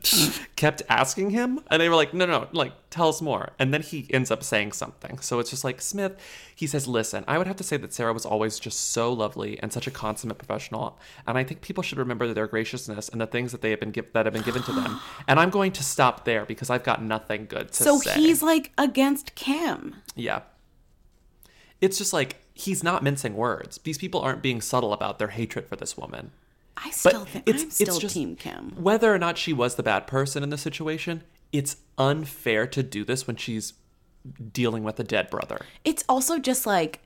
kept 0.57 0.81
asking 0.89 1.29
him, 1.29 1.61
and 1.71 1.81
they 1.81 1.87
were 1.87 1.95
like, 1.95 2.13
"No, 2.13 2.25
no, 2.25 2.41
no, 2.41 2.47
like 2.51 2.73
tell 2.89 3.07
us 3.07 3.21
more." 3.21 3.51
And 3.57 3.73
then 3.73 3.81
he 3.81 4.05
ends 4.09 4.29
up 4.29 4.43
saying 4.43 4.73
something. 4.73 5.19
So 5.19 5.39
it's 5.39 5.49
just 5.49 5.63
like 5.63 5.81
Smith. 5.81 6.17
He 6.53 6.67
says, 6.67 6.89
"Listen, 6.89 7.23
I 7.25 7.37
would 7.37 7.47
have 7.47 7.55
to 7.55 7.63
say 7.63 7.77
that 7.77 7.93
Sarah 7.93 8.11
was 8.11 8.25
always 8.25 8.59
just 8.59 8.89
so 8.89 9.13
lovely 9.13 9.57
and 9.63 9.71
such 9.71 9.87
a 9.87 9.91
consummate 9.91 10.37
professional, 10.37 10.99
and 11.25 11.37
I 11.37 11.45
think 11.45 11.61
people 11.61 11.81
should 11.81 11.99
remember 11.99 12.33
their 12.33 12.47
graciousness 12.47 13.07
and 13.07 13.21
the 13.21 13.27
things 13.27 13.53
that 13.53 13.61
they 13.61 13.69
have 13.69 13.79
been 13.79 13.91
give- 13.91 14.11
that 14.11 14.25
have 14.25 14.33
been 14.33 14.43
given 14.43 14.63
to 14.63 14.73
them. 14.73 14.99
And 15.25 15.39
I'm 15.39 15.51
going 15.51 15.71
to 15.73 15.83
stop 15.83 16.25
there 16.25 16.45
because 16.45 16.69
I've 16.69 16.83
got 16.83 17.01
nothing 17.01 17.45
good 17.45 17.69
to 17.69 17.83
So 17.83 17.97
say." 17.99 18.13
So 18.13 18.19
he's 18.19 18.43
like 18.43 18.73
against 18.77 19.35
Kim. 19.35 19.95
Yeah. 20.15 20.41
It's 21.79 21.97
just 21.97 22.11
like 22.11 22.41
he's 22.53 22.83
not 22.83 23.03
mincing 23.03 23.37
words. 23.37 23.77
These 23.85 23.97
people 23.97 24.19
aren't 24.19 24.41
being 24.41 24.59
subtle 24.59 24.91
about 24.91 25.17
their 25.17 25.29
hatred 25.29 25.67
for 25.69 25.77
this 25.77 25.95
woman. 25.95 26.31
I 26.77 26.89
still 26.91 27.25
think 27.25 27.49
I'm 27.49 27.69
still 27.69 27.99
Team 27.99 28.35
Kim. 28.35 28.71
Whether 28.75 29.13
or 29.13 29.19
not 29.19 29.37
she 29.37 29.53
was 29.53 29.75
the 29.75 29.83
bad 29.83 30.07
person 30.07 30.43
in 30.43 30.49
the 30.49 30.57
situation, 30.57 31.23
it's 31.51 31.77
unfair 31.97 32.65
to 32.67 32.83
do 32.83 33.03
this 33.03 33.27
when 33.27 33.35
she's 33.35 33.73
dealing 34.51 34.83
with 34.83 34.99
a 34.99 35.03
dead 35.03 35.29
brother. 35.29 35.65
It's 35.83 36.03
also 36.07 36.39
just 36.39 36.65
like 36.65 37.01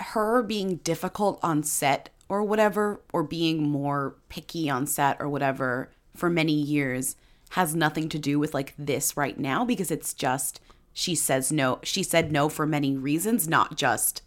her 0.00 0.42
being 0.42 0.76
difficult 0.76 1.38
on 1.42 1.62
set 1.62 2.10
or 2.28 2.44
whatever, 2.44 3.00
or 3.12 3.24
being 3.24 3.68
more 3.68 4.14
picky 4.28 4.70
on 4.70 4.86
set 4.86 5.20
or 5.20 5.28
whatever 5.28 5.90
for 6.14 6.30
many 6.30 6.52
years 6.52 7.16
has 7.50 7.74
nothing 7.74 8.08
to 8.08 8.18
do 8.18 8.38
with 8.38 8.54
like 8.54 8.74
this 8.78 9.16
right 9.16 9.38
now 9.38 9.64
because 9.64 9.90
it's 9.90 10.14
just 10.14 10.60
she 10.92 11.14
says 11.14 11.50
no. 11.50 11.80
She 11.82 12.02
said 12.02 12.30
no 12.30 12.48
for 12.48 12.66
many 12.66 12.96
reasons, 12.96 13.48
not 13.48 13.76
just. 13.76 14.22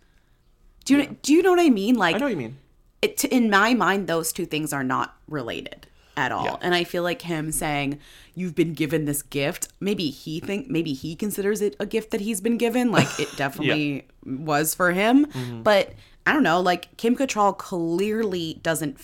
Do 0.86 0.98
you 0.98 1.18
do 1.22 1.34
you 1.34 1.42
know 1.42 1.52
what 1.52 1.60
I 1.60 1.70
mean? 1.70 1.96
Like 1.96 2.16
I 2.16 2.20
know 2.20 2.26
what 2.26 2.32
you 2.32 2.38
mean. 2.38 2.58
It, 3.04 3.24
in 3.26 3.50
my 3.50 3.74
mind, 3.74 4.08
those 4.08 4.32
two 4.32 4.46
things 4.46 4.72
are 4.74 4.84
not 4.84 5.16
related 5.28 5.88
at 6.16 6.32
all. 6.32 6.46
Yeah. 6.46 6.58
And 6.62 6.74
I 6.76 6.84
feel 6.84 7.04
like 7.04 7.24
him 7.24 7.52
saying, 7.52 8.00
"You've 8.36 8.56
been 8.56 8.74
given 8.74 9.06
this 9.06 9.22
gift." 9.24 9.68
Maybe 9.80 10.10
he 10.10 10.40
think 10.40 10.70
maybe 10.70 10.94
he 10.94 11.16
considers 11.16 11.60
it 11.62 11.76
a 11.80 11.86
gift 11.86 12.12
that 12.12 12.22
he's 12.22 12.40
been 12.42 12.58
given. 12.58 12.92
Like 12.92 13.10
it 13.20 13.30
definitely 13.38 14.08
was 14.26 14.74
for 14.76 14.92
him. 14.92 15.26
Mhm. 15.26 15.64
But 15.64 15.94
I 16.26 16.34
don't 16.34 16.44
know. 16.44 16.62
Like 16.62 16.96
Kim 16.98 17.16
Cattrall 17.16 17.58
clearly 17.58 18.60
doesn't 18.64 18.98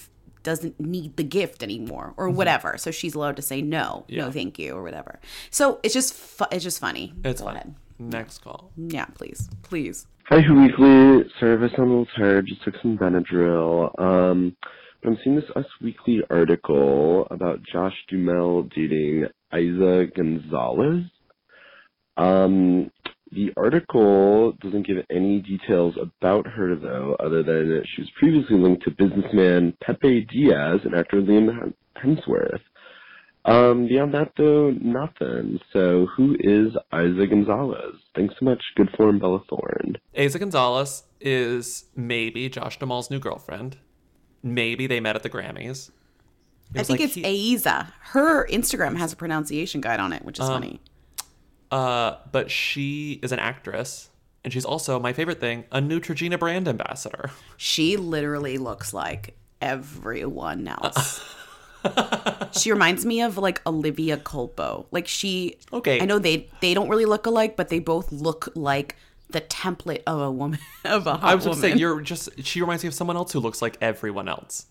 doesn't 0.44 0.80
need 0.80 1.18
the 1.18 1.24
gift 1.24 1.62
anymore 1.64 2.14
or 2.16 2.30
Mhm. 2.30 2.36
whatever. 2.36 2.78
So 2.78 2.92
she's 2.92 3.14
allowed 3.16 3.36
to 3.36 3.42
say 3.42 3.62
no, 3.62 4.06
Yeah. 4.08 4.26
no, 4.26 4.32
thank 4.32 4.58
you, 4.58 4.74
or 4.74 4.82
whatever. 4.84 5.20
So 5.52 5.80
it's 5.84 5.94
just 5.94 6.14
fu- 6.14 6.46
it's 6.52 6.64
just 6.64 6.80
funny. 6.80 7.14
It's 7.26 7.42
Go 7.42 7.48
fine. 7.48 7.56
ahead. 7.58 7.76
Next 8.00 8.38
call. 8.42 8.72
Yeah, 8.78 9.06
please, 9.16 9.50
please. 9.64 10.08
Hi, 10.32 10.42
Who 10.42 10.62
Weekly. 10.62 11.28
Service 11.40 11.72
I'm 11.76 11.86
a 11.86 11.88
little 11.88 12.08
tired. 12.16 12.46
Just 12.46 12.64
took 12.64 12.76
some 12.84 12.96
Benadryl. 12.96 14.00
Um, 14.00 14.56
but 15.02 15.10
I'm 15.10 15.18
seeing 15.24 15.36
this 15.36 15.50
Us 15.56 15.66
Weekly 15.82 16.22
article 16.30 17.26
about 17.32 17.64
Josh 17.64 17.96
Duhamel 18.10 18.70
dating 18.76 19.26
Isa 19.52 20.06
Gonzalez. 20.16 21.06
Um, 22.16 22.92
the 23.32 23.52
article 23.58 24.52
doesn't 24.62 24.86
give 24.86 24.98
any 25.10 25.40
details 25.40 25.96
about 26.00 26.46
her, 26.46 26.76
though, 26.76 27.16
other 27.20 27.42
than 27.42 27.68
that 27.70 27.88
she 27.88 28.04
was 28.04 28.12
previously 28.20 28.56
linked 28.56 28.84
to 28.84 28.92
businessman 28.92 29.76
Pepe 29.82 30.28
Diaz 30.32 30.82
and 30.84 30.94
actor 30.94 31.24
Liam 31.24 31.74
Hemsworth. 31.98 32.62
Um, 33.50 33.88
beyond 33.88 34.14
that, 34.14 34.32
though, 34.38 34.72
nothing. 34.72 35.60
So, 35.74 36.06
who 36.16 36.36
is 36.40 36.74
Isa 36.94 37.28
Gonzalez? 37.28 37.96
Thanks 38.16 38.36
so 38.40 38.46
much. 38.46 38.62
Good 38.76 38.90
form, 38.96 39.20
Bella 39.20 39.42
Thorne. 39.50 39.96
Asa 40.18 40.38
Gonzalez 40.40 41.04
is 41.20 41.86
maybe 41.96 42.48
Josh 42.50 42.78
Duhamel's 42.80 43.10
new 43.10 43.20
girlfriend. 43.20 43.78
Maybe 44.44 44.88
they 44.88 45.00
met 45.00 45.16
at 45.16 45.24
the 45.24 45.30
Grammys. 45.30 45.90
It 46.76 46.82
I 46.82 46.84
think 46.84 47.00
like 47.00 47.02
it's 47.02 47.16
he- 47.16 47.56
Aiza. 47.56 47.92
Her 48.02 48.48
Instagram 48.48 48.96
has 48.98 49.12
a 49.14 49.16
pronunciation 49.16 49.82
guide 49.82 50.00
on 50.00 50.14
it, 50.14 50.24
which 50.24 50.40
is 50.40 50.46
Um, 50.46 50.62
funny. 50.62 50.80
Uh, 51.72 52.16
but 52.32 52.50
she 52.52 53.20
is 53.24 53.32
an 53.32 53.40
actress, 53.40 54.10
and 54.44 54.52
she's 54.54 54.66
also 54.66 55.00
my 55.00 55.14
favorite 55.14 55.40
thing, 55.40 55.66
a 55.72 55.80
Neutrogena 55.80 56.38
brand 56.40 56.68
ambassador. 56.68 57.32
She 57.58 57.98
literally 57.98 58.58
looks 58.58 58.94
like 58.94 59.36
everyone 59.62 60.68
else. 60.68 61.22
she 62.52 62.72
reminds 62.72 63.06
me 63.06 63.22
of 63.22 63.38
like 63.38 63.62
Olivia 63.68 64.18
Culpo. 64.18 64.86
Like 64.92 65.08
she 65.08 65.58
Okay. 65.72 66.02
I 66.02 66.06
know 66.06 66.20
they 66.20 66.50
they 66.62 66.74
don't 66.74 66.90
really 66.90 67.06
look 67.06 67.26
alike, 67.26 67.56
but 67.56 67.70
they 67.70 67.80
both 67.80 68.12
look 68.12 68.50
like 68.56 68.96
the 69.30 69.42
template 69.42 70.02
of 70.08 70.20
a 70.20 70.32
woman 70.32 70.60
of 70.86 71.06
a 71.08 71.14
hot 71.16 71.24
I 71.24 71.36
was 71.36 71.46
woman. 71.46 71.62
to 71.62 71.70
say 71.72 71.78
you're 71.78 72.02
just. 72.02 72.30
She 72.44 72.62
reminds 72.62 72.84
me 72.84 72.88
of 72.88 72.94
someone 72.94 73.16
else 73.16 73.32
who 73.32 73.40
looks 73.40 73.62
like 73.62 73.78
everyone 73.82 74.28
else. 74.28 74.66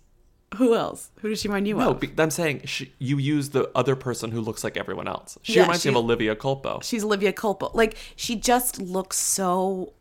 Who 0.56 0.74
else? 0.74 1.10
Who 1.20 1.28
does 1.28 1.40
she 1.42 1.48
remind 1.48 1.68
you 1.68 1.76
No, 1.76 1.90
of? 1.90 2.00
be- 2.00 2.10
I'm 2.16 2.30
saying 2.30 2.62
she, 2.64 2.94
you 2.98 3.18
use 3.18 3.50
the 3.50 3.70
other 3.74 3.94
person 3.94 4.30
who 4.30 4.40
looks 4.40 4.64
like 4.64 4.78
everyone 4.78 5.06
else. 5.06 5.36
She 5.42 5.54
Yeah, 5.56 5.62
reminds 5.62 5.84
me 5.84 5.90
of 5.90 5.96
Olivia 5.98 6.34
Culpo. 6.34 6.82
She's 6.82 7.04
Olivia 7.04 7.34
Culpo. 7.34 7.74
Like 7.74 7.96
she 8.16 8.34
just 8.34 8.80
looks 8.80 9.18
so 9.18 9.92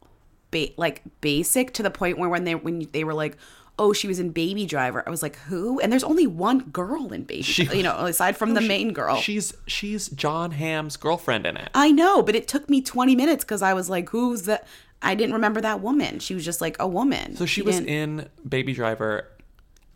ba- 0.51 0.69
like 0.77 1.01
basic 1.19 1.73
to 1.73 1.83
the 1.83 1.91
point 1.91 2.17
where 2.17 2.29
when 2.29 2.45
they 2.45 2.55
when 2.55 2.87
they 2.93 3.03
were 3.03 3.13
like, 3.13 3.35
"Oh, 3.79 3.93
she 3.93 4.07
was 4.07 4.19
in 4.19 4.29
Baby 4.31 4.65
Driver," 4.65 5.03
I 5.05 5.09
was 5.09 5.21
like, 5.21 5.35
"Who?" 5.49 5.79
And 5.79 5.91
there's 5.91 6.03
only 6.03 6.27
one 6.27 6.59
girl 6.71 7.11
in 7.13 7.23
Baby. 7.23 7.43
She- 7.43 7.63
you 7.75 7.83
know, 7.83 7.95
aside 8.05 8.37
from 8.37 8.49
No, 8.49 8.55
the 8.55 8.61
she- 8.61 8.67
main 8.67 8.93
girl. 8.93 9.17
She's 9.17 9.53
she's 9.67 10.07
Jon 10.09 10.51
Hamm's 10.51 10.97
girlfriend 10.97 11.45
in 11.45 11.57
it. 11.57 11.69
I 11.73 11.91
know, 11.91 12.21
but 12.21 12.35
it 12.35 12.47
took 12.47 12.69
me 12.69 12.81
20 12.81 13.15
minutes 13.15 13.43
because 13.43 13.61
I 13.61 13.73
was 13.73 13.89
like, 13.89 14.09
"Who's 14.09 14.43
that?" 14.43 14.67
I 15.01 15.13
didn't 15.13 15.33
remember 15.33 15.61
that 15.61 15.79
woman. 15.81 16.19
She 16.19 16.33
was 16.33 16.43
just 16.43 16.59
like 16.59 16.75
a 16.79 16.87
woman. 16.87 17.35
So 17.35 17.45
she 17.45 17.61
was 17.61 17.79
in 17.79 18.29
Baby 18.47 18.73
Driver. 18.73 19.27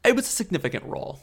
It 0.06 0.15
was 0.15 0.28
a 0.28 0.32
significant 0.32 0.84
role. 0.86 1.20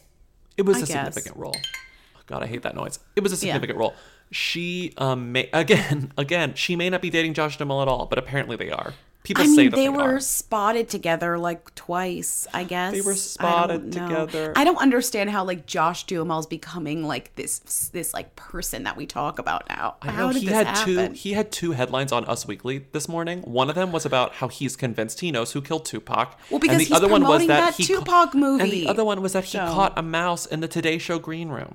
It 0.56 0.62
was 0.62 0.78
I 0.78 0.80
a 0.80 0.82
guess. 0.82 0.88
significant 0.90 1.36
role. 1.36 1.56
Oh, 1.56 2.20
God, 2.26 2.42
I 2.42 2.46
hate 2.46 2.62
that 2.62 2.74
noise. 2.74 2.98
It 3.14 3.22
was 3.22 3.32
a 3.32 3.36
Yeah. 3.36 3.52
significant 3.52 3.78
role. 3.78 3.94
She 4.32 4.92
um 4.98 5.30
may, 5.32 5.48
again 5.52 6.12
again 6.18 6.54
she 6.54 6.74
may 6.76 6.90
not 6.90 7.00
be 7.00 7.08
dating 7.08 7.34
Josh 7.34 7.56
Duhamel 7.56 7.80
at 7.82 7.88
all, 7.88 8.06
but 8.06 8.18
apparently 8.18 8.56
they 8.56 8.70
are. 8.70 8.94
People 9.28 9.44
I 9.44 9.46
mean, 9.46 9.56
say 9.56 9.68
they, 9.68 9.76
they, 9.76 9.88
were 9.90 10.14
are. 10.16 10.20
spotted 10.20 10.88
together 10.88 11.36
like 11.36 11.74
twice, 11.74 12.46
I 12.54 12.64
guess. 12.64 12.94
They 12.94 13.02
were 13.02 13.14
spotted 13.14 13.94
know. 13.94 14.08
together. 14.08 14.54
I 14.56 14.64
don't 14.64 14.78
understand 14.78 15.28
how 15.28 15.44
like 15.44 15.66
Josh 15.66 16.06
Duhamel's 16.06 16.46
becoming 16.46 17.06
like 17.06 17.34
this 17.34 17.58
this 17.92 18.14
like 18.14 18.34
person 18.36 18.84
that 18.84 18.96
we 18.96 19.04
talk 19.04 19.38
about 19.38 19.68
now. 19.68 19.96
I 20.00 20.12
how 20.12 20.28
know 20.30 20.38
he 20.38 20.46
had 20.46 20.66
happen? 20.66 21.08
two. 21.08 21.12
He 21.12 21.34
had 21.34 21.52
two 21.52 21.72
headlines 21.72 22.10
on 22.10 22.24
Us 22.24 22.46
Weekly 22.46 22.86
this 22.92 23.06
morning. 23.06 23.42
One 23.42 23.68
of 23.68 23.74
them 23.74 23.92
was 23.92 24.06
about 24.06 24.32
how 24.36 24.48
he's 24.48 24.76
convinced 24.76 25.20
he 25.20 25.30
knows 25.30 25.52
who 25.52 25.60
killed 25.60 25.84
Tupac. 25.84 26.38
Well, 26.48 26.58
because 26.58 26.76
and 26.76 26.80
the 26.80 26.84
he's 26.86 26.92
other 26.96 27.08
one 27.08 27.22
was 27.24 27.46
that, 27.48 27.60
that 27.60 27.74
he 27.74 27.86
ca- 27.86 27.98
Tupac 27.98 28.34
movie 28.34 28.62
And 28.62 28.72
the 28.72 28.88
other 28.88 29.04
one 29.04 29.20
was 29.20 29.34
that 29.34 29.44
he 29.44 29.58
caught 29.58 29.92
a 29.98 30.02
mouse 30.02 30.46
in 30.46 30.60
the 30.60 30.68
Today 30.68 30.96
Show 30.96 31.18
green 31.18 31.50
room. 31.50 31.74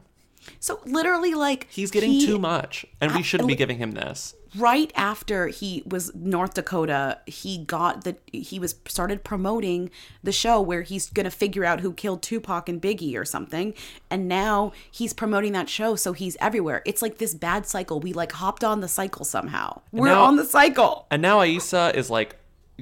So 0.60 0.80
literally, 0.86 1.36
like 1.36 1.68
He's 1.70 1.92
getting 1.92 2.14
he- 2.14 2.26
too 2.26 2.40
much, 2.40 2.84
and 3.00 3.14
we 3.14 3.22
shouldn't 3.22 3.48
be 3.48 3.56
giving 3.56 3.78
him 3.78 3.92
this. 3.92 4.34
Right 4.58 4.92
after 4.96 5.48
he 5.48 5.84
was 5.86 6.14
North 6.16 6.54
Dakota, 6.54 7.20
he 7.26 7.58
got 7.60 8.04
the 8.04 8.16
he 8.32 8.60
was 8.60 8.76
started 8.88 9.24
promoting 9.24 9.90
the 10.24 10.32
show 10.32 10.62
where 10.62 10.82
he's 10.82 11.10
gonna 11.10 11.32
figure 11.32 11.66
out 11.66 11.80
who 11.82 11.94
killed 11.94 12.22
Tupac 12.22 12.70
and 12.70 12.82
Biggie 12.82 13.18
or 13.18 13.26
something, 13.26 13.74
and 14.10 14.28
now 14.28 14.72
he's 14.92 15.14
promoting 15.14 15.54
that 15.54 15.70
show, 15.70 15.96
so 15.96 16.14
he's 16.14 16.38
everywhere. 16.40 16.82
It's 16.86 17.02
like 17.02 17.18
this 17.18 17.34
bad 17.34 17.66
cycle. 17.66 18.00
We 18.00 18.14
like 18.14 18.34
hopped 18.34 18.64
on 18.64 18.82
the 18.82 18.88
cycle 18.88 19.26
somehow. 19.26 19.82
We're 19.92 20.08
now- 20.08 20.24
on 20.24 20.36
the 20.36 20.46
cycle. 20.46 21.08
And 21.10 21.22
now 21.22 21.40
Aisa 21.40 21.94
is 21.96 22.10
like 22.10 22.36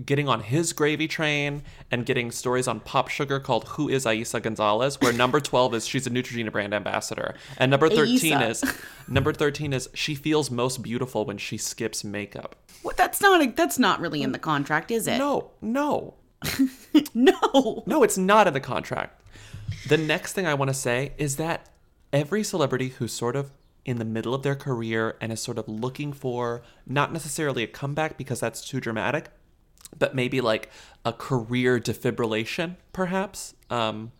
getting 0.05 0.29
on 0.29 0.41
his 0.41 0.73
gravy 0.73 1.07
train 1.07 1.63
and 1.91 2.05
getting 2.05 2.31
stories 2.31 2.67
on 2.67 2.79
Pop 2.79 3.09
Sugar 3.09 3.39
called 3.39 3.67
Who 3.69 3.89
is 3.89 4.05
Aisa 4.05 4.41
Gonzalez, 4.41 4.99
where 5.01 5.11
number 5.11 5.39
12 5.41 5.75
is 5.75 5.87
she's 5.87 6.07
a 6.07 6.09
Neutrogena 6.09 6.51
brand 6.51 6.73
ambassador. 6.73 7.35
And 7.57 7.69
number 7.69 7.89
13 7.89 8.17
Aisa. 8.17 8.49
is 8.49 8.63
number 9.07 9.33
13 9.33 9.73
is 9.73 9.89
she 9.93 10.15
feels 10.15 10.49
most 10.49 10.81
beautiful 10.81 11.25
when 11.25 11.37
she 11.37 11.57
skips 11.57 12.03
makeup. 12.03 12.55
What? 12.81 12.97
That's 12.97 13.21
not. 13.21 13.41
A, 13.41 13.47
that's 13.51 13.77
not 13.77 13.99
really 13.99 14.21
in 14.21 14.31
the 14.31 14.39
contract, 14.39 14.91
is 14.91 15.07
it? 15.07 15.17
No, 15.17 15.51
no. 15.61 16.15
no. 17.13 17.83
No, 17.85 18.03
it's 18.03 18.17
not 18.17 18.47
in 18.47 18.53
the 18.53 18.59
contract. 18.59 19.21
The 19.87 19.97
next 19.97 20.33
thing 20.33 20.45
I 20.45 20.53
want 20.53 20.69
to 20.69 20.73
say 20.73 21.13
is 21.17 21.35
that 21.35 21.69
every 22.13 22.43
celebrity 22.43 22.89
who's 22.89 23.13
sort 23.13 23.35
of 23.35 23.51
in 23.85 23.97
the 23.97 24.05
middle 24.05 24.33
of 24.33 24.43
their 24.43 24.55
career 24.55 25.17
and 25.19 25.31
is 25.31 25.41
sort 25.41 25.57
of 25.57 25.67
looking 25.67 26.13
for 26.13 26.61
not 26.85 27.11
necessarily 27.11 27.63
a 27.63 27.67
comeback 27.67 28.17
because 28.17 28.39
that's 28.39 28.61
too 28.61 28.79
dramatic, 28.79 29.29
but 29.97 30.15
maybe 30.15 30.41
like 30.41 30.69
a 31.05 31.13
career 31.13 31.79
defibrillation, 31.79 32.75
perhaps, 32.93 33.53
um, 33.69 34.11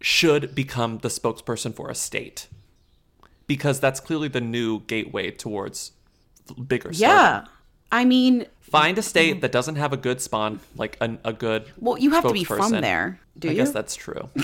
should 0.00 0.54
become 0.54 0.98
the 0.98 1.08
spokesperson 1.08 1.74
for 1.74 1.90
a 1.90 1.94
state. 1.94 2.48
Because 3.46 3.80
that's 3.80 4.00
clearly 4.00 4.28
the 4.28 4.40
new 4.40 4.80
gateway 4.80 5.30
towards 5.30 5.92
bigger 6.66 6.90
Yeah. 6.92 7.44
I 7.92 8.04
mean, 8.04 8.46
Find 8.60 8.96
a 8.98 9.02
state 9.02 9.40
that 9.40 9.50
doesn't 9.50 9.74
have 9.76 9.92
a 9.92 9.96
good 9.96 10.20
spawn, 10.20 10.60
like 10.76 10.96
a, 11.00 11.18
a 11.24 11.32
good. 11.32 11.64
Well, 11.78 11.98
you 11.98 12.10
have 12.10 12.22
to 12.22 12.32
be 12.32 12.44
from 12.44 12.70
there, 12.70 13.18
do 13.36 13.48
I 13.48 13.50
you? 13.50 13.56
guess 13.56 13.72
that's 13.72 13.96
true. 13.96 14.28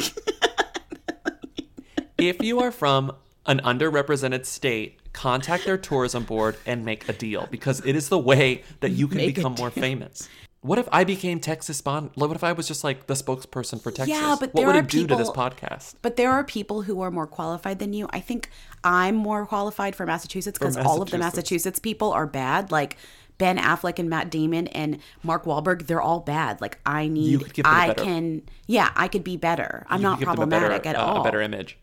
if 2.18 2.42
you 2.42 2.61
are 2.61 2.72
from 2.72 3.12
an 3.47 3.61
underrepresented 3.61 4.44
state, 4.47 5.12
contact 5.12 5.64
their 5.64 5.78
tourism 5.78 6.24
board 6.24 6.57
and 6.66 6.84
make 6.84 7.09
a 7.09 7.12
deal 7.12 7.47
because 7.51 7.84
it 7.84 7.97
is 7.97 8.09
the 8.09 8.18
way 8.18 8.62
that 8.80 8.90
you 8.90 9.09
can 9.09 9.18
Make 9.18 9.34
become 9.34 9.55
more 9.55 9.70
famous. 9.70 10.28
What 10.61 10.80
if 10.80 10.88
I 10.90 11.05
became 11.05 11.38
Texas 11.38 11.78
Spawn? 11.78 12.11
What 12.16 12.32
if 12.32 12.42
I 12.42 12.53
was 12.53 12.66
just 12.66 12.82
like 12.82 13.07
the 13.07 13.14
spokesperson 13.14 13.80
for 13.80 13.92
Texas? 13.92 14.09
Yeah, 14.09 14.36
but 14.40 14.53
what 14.53 14.61
there 14.61 14.66
would 14.66 14.74
are 14.74 14.80
it 14.80 14.88
do 14.88 15.07
to 15.07 15.14
this 15.14 15.30
podcast? 15.30 15.94
But 16.03 16.16
there 16.16 16.32
are 16.32 16.42
people 16.42 16.82
who 16.82 17.03
are 17.03 17.11
more 17.11 17.28
qualified 17.28 17.78
than 17.78 17.92
you. 17.92 18.09
I 18.11 18.18
think 18.18 18.51
I'm 18.82 19.14
more 19.14 19.47
qualified 19.47 19.94
for 19.94 20.07
Massachusetts 20.07 20.59
because 20.59 20.76
all 20.76 21.01
of 21.01 21.11
the 21.11 21.18
Massachusetts. 21.18 21.78
People 21.78 22.12
are 22.12 22.26
bad. 22.26 22.72
Like 22.72 22.97
Ben 23.38 23.59
Affleck 23.59 24.01
and 24.01 24.11
Matt 24.11 24.28
Damon 24.28 24.66
and 24.68 24.99
Mark 25.22 25.44
Wahlberg, 25.44 25.86
they're 25.86 26.03
all 26.03 26.20
bad. 26.20 26.61
Like 26.61 26.78
I 26.84 27.07
need, 27.07 27.42
could 27.42 27.55
give 27.55 27.64
them 27.64 27.72
a 27.72 27.76
I 27.76 27.86
better- 27.88 28.03
can, 28.03 28.42
yeah, 28.66 28.90
I 28.97 29.07
could 29.07 29.22
be 29.22 29.36
better. 29.36 29.86
I'm 29.88 30.03
not 30.03 30.18
could 30.18 30.26
give 30.26 30.34
them 30.36 30.49
a 30.49 30.49
problematic 30.49 30.82
better, 30.82 30.99
at 30.99 31.03
uh, 31.03 31.07
all. 31.07 31.20
A 31.20 31.24
better 31.24 31.40
image. 31.40 31.78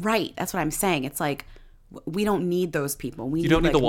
Right. 0.00 0.32
That's 0.36 0.52
what 0.54 0.60
I'm 0.60 0.70
saying. 0.70 1.04
It's 1.04 1.20
like 1.20 1.44
we 2.04 2.24
don't 2.24 2.48
need 2.48 2.72
those 2.72 2.94
people. 2.96 3.28
We 3.28 3.40
You 3.42 3.48
don't 3.48 3.62
need 3.62 3.68
like, 3.68 3.72
the 3.72 3.78
me. 3.80 3.84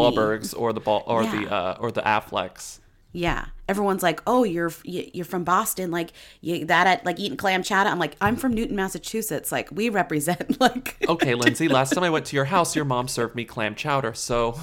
Or 0.54 0.74
the 0.74 0.80
ball 0.80 1.04
or 1.08 1.24
the 1.24 1.42
Yeah. 1.44 1.56
uh, 1.56 1.78
or 1.80 1.92
the 1.92 2.02
Afflecks. 2.02 2.80
Yeah, 3.14 3.48
everyone's 3.68 4.02
like, 4.04 4.22
"Oh, 4.26 4.46
you're 4.46 4.72
you're 4.86 5.26
from 5.26 5.44
Boston, 5.44 5.92
like 5.92 6.14
you 6.40 6.64
that 6.66 6.88
at 6.88 7.06
like 7.06 7.20
eating 7.20 7.38
clam 7.38 7.62
chowder." 7.62 7.90
I'm 7.90 8.00
like, 8.00 8.16
"I'm 8.22 8.38
from 8.38 8.54
Newton, 8.54 8.76
Massachusetts. 8.78 9.52
Like 9.52 9.68
we 9.72 9.90
represent 9.90 10.60
like 10.62 10.96
Okay, 11.10 11.36
Lindsey, 11.36 11.68
last 11.68 11.94
time 11.94 12.06
I 12.06 12.10
went 12.10 12.26
to 12.28 12.36
your 12.38 12.46
house, 12.46 12.74
your 12.76 12.86
mom 12.86 13.10
served 13.10 13.36
me 13.36 13.44
clam 13.44 13.76
chowder, 13.76 14.14
so 14.14 14.58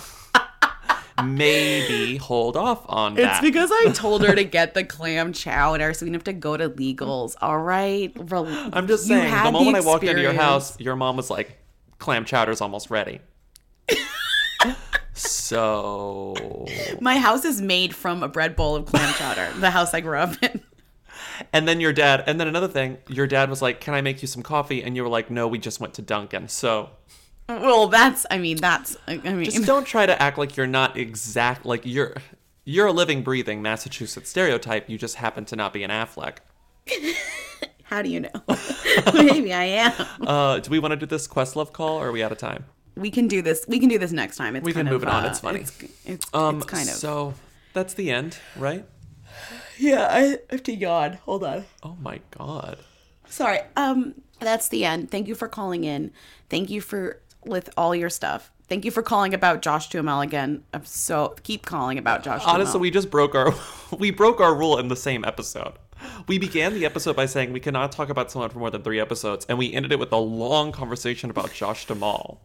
maybe 1.24 2.16
hold 2.16 2.56
off 2.56 2.84
on 2.88 3.14
that. 3.14 3.36
It's 3.36 3.40
because 3.40 3.70
I 3.72 3.92
told 3.92 4.24
her 4.24 4.34
to 4.34 4.44
get 4.58 4.74
the 4.74 4.84
clam 4.84 5.32
chowder, 5.32 5.94
so 5.94 6.04
we 6.04 6.10
didn't 6.10 6.20
have 6.20 6.34
to 6.34 6.38
go 6.38 6.56
to 6.56 6.70
legals. 6.70 7.36
All 7.40 7.58
right, 7.58 8.12
Rel- 8.16 8.46
I'm 8.72 8.86
just 8.86 9.06
saying, 9.06 9.30
the 9.30 9.52
moment 9.52 9.76
I 9.76 9.80
walked 9.80 10.04
into 10.04 10.22
your 10.22 10.32
house, 10.32 10.78
your 10.80 10.96
mom 10.96 11.16
was 11.16 11.30
like, 11.30 11.58
clam 11.98 12.24
chowder's 12.24 12.60
almost 12.60 12.90
ready. 12.90 13.20
so. 15.12 16.66
my 17.00 17.18
house 17.18 17.44
is 17.44 17.60
made 17.60 17.94
from 17.94 18.22
a 18.22 18.28
bread 18.28 18.56
bowl 18.56 18.76
of 18.76 18.86
clam 18.86 19.12
chowder. 19.14 19.52
the 19.58 19.70
house 19.70 19.94
I 19.94 20.00
grew 20.00 20.18
up 20.18 20.42
in. 20.42 20.62
And 21.52 21.68
then 21.68 21.80
your 21.80 21.92
dad, 21.92 22.24
and 22.26 22.40
then 22.40 22.48
another 22.48 22.68
thing, 22.68 22.98
your 23.08 23.26
dad 23.26 23.48
was 23.48 23.62
like, 23.62 23.80
Can 23.80 23.94
I 23.94 24.00
make 24.00 24.22
you 24.22 24.28
some 24.28 24.42
coffee? 24.42 24.82
And 24.82 24.96
you 24.96 25.02
were 25.02 25.08
like, 25.08 25.30
No, 25.30 25.46
we 25.46 25.58
just 25.58 25.80
went 25.80 25.94
to 25.94 26.02
Dunkin'. 26.02 26.48
So 26.48 26.90
Well, 27.48 27.88
that's. 27.88 28.26
I 28.30 28.38
mean, 28.38 28.58
that's. 28.58 28.96
I 29.06 29.20
I 29.24 29.32
mean, 29.32 29.44
just 29.44 29.64
don't 29.64 29.84
try 29.86 30.04
to 30.06 30.20
act 30.20 30.36
like 30.38 30.56
you're 30.56 30.66
not 30.66 30.96
exact, 30.96 31.64
like 31.64 31.82
you're. 31.84 32.14
You're 32.64 32.88
a 32.88 32.92
living, 32.92 33.22
breathing 33.22 33.62
Massachusetts 33.62 34.28
stereotype. 34.28 34.90
You 34.90 34.98
just 34.98 35.14
happen 35.16 35.46
to 35.46 35.56
not 35.56 35.72
be 35.72 35.82
an 35.84 35.90
Affleck. 35.90 36.36
how 37.84 38.02
do 38.02 38.10
you 38.10 38.20
know? 38.20 38.30
Maybe 39.14 39.54
I 39.54 39.64
am. 39.64 39.92
Uh, 40.20 40.58
do 40.58 40.70
we 40.70 40.78
want 40.78 40.92
to 40.92 40.96
do 40.96 41.06
this 41.06 41.26
quest 41.26 41.56
love 41.56 41.72
call, 41.72 41.96
or 41.96 42.08
are 42.08 42.12
we 42.12 42.22
out 42.22 42.30
of 42.30 42.36
time? 42.36 42.66
We 42.94 43.10
can 43.10 43.26
do 43.28 43.40
this. 43.40 43.64
We 43.68 43.78
can 43.80 43.88
do 43.88 43.98
this 43.98 44.12
next 44.12 44.36
time. 44.36 44.54
It's 44.54 44.64
we 44.66 44.72
can 44.72 44.80
kind 44.84 44.90
move 44.90 45.02
of, 45.02 45.08
it 45.08 45.14
on. 45.14 45.24
uh, 45.24 45.28
It's 45.28 45.40
funny. 45.40 45.60
It's, 45.60 45.82
it's, 46.04 46.26
um, 46.34 46.56
it's 46.58 46.66
kind 46.66 46.88
of. 46.90 46.94
So 46.96 47.32
that's 47.72 47.94
the 47.94 48.10
end, 48.10 48.36
right? 48.56 48.84
Yeah, 49.78 50.06
I 50.10 50.38
have 50.50 50.62
to 50.64 50.74
yawn. 50.74 51.14
Hold 51.24 51.44
on. 51.44 51.64
Oh 51.82 51.96
my 52.02 52.20
god. 52.36 52.78
Sorry. 53.30 53.60
Um, 53.76 54.14
that's 54.40 54.68
the 54.68 54.84
end. 54.84 55.10
Thank 55.10 55.26
you 55.28 55.34
for 55.34 55.48
calling 55.48 55.84
in. 55.84 56.10
Thank 56.50 56.68
you 56.68 56.80
for 56.82 57.20
with 57.44 57.70
all 57.76 57.94
your 57.94 58.10
stuff. 58.10 58.50
Thank 58.68 58.84
you 58.84 58.90
for 58.90 59.02
calling 59.02 59.32
about 59.32 59.62
Josh 59.62 59.88
Duhamel 59.88 60.20
again. 60.20 60.62
I'm 60.74 60.84
so 60.84 61.34
keep 61.42 61.64
calling 61.64 61.96
about 61.96 62.22
Josh. 62.22 62.42
Honestly, 62.44 62.64
Duhamel. 62.72 62.80
we 62.80 62.90
just 62.90 63.10
broke 63.10 63.34
our 63.34 63.54
we 63.98 64.10
broke 64.10 64.40
our 64.40 64.54
rule 64.54 64.78
in 64.78 64.88
the 64.88 64.96
same 64.96 65.24
episode. 65.24 65.74
We 66.26 66.38
began 66.38 66.74
the 66.74 66.84
episode 66.84 67.16
by 67.16 67.26
saying 67.26 67.52
we 67.52 67.60
cannot 67.60 67.90
talk 67.92 68.08
about 68.08 68.30
someone 68.30 68.50
for 68.50 68.58
more 68.58 68.70
than 68.70 68.82
three 68.82 69.00
episodes, 69.00 69.46
and 69.48 69.58
we 69.58 69.72
ended 69.72 69.90
it 69.90 69.98
with 69.98 70.12
a 70.12 70.18
long 70.18 70.70
conversation 70.70 71.28
about 71.30 71.52
Josh 71.52 71.86
Duhamel, 71.86 72.40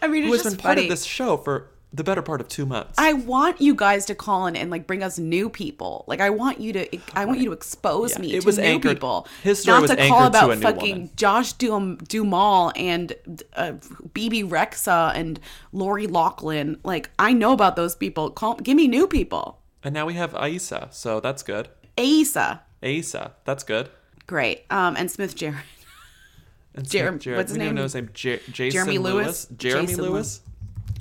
I 0.00 0.06
mean, 0.06 0.24
who 0.24 0.32
has 0.32 0.42
just 0.42 0.56
been 0.56 0.62
part 0.62 0.78
of 0.78 0.88
this 0.88 1.04
show 1.04 1.36
for 1.36 1.70
the 1.94 2.02
better 2.02 2.22
part 2.22 2.40
of 2.40 2.48
two 2.48 2.64
months. 2.64 2.94
I 2.98 3.12
want 3.12 3.60
you 3.60 3.74
guys 3.74 4.06
to 4.06 4.14
call 4.14 4.46
in 4.46 4.56
and 4.56 4.70
like 4.70 4.86
bring 4.86 5.02
us 5.02 5.18
new 5.18 5.50
people. 5.50 6.04
Like 6.06 6.20
I 6.20 6.30
want 6.30 6.58
you 6.60 6.72
to, 6.72 6.98
I 7.14 7.26
want 7.26 7.40
you 7.40 7.46
to 7.46 7.52
expose 7.52 8.12
Yeah, 8.12 8.18
me 8.20 8.34
it 8.34 8.40
to 8.40 8.46
was 8.46 8.56
new 8.58 8.64
anchored- 8.64 8.96
people. 8.96 9.28
his 9.42 9.60
story 9.60 9.74
Not 9.74 9.82
was 9.82 9.90
to 9.90 9.96
call 9.96 10.04
anchored 10.24 10.32
to 10.32 10.38
about 10.38 10.50
a 10.50 10.56
new 10.56 10.62
fucking 10.62 10.94
woman. 10.94 11.10
Josh 11.16 11.52
Dum 11.54 11.96
Duhamel 12.08 12.72
and 12.76 13.14
uh, 13.54 13.72
Bebe 14.14 14.42
Rexha 14.42 15.12
and 15.14 15.38
Lori 15.72 16.06
Loughlin. 16.06 16.78
Like 16.82 17.10
I 17.18 17.32
know 17.34 17.52
about 17.52 17.76
those 17.76 17.94
people. 17.94 18.30
Call, 18.30 18.54
give 18.56 18.76
me 18.76 18.88
new 18.88 19.06
people. 19.06 19.58
and 19.84 19.92
now 19.92 20.06
we 20.06 20.14
have 20.14 20.32
Aisa, 20.32 20.92
so 20.94 21.20
that's 21.20 21.42
good. 21.42 21.68
Asa, 21.98 22.62
Aisa, 22.82 23.32
that's 23.44 23.64
good. 23.64 23.90
great. 24.26 24.64
Um, 24.70 24.96
and 24.96 25.10
Smith 25.10 25.36
Jerrod. 25.36 25.56
And 26.74 26.88
Jer- 26.88 27.08
Smith 27.10 27.20
Jarrett- 27.20 27.36
what's 27.36 27.50
his 27.50 27.58
we 27.58 27.64
name? 27.66 27.74
know 27.74 27.82
his 27.82 27.94
name. 27.94 28.08
J- 28.14 28.40
Jason 28.50 28.70
Jeremy 28.70 28.96
Lewis? 28.98 29.26
Lewis. 29.26 29.46
Jeremy 29.58 29.86
Jason 29.88 30.02
Lewis. 30.04 30.40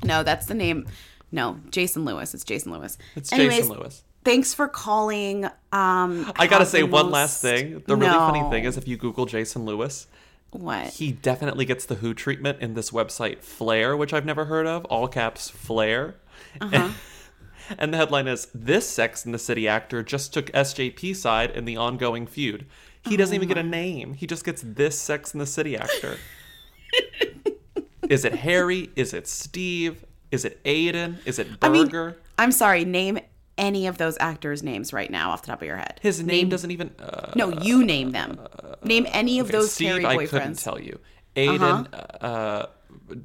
No, 0.04 0.24
that's 0.24 0.46
the 0.48 0.54
name. 0.54 0.88
No, 1.32 1.60
Jason 1.70 2.06
Lewis. 2.06 2.34
It's 2.34 2.44
Jason 2.44 2.72
Lewis. 2.72 2.98
It's 3.16 3.32
Anyways, 3.32 3.58
Jason 3.60 3.78
Lewis. 3.78 4.04
Thanks 4.24 4.54
for 4.54 4.68
calling. 4.68 5.46
Um, 5.72 6.32
I 6.36 6.48
gotta 6.48 6.66
say 6.66 6.84
one 6.84 7.06
most- 7.06 7.14
last 7.14 7.42
thing. 7.42 7.82
The 7.86 7.96
really 7.96 8.14
funny 8.14 8.50
thing 8.50 8.66
is 8.66 8.78
if 8.78 8.88
you 8.88 8.98
Google 8.98 9.26
Jason 9.26 9.66
Lewis, 9.66 10.08
What? 10.52 10.88
he 10.90 11.12
definitely 11.12 11.66
gets 11.66 11.86
the 11.86 11.96
Who 11.96 12.14
treatment 12.14 12.60
in 12.62 12.74
this 12.74 12.92
website 12.92 13.40
Flare, 13.40 13.96
which 13.98 14.14
I've 14.14 14.26
never 14.26 14.46
heard 14.46 14.68
of. 14.68 14.86
All 14.86 15.08
caps 15.08 15.50
Flare. 15.50 16.16
Uh-huh. 16.60 16.90
And 17.78 17.94
the 17.94 17.98
headline 17.98 18.28
is 18.28 18.50
This 18.54 18.86
Sex 18.90 19.26
in 19.26 19.32
the 19.32 19.40
City 19.40 19.66
actor 19.66 20.04
just 20.04 20.34
took 20.34 20.48
SJP 20.52 21.16
side 21.16 21.52
in 21.52 21.64
the 21.64 21.78
ongoing 21.78 22.28
feud. 22.28 22.66
He 23.08 23.16
doesn't 23.16 23.34
even 23.34 23.48
get 23.48 23.56
Oh 23.58 23.62
a 23.62 23.64
name. 23.64 24.14
He 24.14 24.28
just 24.28 24.44
gets 24.44 24.62
this 24.62 25.00
Sex 25.00 25.34
in 25.34 25.40
the 25.40 25.46
City 25.46 25.78
actor. 25.78 26.18
is 28.12 28.26
it 28.26 28.36
Harry? 28.36 28.90
Is 28.96 29.14
it 29.14 29.28
Steve? 29.28 30.06
Is 30.32 30.46
it 30.46 30.60
Aidan? 30.66 31.18
Is 31.26 31.40
it 31.40 31.48
I 31.62 31.70
mean, 31.70 31.86
Berger? 31.88 32.18
I'm 32.38 32.52
sorry. 32.52 32.86
Name 32.86 33.20
any 33.58 33.88
of 33.88 33.98
those 33.98 34.18
actors' 34.20 34.64
names 34.64 34.94
right 34.94 35.10
now 35.12 35.32
off 35.32 35.42
the 35.42 35.48
top 35.48 35.62
of 35.62 35.68
your 35.68 35.78
head. 35.78 36.00
His 36.02 36.22
name, 36.24 36.50
doesn't 36.50 36.72
even. 36.72 36.92
Uh, 37.00 37.32
No, 37.36 37.50
you 37.50 37.84
name 37.84 38.12
them. 38.12 38.40
Name 38.84 39.06
any 39.12 39.40
of 39.40 39.48
okay, 39.48 39.58
those 39.58 39.72
Steve, 39.72 39.90
Harry 39.90 40.06
I 40.06 40.16
boyfriends. 40.18 40.30
couldn't 40.30 40.60
tell 40.60 40.80
you. 40.80 41.00
Aidan, 41.36 41.88
uh, 41.94 42.68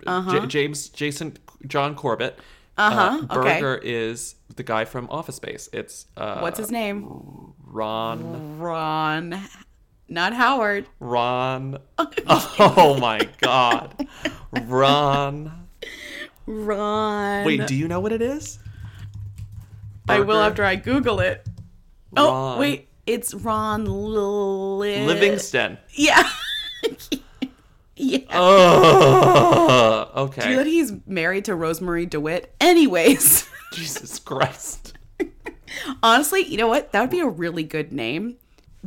Uh-huh. 0.07 0.41
J- 0.41 0.47
James, 0.47 0.89
Jason, 0.89 1.37
John 1.67 1.95
Corbett. 1.95 2.39
Uh-huh, 2.79 3.27
Uh, 3.31 3.39
okay. 3.39 3.61
Berger 3.61 3.81
is 3.83 4.35
the 4.57 4.63
guy 4.63 4.85
from 4.85 5.09
Office 5.11 5.37
Space. 5.37 5.69
It's 5.73 6.07
uh, 6.17 6.41
What's 6.41 6.59
his 6.59 6.71
name? 6.71 7.07
Ron. 7.65 8.59
Ron. 8.59 9.41
Not 10.09 10.33
Howard. 10.33 10.87
Ron. 11.01 11.79
oh 11.99 12.97
my 13.01 13.29
God, 13.41 14.09
Ron. 14.63 15.67
Ron. 16.47 17.45
Wait, 17.45 17.67
do 17.67 17.75
you 17.75 17.89
know 17.89 18.01
what 18.01 18.13
it 18.13 18.23
is? 18.23 18.59
I 20.09 20.21
will 20.21 20.41
after 20.41 20.65
I 20.65 20.77
Google 20.77 21.21
it. 21.21 21.47
Oh, 22.17 22.59
wait. 22.59 22.89
It's 23.07 23.35
Ron 23.35 23.85
Li- 23.85 25.05
Livingston. 25.07 25.79
Yeah. 25.91 26.29
yeah. 27.97 28.19
Oh, 28.31 30.11
Do 30.13 30.13
you 30.13 30.19
know 30.19 30.23
okay. 30.25 30.55
that 30.57 30.67
he's 30.67 30.93
married 31.07 31.45
to 31.47 31.53
Rosemarie 31.53 32.11
DeWitt? 32.11 32.55
Anyways. 32.61 33.49
Jesus 33.73 34.19
Christ. 34.19 34.95
Honestly, 36.03 36.43
you 36.43 36.57
know 36.57 36.69
what? 36.69 36.93
That 36.93 37.01
would 37.01 37.11
be 37.11 37.21
a 37.21 37.29
really 37.29 37.63
good 37.63 37.93
name. 37.93 38.37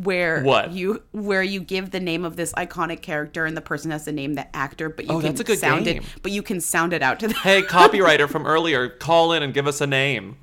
Where 0.03 0.43
What? 0.43 0.71
you 0.71 1.03
where 1.11 1.43
you 1.43 1.59
give 1.61 1.91
the 1.91 1.99
name 1.99 2.23
of 2.25 2.35
this 2.35 2.53
iconic 2.53 3.01
character 3.01 3.45
and 3.45 3.57
the 3.57 3.61
person 3.61 3.91
has 3.91 4.05
to 4.05 4.11
name 4.11 4.35
the 4.35 4.53
actor, 4.55 4.89
but 4.89 5.05
you 5.05 5.11
Oh, 5.11 5.19
can 5.19 5.29
that's 5.29 5.41
a 5.41 5.43
good 5.43 5.59
sound 5.59 5.85
game. 5.85 5.97
it 6.03 6.03
but 6.23 6.31
you 6.31 6.41
can 6.41 6.61
sound 6.61 6.93
it 6.93 7.01
out 7.01 7.19
to 7.19 7.27
them. 7.27 7.37
Hey, 7.43 7.61
copywriter 7.77 8.29
from 8.29 8.45
earlier, 8.45 8.87
call 8.89 9.33
in 9.33 9.43
and 9.43 9.53
give 9.53 9.67
us 9.67 9.81
a 9.81 9.87
name. 9.87 10.37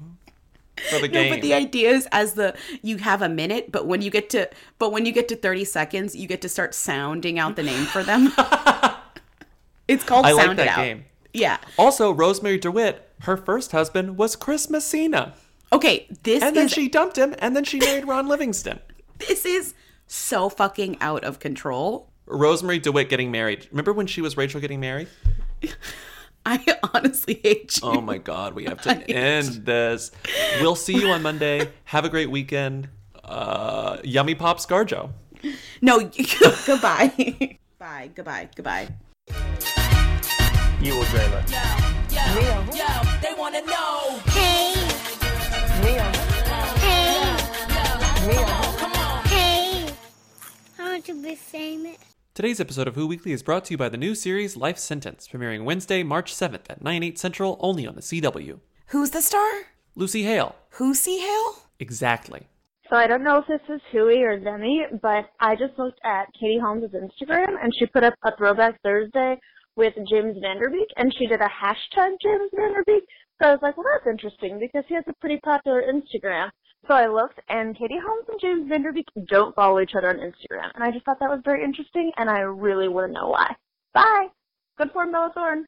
for 0.91 0.99
the 0.99 1.09
game. 1.09 1.31
No, 1.31 1.37
but 1.37 1.43
the 1.43 1.55
idea 1.55 1.91
is 1.91 2.07
as 2.13 2.35
the 2.35 2.55
you 2.83 2.99
have 2.99 3.23
a 3.23 3.29
minute, 3.31 3.73
but 3.73 3.87
when 3.87 4.03
you 4.03 4.11
get 4.11 4.29
to 4.31 4.49
but 4.79 4.93
when 4.93 5.07
you 5.07 5.13
get 5.13 5.29
to 5.29 5.37
30 5.37 5.65
seconds, 5.65 6.15
you 6.15 6.27
get 6.29 6.43
to 6.43 6.49
start 6.49 6.75
sounding 6.75 7.39
out 7.39 7.57
the 7.57 7.63
name 7.63 7.87
for 7.87 8.03
them. 8.03 8.33
it's 9.89 10.05
called 10.05 10.27
I 10.27 10.33
like 10.33 10.47
Sound 10.47 10.59
It 10.59 10.65
that 10.65 10.79
Out. 10.79 10.85
game. 10.85 11.05
Yeah. 11.33 11.59
Also, 11.79 12.13
Rosemarie 12.15 12.61
DeWitt, 12.61 13.09
her 13.21 13.37
first 13.37 13.73
husband 13.73 14.17
was 14.17 14.37
Chris 14.37 14.69
Messina. 14.71 15.35
Okay, 15.73 16.07
this 16.23 16.43
and 16.43 16.55
then 16.57 16.67
is 16.67 16.73
she 16.73 16.89
dumped 16.89 17.19
him, 17.19 17.35
and 17.41 17.55
then 17.57 17.65
she 17.65 17.79
married 17.79 18.07
Ron 18.07 18.29
Livingston. 18.29 18.79
This 19.19 19.45
is 19.45 19.75
so 20.07 20.49
fucking 20.49 20.99
out 21.01 21.25
of 21.25 21.39
control. 21.39 22.11
Rosemarie 22.27 22.83
DeWitt 22.83 23.09
getting 23.09 23.31
married. 23.31 23.67
Remember 23.71 23.93
when 23.93 24.07
she 24.07 24.21
was 24.21 24.37
Rachel 24.37 24.61
getting 24.61 24.81
married? 24.81 25.09
I 26.47 26.65
honestly 26.95 27.41
hate 27.43 27.81
you. 27.83 27.89
Oh 27.89 28.01
my 28.01 28.19
god, 28.19 28.55
we 28.55 28.65
have 28.65 28.81
to 28.83 29.11
end 29.11 29.65
this. 29.67 30.13
We'll 30.61 30.77
see 30.77 30.95
you 30.99 31.09
on 31.11 31.23
Monday. 31.23 31.69
Have 31.85 32.05
a 32.05 32.09
great 32.09 32.31
weekend. 32.31 32.89
Uh, 33.25 33.99
yummy 34.05 34.35
Pop 34.37 34.59
Scarjo. 34.59 35.11
No, 35.83 35.99
goodbye. 36.67 37.59
Bye. 37.79 38.11
Goodbye. 38.15 38.49
Goodbye. 38.55 38.89
You 40.81 40.97
will 40.97 41.05
dream 41.05 41.33
it. 41.33 41.51
Yo, 42.13 42.65
yo, 42.75 43.19
they 43.21 43.35
wanna 43.37 43.63
know. 43.63 44.21
I 51.37 51.39
want 51.39 51.53
to 51.53 51.59
be 51.59 51.59
famous. 51.59 51.99
Today's 52.35 52.61
episode 52.61 52.89
of 52.89 52.95
Who 52.95 53.07
Weekly 53.07 53.33
is 53.33 53.43
brought 53.43 53.67
to 53.67 53.73
you 53.73 53.77
by 53.77 53.91
the 53.91 53.99
new 53.99 54.15
series 54.15 54.57
Life 54.57 54.79
Sentence, 54.79 55.29
premiering 55.29 55.65
Wednesday, 55.65 56.03
March 56.03 56.33
7th 56.33 56.71
at 56.71 56.83
9, 56.83 57.03
8 57.03 57.19
central, 57.19 57.57
only 57.61 57.87
on 57.87 57.95
the 57.95 58.01
CW. 58.01 58.61
Who's 58.89 59.11
the 59.11 59.21
star? 59.21 59.51
Lucy 59.95 60.23
Hale. 60.23 60.55
Who's 60.71 61.01
C 61.01 61.19
Hale? 61.21 61.57
Exactly. 61.79 62.47
So 62.89 62.97
I 62.97 63.07
don't 63.07 63.23
know 63.25 63.39
if 63.39 63.47
this 63.49 63.61
is 63.69 63.83
Hui 63.93 64.23
or 64.23 64.39
Demi, 64.39 64.83
but 65.03 65.27
I 65.41 65.57
just 65.57 65.79
looked 65.79 66.01
at 66.05 66.33
Katie 66.41 66.59
Holmes' 66.59 66.93
Instagram 66.93 67.63
and 67.63 67.75
she 67.77 67.87
put 67.87 68.05
up 68.05 68.15
a 68.25 68.35
throwback 68.37 68.81
Thursday 68.83 69.39
with 69.77 69.95
James 70.09 70.37
Van 70.41 70.59
Der 70.59 70.71
Beek 70.71 70.89
and 70.97 71.13
she 71.19 71.27
did 71.27 71.41
a 71.41 71.49
hashtag 71.49 72.13
James 72.23 72.51
Van 72.55 72.73
Der 72.73 72.85
Beek. 72.87 73.05
So 73.43 73.49
I 73.49 73.53
was 73.53 73.61
like, 73.61 73.77
well, 73.77 73.87
that's 73.93 74.11
interesting 74.11 74.59
because 74.59 74.85
he 74.89 74.95
has 74.95 75.05
a 75.09 75.15
pretty 75.21 75.39
popular 75.45 75.83
Instagram. 75.83 76.51
So 76.89 76.95
I 76.95 77.07
looked 77.07 77.41
and 77.49 77.77
Katie 77.77 77.99
Holmes 78.05 78.27
and 78.29 78.41
James 78.41 78.69
Van 78.69 78.83
Der 78.83 78.93
Beek 78.93 79.09
don't 79.27 79.55
follow 79.55 79.81
each 79.81 79.95
other 79.97 80.09
on 80.09 80.17
Instagram. 80.17 80.71
And 80.75 80.85
I 80.85 80.91
just 80.91 81.05
thought 81.05 81.19
that 81.21 81.31
was 81.31 81.41
very 81.45 81.65
interesting 81.65 82.13
and 82.17 82.31
I 82.31 82.41
really 82.41 82.89
want 82.89 83.09
to 83.09 83.13
know 83.13 83.29
why. 83.29 83.55
Bye. 83.93 84.29
Good 84.79 84.91
for 84.93 85.11
Bella 85.11 85.33
Thorne. 85.35 85.67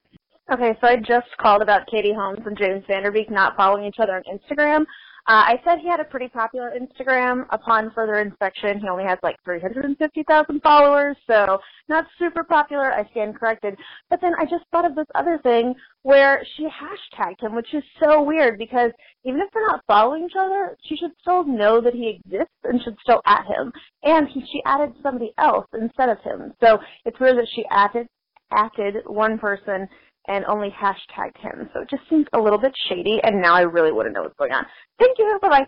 Okay, 0.53 0.77
so 0.81 0.87
I 0.87 0.97
just 0.97 1.27
called 1.39 1.61
about 1.61 1.87
Katie 1.89 2.15
Holmes 2.15 2.41
and 2.47 2.57
James 2.57 2.85
Van 2.87 3.03
Der 3.03 3.11
Beek 3.11 3.31
not 3.31 3.57
following 3.57 3.85
each 3.85 3.99
other 3.99 4.17
on 4.17 4.23
Instagram. 4.25 4.87
Uh, 5.29 5.45
I 5.45 5.61
said 5.63 5.81
he 5.81 5.89
had 5.89 6.01
a 6.01 6.05
pretty 6.05 6.29
popular 6.29 6.73
Instagram. 6.73 7.45
Upon 7.51 7.91
further 7.91 8.15
inspection, 8.15 8.81
he 8.81 8.89
only 8.89 9.05
has 9.05 9.19
like 9.23 9.37
350,000 9.45 10.63
followers, 10.63 11.19
so 11.27 11.61
not 11.91 12.07
super 12.19 12.43
popular. 12.43 12.95
I 12.95 13.07
stand 13.11 13.39
corrected. 13.39 13.77
But 14.09 14.23
then 14.23 14.33
I 14.39 14.45
just 14.45 14.65
thought 14.73 14.87
of 14.87 14.95
this 14.95 15.07
other 15.15 15.39
thing 15.43 15.75
where 16.01 16.43
she 16.57 16.67
hashtagged 16.67 17.43
him, 17.43 17.55
which 17.55 17.75
is 17.75 17.85
so 18.03 18.23
weird 18.23 18.57
because 18.57 18.91
even 19.25 19.43
if 19.43 19.51
they're 19.53 19.67
not 19.67 19.85
following 19.87 20.25
each 20.25 20.37
other, 20.39 20.75
she 20.85 20.97
should 20.97 21.13
still 21.21 21.45
know 21.45 21.83
that 21.83 21.93
he 21.93 22.09
exists 22.09 22.55
and 22.65 22.83
should 22.83 22.97
still 23.03 23.21
at 23.27 23.45
him. 23.45 23.71
And 24.05 24.29
he, 24.29 24.41
she 24.51 24.63
added 24.65 24.95
somebody 25.03 25.35
else 25.37 25.67
instead 25.79 26.09
of 26.09 26.21
him. 26.21 26.55
So 26.65 26.79
it's 27.05 27.21
weird 27.21 27.37
that 27.37 27.49
she 27.55 27.67
added 27.71 28.09
acted 28.51 28.97
one 29.07 29.39
person 29.39 29.87
and 30.29 30.45
only 30.47 30.71
hashtagged 30.71 31.39
him. 31.39 31.69
So 31.73 31.81
it 31.81 31.91
just 31.91 32.03
seems 32.09 32.27
a 32.33 32.39
little 32.39 32.59
bit 32.59 32.73
shady, 32.89 33.21
and 33.25 33.41
now 33.41 33.55
I 33.55 33.63
really 33.63 33.93
want 33.93 34.09
to 34.09 34.13
know 34.13 34.23
what's 34.23 34.37
going 34.37 34.53
on. 34.53 34.67
Thank 34.99 35.19
you. 35.19 35.39
Bye 35.43 35.49
bye. 35.49 35.67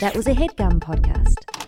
That 0.00 0.14
was 0.14 0.26
a 0.26 0.34
HeadGum 0.34 0.80
podcast. 0.80 1.59